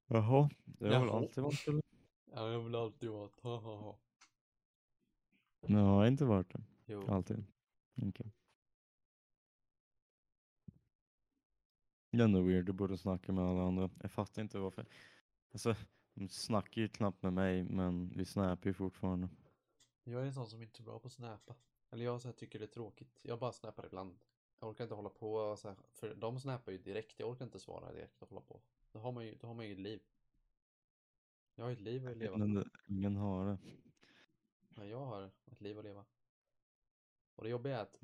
Jaha, 0.07 0.49
det 0.65 0.86
har 0.86 0.99
väl 0.99 1.07
Jaha. 1.07 1.18
alltid 1.18 1.43
varit 1.43 1.68
eller? 1.68 1.82
Ja, 2.26 2.51
jag 2.51 2.59
vill 2.59 2.76
alltid 2.76 3.09
vara 3.09 3.26
ett 3.26 3.39
ha 3.39 3.57
ha 3.59 3.76
ha. 3.78 3.99
Nej, 5.61 5.82
jag 5.82 5.88
har 5.89 6.07
inte 6.07 6.26
varit 6.26 6.49
det. 6.53 6.63
Jo. 6.86 7.07
Alltid. 7.11 7.45
Okej. 8.01 8.32
Det 12.11 12.18
är 12.20 12.24
ändå 12.24 12.41
weird, 12.41 12.65
du 12.65 12.74
borde 12.74 12.97
snacka 12.97 13.32
med 13.32 13.43
alla 13.43 13.63
andra. 13.63 13.89
Jag 14.01 14.11
fattar 14.11 14.41
inte 14.41 14.59
varför. 14.59 14.86
Alltså, 15.51 15.76
de 16.13 16.30
snackar 16.30 16.82
ju 16.82 16.88
knappt 16.88 17.24
med 17.24 17.34
mig, 17.34 17.63
men 17.63 18.09
vi 18.09 18.26
snappar 18.26 18.70
ju 18.70 18.74
fortfarande. 18.74 19.30
Jag 20.03 20.22
är 20.22 20.26
en 20.26 20.34
sån 20.34 20.47
som 20.47 20.61
inte 20.61 20.82
är 20.82 20.84
bra 20.84 20.99
på 20.99 21.07
att 21.07 21.13
snappa. 21.13 21.55
Eller 21.89 22.05
jag 22.05 22.21
så 22.21 22.27
här, 22.27 22.33
tycker 22.33 22.59
det 22.59 22.65
är 22.65 22.67
tråkigt. 22.67 23.19
Jag 23.21 23.39
bara 23.39 23.51
snappar 23.51 23.85
ibland. 23.85 24.19
Jag 24.59 24.69
orkar 24.69 24.83
inte 24.83 24.95
hålla 24.95 25.09
på 25.09 25.55
så 25.57 25.67
här, 25.67 25.77
för 25.91 26.15
de 26.15 26.39
snappar 26.39 26.71
ju 26.71 26.77
direkt. 26.77 27.19
Jag 27.19 27.29
orkar 27.29 27.45
inte 27.45 27.59
svara 27.59 27.91
direkt 27.91 28.21
och 28.21 28.29
hålla 28.29 28.41
på. 28.41 28.61
Då 28.91 28.99
har 28.99 29.11
man 29.11 29.25
ju, 29.25 29.35
då 29.35 29.47
har 29.47 29.53
man 29.53 29.65
ju 29.67 29.73
ett 29.73 29.79
liv. 29.79 30.01
Jag 31.55 31.63
har 31.63 31.69
ju 31.69 31.73
ett 31.73 31.81
liv 31.81 32.07
att 32.07 32.17
leva. 32.17 32.38
Det- 32.38 32.69
ingen 32.88 33.15
har 33.15 33.45
det. 33.45 33.57
Men 34.69 34.89
jag 34.89 35.05
har 35.05 35.31
ett 35.45 35.61
liv 35.61 35.77
att 35.79 35.83
leva. 35.85 36.05
Och 37.35 37.43
det 37.43 37.49
jobbiga 37.49 37.77
är 37.77 37.81
att 37.81 37.99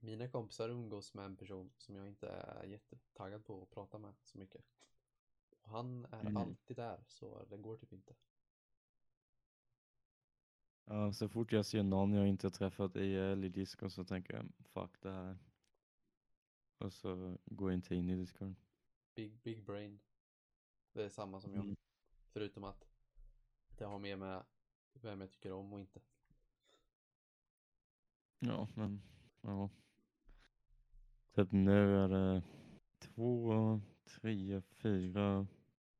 mina 0.00 0.28
kompisar 0.28 0.68
umgås 0.68 1.14
med 1.14 1.24
en 1.24 1.36
person 1.36 1.70
som 1.78 1.96
jag 1.96 2.06
inte 2.08 2.28
är 2.28 2.64
jättetaggad 2.64 3.44
på 3.44 3.62
att 3.62 3.70
prata 3.70 3.98
med 3.98 4.14
så 4.22 4.38
mycket. 4.38 4.64
Och 5.60 5.70
han 5.70 6.04
är 6.04 6.20
Mm. 6.20 6.36
alltid 6.36 6.76
där, 6.76 7.04
så 7.06 7.44
det 7.44 7.56
går 7.56 7.76
typ 7.76 7.92
inte. 7.92 8.14
Ja, 10.90 11.12
så 11.12 11.28
fort 11.28 11.52
jag 11.52 11.66
ser 11.66 11.82
någon 11.82 12.12
jag 12.12 12.28
inte 12.28 12.50
träffat 12.50 12.96
i 12.96 13.48
disco 13.48 13.90
så 13.90 14.04
tänker 14.04 14.34
jag 14.34 14.46
fuck 14.64 15.02
det 15.02 15.10
här. 15.12 15.38
Och 16.78 16.92
så 16.92 17.38
går 17.44 17.70
jag 17.70 17.78
inte 17.78 17.94
in 17.94 18.10
i 18.10 18.16
discord. 18.16 18.54
Big, 19.14 19.38
big 19.42 19.64
brain. 19.64 20.00
Det 20.92 21.04
är 21.04 21.08
samma 21.08 21.40
som 21.40 21.54
jag. 21.54 21.64
Mm. 21.64 21.76
Förutom 22.32 22.64
att 22.64 22.88
det 23.78 23.84
har 23.84 23.98
mer 23.98 24.16
med 24.16 24.44
vem 24.92 25.20
jag 25.20 25.30
tycker 25.30 25.52
om 25.52 25.72
och 25.72 25.80
inte. 25.80 26.00
Ja, 28.38 28.68
men 28.74 29.02
ja. 29.40 29.70
Typ 31.32 31.52
nu 31.52 31.96
är 31.96 32.08
det 32.08 32.42
två, 32.98 33.80
tre, 34.04 34.60
fyra 34.60 35.46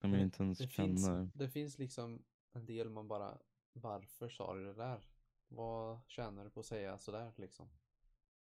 som 0.00 0.12
jag 0.12 0.22
inte 0.22 0.42
ens 0.42 0.58
Det 0.58 0.68
finns, 0.68 1.06
känner. 1.06 1.30
det 1.34 1.48
finns 1.48 1.78
liksom 1.78 2.22
en 2.52 2.66
del 2.66 2.90
man 2.90 3.08
bara, 3.08 3.38
varför 3.78 4.28
sa 4.28 4.54
du 4.54 4.64
det 4.64 4.74
där? 4.74 5.08
Vad 5.48 6.00
tjänar 6.06 6.44
du 6.44 6.50
på 6.50 6.60
att 6.60 6.66
säga 6.66 6.98
sådär 6.98 7.32
liksom? 7.36 7.68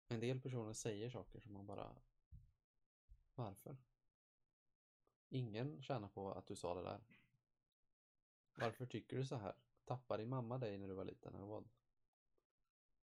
En 0.07 0.19
del 0.19 0.41
personer 0.41 0.73
säger 0.73 1.09
saker 1.09 1.39
som 1.39 1.53
man 1.53 1.65
bara, 1.65 1.95
varför? 3.35 3.77
Ingen 5.29 5.81
tjänar 5.81 6.07
på 6.07 6.31
att 6.31 6.47
du 6.47 6.55
sa 6.55 6.75
det 6.75 6.81
där. 6.81 7.01
Varför 8.53 8.85
tycker 8.85 9.17
du 9.17 9.25
så 9.25 9.35
här? 9.35 9.55
Tappade 9.85 10.23
din 10.23 10.29
mamma 10.29 10.57
dig 10.57 10.77
när 10.77 10.87
du 10.87 10.93
var 10.93 11.05
liten 11.05 11.35
eller 11.35 11.45
vad? 11.45 11.69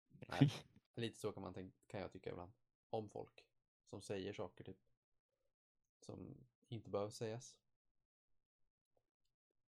Nej, 0.09 0.51
lite 0.95 1.19
så 1.19 1.31
kan 1.31 1.43
man 1.43 1.53
tänka, 1.53 1.77
kan 1.87 1.99
jag 2.01 2.11
tycka 2.11 2.29
ibland. 2.29 2.51
Om 2.89 3.09
folk 3.09 3.45
som 3.83 4.01
säger 4.01 4.33
saker 4.33 4.63
typ 4.63 4.79
som 5.99 6.47
inte 6.67 6.89
behöver 6.89 7.11
sägas. 7.11 7.57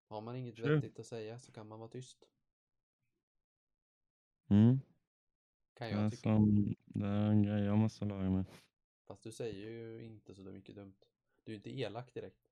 Har 0.08 0.22
man 0.22 0.36
inget 0.36 0.56
Sure. 0.56 0.76
vettigt 0.76 1.00
att 1.00 1.06
säga 1.06 1.40
så 1.40 1.52
kan 1.52 1.68
man 1.68 1.80
vara 1.80 1.90
tyst. 1.90 2.26
Mm. 4.50 4.80
Kan 5.74 5.90
jag 5.90 6.12
tycka. 6.12 6.22
som, 6.22 6.76
det 6.86 7.06
är 7.06 7.30
en 7.30 7.44
grej 7.44 7.64
jag 7.64 7.78
måste 7.78 8.06
lära 8.06 8.30
mig. 8.30 8.44
Fast 9.08 9.24
du 9.24 9.32
säger 9.32 9.70
ju 9.70 10.04
inte 10.06 10.36
så 10.36 10.42
mycket 10.42 10.76
dumt. 10.76 10.96
Du 11.44 11.52
är 11.52 11.56
inte 11.56 11.70
elak 11.80 12.14
direkt. 12.14 12.50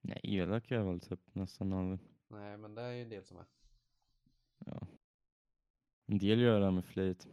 Nej, 0.00 0.20
elak 0.22 0.70
är 0.70 0.76
jag 0.76 0.84
väl 0.84 1.00
typ 1.00 1.20
nästan 1.34 1.72
aldrig. 1.72 2.00
Nej, 2.28 2.56
men 2.58 2.74
det 2.74 2.82
är 2.82 2.92
ju 2.92 3.02
en 3.02 3.08
del 3.08 3.24
som 3.24 3.36
är. 3.38 3.46
Ja. 4.58 4.86
En 6.06 6.18
del 6.18 6.40
gör 6.40 6.60
det 6.60 6.70
med 6.70 6.84
flit. 6.84 7.26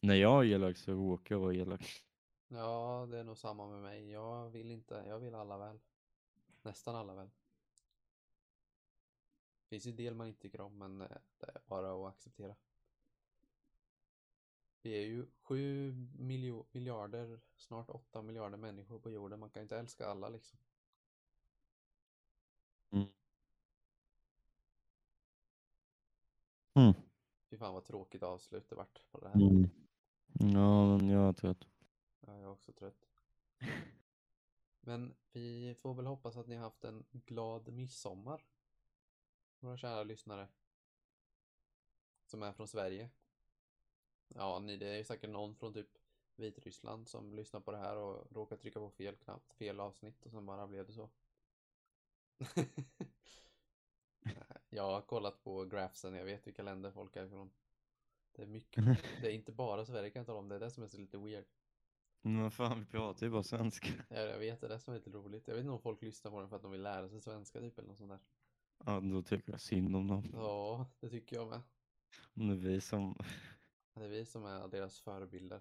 När 0.00 0.14
jag 0.14 0.44
är 0.44 0.48
elak 0.54 0.76
så 0.76 0.92
råkar 0.92 1.34
jag 1.34 1.40
vara 1.40 1.54
elak. 1.54 2.02
Ja, 2.48 3.06
det 3.10 3.18
är 3.18 3.24
nog 3.24 3.38
samma 3.38 3.68
med 3.68 3.82
mig. 3.82 4.10
Jag 4.10 4.50
vill 4.50 4.70
inte, 4.70 5.04
jag 5.06 5.18
vill 5.18 5.34
alla 5.34 5.58
väl. 5.58 5.78
Nästan 6.62 6.96
alla 6.96 7.14
väl. 7.14 7.30
Finns 9.68 9.86
ju 9.86 9.92
del 9.92 10.14
man 10.14 10.26
inte 10.26 10.40
tycker 10.40 10.60
om, 10.60 10.78
men 10.78 11.00
eh, 11.00 11.08
det 11.38 11.46
är 11.46 11.60
bara 11.66 11.92
att 11.92 12.14
acceptera. 12.14 12.56
Vi 14.82 14.92
är 14.92 15.06
ju 15.06 15.26
sju 15.42 15.92
miljarder, 16.72 17.40
snart 17.56 17.90
åtta 17.90 18.22
miljarder 18.22 18.56
människor 18.56 18.98
på 18.98 19.10
jorden. 19.10 19.40
Man 19.40 19.50
kan 19.50 19.62
inte 19.62 19.78
älska 19.78 20.06
alla 20.06 20.28
liksom. 20.28 20.58
Mm. 22.90 23.08
Fy 27.50 27.56
fan 27.56 27.74
vad 27.74 27.84
tråkigt 27.84 28.22
avslut 28.22 28.68
det 28.68 28.76
vart 28.76 29.10
på 29.10 29.20
det 29.20 29.28
här. 29.28 29.34
Mm. 29.34 29.70
Ja, 30.32 30.98
men 30.98 31.08
jag 31.08 31.28
är 31.28 31.32
trött. 31.32 31.68
Ja, 32.20 32.32
jag 32.32 32.42
är 32.42 32.50
också 32.50 32.72
trött. 32.72 33.08
Men 34.80 35.14
vi 35.32 35.74
får 35.74 35.94
väl 35.94 36.06
hoppas 36.06 36.36
att 36.36 36.46
ni 36.46 36.56
har 36.56 36.64
haft 36.64 36.84
en 36.84 37.04
glad 37.12 37.72
midsommar. 37.72 38.44
Våra 39.60 39.76
kära 39.76 40.02
lyssnare. 40.02 40.48
Som 42.26 42.42
är 42.42 42.52
från 42.52 42.68
Sverige. 42.68 43.10
Ja, 44.28 44.58
ni, 44.58 44.76
det 44.76 44.86
är 44.88 45.04
säkert 45.04 45.30
någon 45.30 45.54
från 45.54 45.74
typ 45.74 45.98
Vitryssland 46.36 47.08
som 47.08 47.34
lyssnar 47.34 47.60
på 47.60 47.72
det 47.72 47.78
här 47.78 47.96
och 47.96 48.32
råkar 48.32 48.56
trycka 48.56 48.80
på 48.80 48.90
fel 48.90 49.16
knapp, 49.16 49.52
fel 49.52 49.80
avsnitt 49.80 50.26
och 50.26 50.30
sen 50.30 50.46
bara 50.46 50.66
blev 50.66 50.86
det 50.86 50.92
så. 50.92 51.10
jag 54.68 54.82
har 54.82 55.00
kollat 55.00 55.42
på 55.42 55.64
graphsen, 55.64 56.14
jag 56.14 56.24
vet 56.24 56.46
vilka 56.46 56.62
länder 56.62 56.90
folk 56.90 57.16
är 57.16 57.26
ifrån. 57.26 57.50
Det 58.32 58.42
är 58.42 58.46
mycket, 58.46 58.84
det 59.20 59.28
är 59.28 59.32
inte 59.32 59.52
bara 59.52 59.84
Sverige 59.84 60.10
kan 60.10 60.20
jag 60.20 60.26
tala 60.26 60.38
om, 60.38 60.48
det 60.48 60.54
är 60.54 60.60
det 60.60 60.70
som 60.70 60.82
är 60.82 60.88
så 60.88 60.98
lite 60.98 61.18
weird. 61.18 61.44
Men 62.22 62.50
fan, 62.50 62.80
vi 62.80 62.86
pratar 62.86 63.26
ju 63.26 63.32
bara 63.32 63.42
svenska. 63.42 63.88
Ja, 64.08 64.16
jag 64.16 64.38
vet, 64.38 64.60
det 64.60 64.66
är 64.66 64.70
det 64.70 64.80
som 64.80 64.94
är 64.94 64.98
lite 64.98 65.10
roligt. 65.10 65.48
Jag 65.48 65.54
vet 65.54 65.60
inte 65.60 65.72
om 65.72 65.80
folk 65.80 66.02
lyssnar 66.02 66.30
på 66.30 66.40
den 66.40 66.48
för 66.48 66.56
att 66.56 66.62
de 66.62 66.70
vill 66.70 66.82
lära 66.82 67.08
sig 67.08 67.20
svenska 67.20 67.60
typ 67.60 67.78
eller 67.78 67.88
något 67.88 67.98
sånt 67.98 68.10
där. 68.10 68.20
Ja, 68.84 69.00
då 69.00 69.22
tycker 69.22 69.52
jag 69.52 69.60
synd 69.60 69.96
om 69.96 70.06
dem. 70.06 70.30
Ja, 70.32 70.86
det 71.00 71.08
tycker 71.08 71.36
jag 71.36 71.48
med. 71.48 71.60
Om 72.34 72.48
det 72.48 72.54
är 72.54 72.56
vi 72.56 72.80
som... 72.80 73.18
Det 73.94 74.04
är 74.04 74.08
vi 74.08 74.24
som 74.24 74.44
är 74.44 74.68
deras 74.68 75.00
förebilder. 75.00 75.60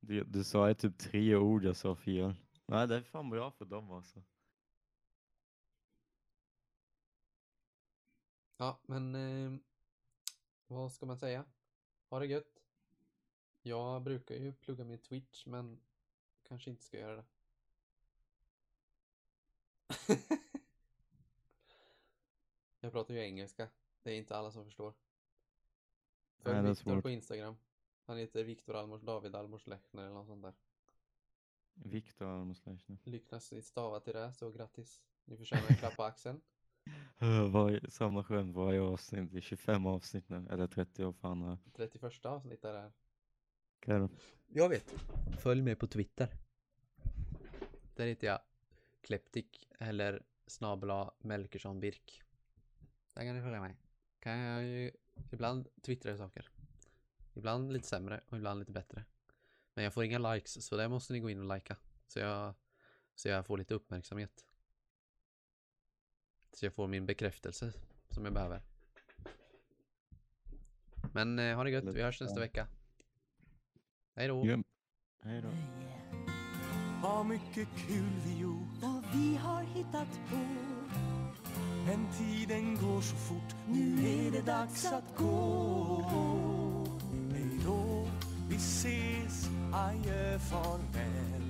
Du, 0.00 0.24
du 0.24 0.44
sa 0.44 0.68
ju 0.68 0.74
typ 0.74 0.98
tre 0.98 1.36
ord 1.36 1.64
jag 1.64 1.76
sa 1.76 1.96
fel. 1.96 2.34
Nej, 2.66 2.88
det 2.88 2.96
är 2.96 3.02
fan 3.02 3.30
bra 3.30 3.50
för 3.50 3.64
dem 3.64 3.90
alltså. 3.90 4.22
Ja, 8.56 8.80
men 8.86 9.14
eh, 9.14 9.58
vad 10.66 10.92
ska 10.92 11.06
man 11.06 11.18
säga? 11.18 11.44
Ha 12.08 12.18
det 12.18 12.26
gött. 12.26 12.62
Jag 13.62 14.02
brukar 14.02 14.34
ju 14.34 14.52
plugga 14.52 14.84
min 14.84 14.98
Twitch, 14.98 15.46
men 15.46 15.80
kanske 16.42 16.70
inte 16.70 16.84
ska 16.84 16.98
göra 16.98 17.16
det. 17.16 17.24
jag 22.82 22.92
pratar 22.92 23.14
ju 23.14 23.20
engelska. 23.20 23.68
Det 24.02 24.10
är 24.10 24.16
inte 24.16 24.36
alla 24.36 24.50
som 24.50 24.64
förstår. 24.64 24.94
Följ 26.38 26.54
Nej, 26.54 26.62
det 26.62 26.68
är 26.68 26.74
Viktor 26.74 26.94
svårt. 26.94 27.02
på 27.02 27.10
Instagram. 27.10 27.56
Han 28.04 28.18
heter 28.18 28.44
Viktor 28.44 28.76
Almors 28.76 29.02
David 29.02 29.34
Almors 29.34 29.66
Lechner 29.66 30.02
eller 30.02 30.14
något 30.14 30.26
sånt 30.26 30.42
där. 30.42 30.54
Viktor 31.74 32.26
Almosleich 32.26 32.88
Lycknas 33.04 33.52
ni 33.52 33.62
stava 33.62 34.00
till 34.00 34.12
det, 34.12 34.34
så 34.34 34.50
grattis. 34.50 35.02
Ni 35.24 35.36
förtjänar 35.36 35.64
en 35.68 35.76
klapp 35.76 35.96
på 35.96 36.02
axeln. 36.02 36.40
Varje, 37.52 37.90
samma 37.90 38.24
skämt 38.24 38.56
varje 38.56 38.80
avsnitt. 38.80 39.32
Det 39.32 39.38
är 39.38 39.40
25 39.40 39.86
avsnitt 39.86 40.28
nu. 40.28 40.46
Eller 40.50 40.66
30 40.66 41.04
vad 41.04 41.16
fan 41.16 41.42
är 41.42 41.58
31 41.72 42.26
avsnitt 42.26 42.64
är 42.64 42.72
det 42.72 42.80
här. 42.80 42.92
är. 44.00 44.08
Jag 44.46 44.68
vet. 44.68 44.94
Följ 45.38 45.62
mig 45.62 45.76
på 45.76 45.86
Twitter. 45.86 46.28
Där 47.94 48.06
heter 48.06 48.26
jag 48.26 48.40
Kleptik 49.00 49.68
eller 49.78 50.22
snabla 50.46 51.14
Melkersson 51.18 51.80
Birk. 51.80 52.22
Där 53.14 53.24
kan 53.24 53.36
ni 53.36 53.42
följa 53.42 53.60
mig. 53.60 53.76
Kan 54.20 54.38
jag 54.38 54.64
ju 54.64 54.90
ibland 55.30 55.68
twittra 55.82 56.16
saker. 56.16 56.50
Ibland 57.34 57.72
lite 57.72 57.88
sämre 57.88 58.20
och 58.28 58.36
ibland 58.36 58.60
lite 58.60 58.72
bättre. 58.72 59.04
Men 59.74 59.84
jag 59.84 59.94
får 59.94 60.04
inga 60.04 60.18
likes 60.18 60.66
så 60.66 60.76
där 60.76 60.88
måste 60.88 61.12
ni 61.12 61.20
gå 61.20 61.30
in 61.30 61.50
och 61.50 61.56
likea. 61.56 61.76
Så 62.06 62.18
jag, 62.18 62.54
så 63.14 63.28
jag 63.28 63.46
får 63.46 63.58
lite 63.58 63.74
uppmärksamhet. 63.74 64.46
Så 66.52 66.66
jag 66.66 66.74
får 66.74 66.86
min 66.86 67.06
bekräftelse 67.06 67.72
som 68.10 68.24
jag 68.24 68.34
behöver. 68.34 68.62
Men 71.12 71.38
eh, 71.38 71.56
ha 71.56 71.64
det 71.64 71.70
gött, 71.70 71.84
vi 71.84 72.02
hörs 72.02 72.20
nästa 72.20 72.40
vecka. 72.40 72.66
Hej 74.14 74.28
då! 74.28 74.46
Ja. 74.46 74.62
Hej 75.20 75.42
då. 75.42 75.48
Vad 77.02 77.26
mycket 77.26 77.68
kul 77.86 78.10
vi 78.26 78.40
gjort 78.40 78.68
vad 78.82 79.04
vi 79.14 79.36
har 79.36 79.62
hittat 79.62 80.08
på. 80.30 80.71
Men 81.86 82.06
tiden 82.18 82.78
går 82.82 83.00
så 83.00 83.16
fort 83.16 83.54
Nu 83.68 84.08
är 84.08 84.30
det 84.30 84.46
dags 84.46 84.86
att 84.86 85.18
gå. 85.18 86.04
Hej 87.32 87.60
då, 87.66 88.06
vi 88.48 88.56
ses, 88.56 89.48
adjö, 89.72 90.38
farväl. 90.38 91.42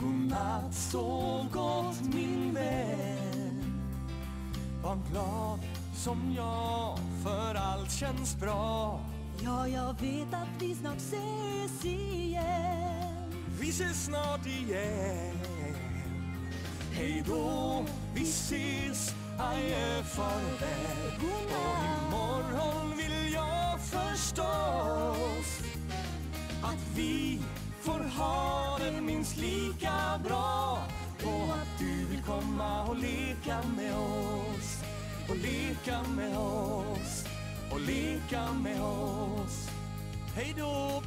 Godnatt, 0.00 0.74
sov 0.74 1.50
gott 1.52 2.14
min 2.14 2.54
vän. 2.54 3.82
Var 4.82 4.98
glad 5.10 5.60
som 5.94 6.34
jag, 6.36 6.98
för 7.22 7.54
allt 7.54 7.92
känns 7.92 8.36
bra. 8.36 9.00
Ja, 9.44 9.68
jag 9.68 10.00
vet 10.00 10.34
att 10.34 10.62
vi 10.62 10.74
snart 10.74 10.96
ses 10.96 11.84
igen. 11.84 13.32
Vi 13.60 13.68
ses 13.68 14.04
snart 14.04 14.46
igen. 14.46 15.36
Hej 16.92 17.24
då, 17.26 17.84
vi 18.14 18.22
ses, 18.22 19.14
adjö, 19.38 20.02
farväl. 20.02 21.12
Och 21.48 21.78
imorgon 21.96 22.96
vill 22.96 23.32
jag 23.32 23.80
förstås 23.80 25.60
att 26.62 26.96
vi 26.96 27.38
får 27.80 28.18
ha 28.18 28.78
det 28.78 29.00
minst 29.00 29.36
lika 29.36 30.20
bra 30.24 30.78
och 31.24 31.54
att 31.54 31.78
du 31.78 32.04
vill 32.04 32.22
komma 32.22 32.82
och 32.82 32.96
leka 32.96 33.58
med 33.76 33.94
oss 33.94 34.82
och 35.28 35.36
leka 35.36 36.02
med 36.16 36.36
oss 36.38 37.24
och 37.72 37.80
leka 37.80 38.52
med 38.52 38.82
oss. 38.82 39.68
Hej 40.34 40.54
då! 40.58 41.02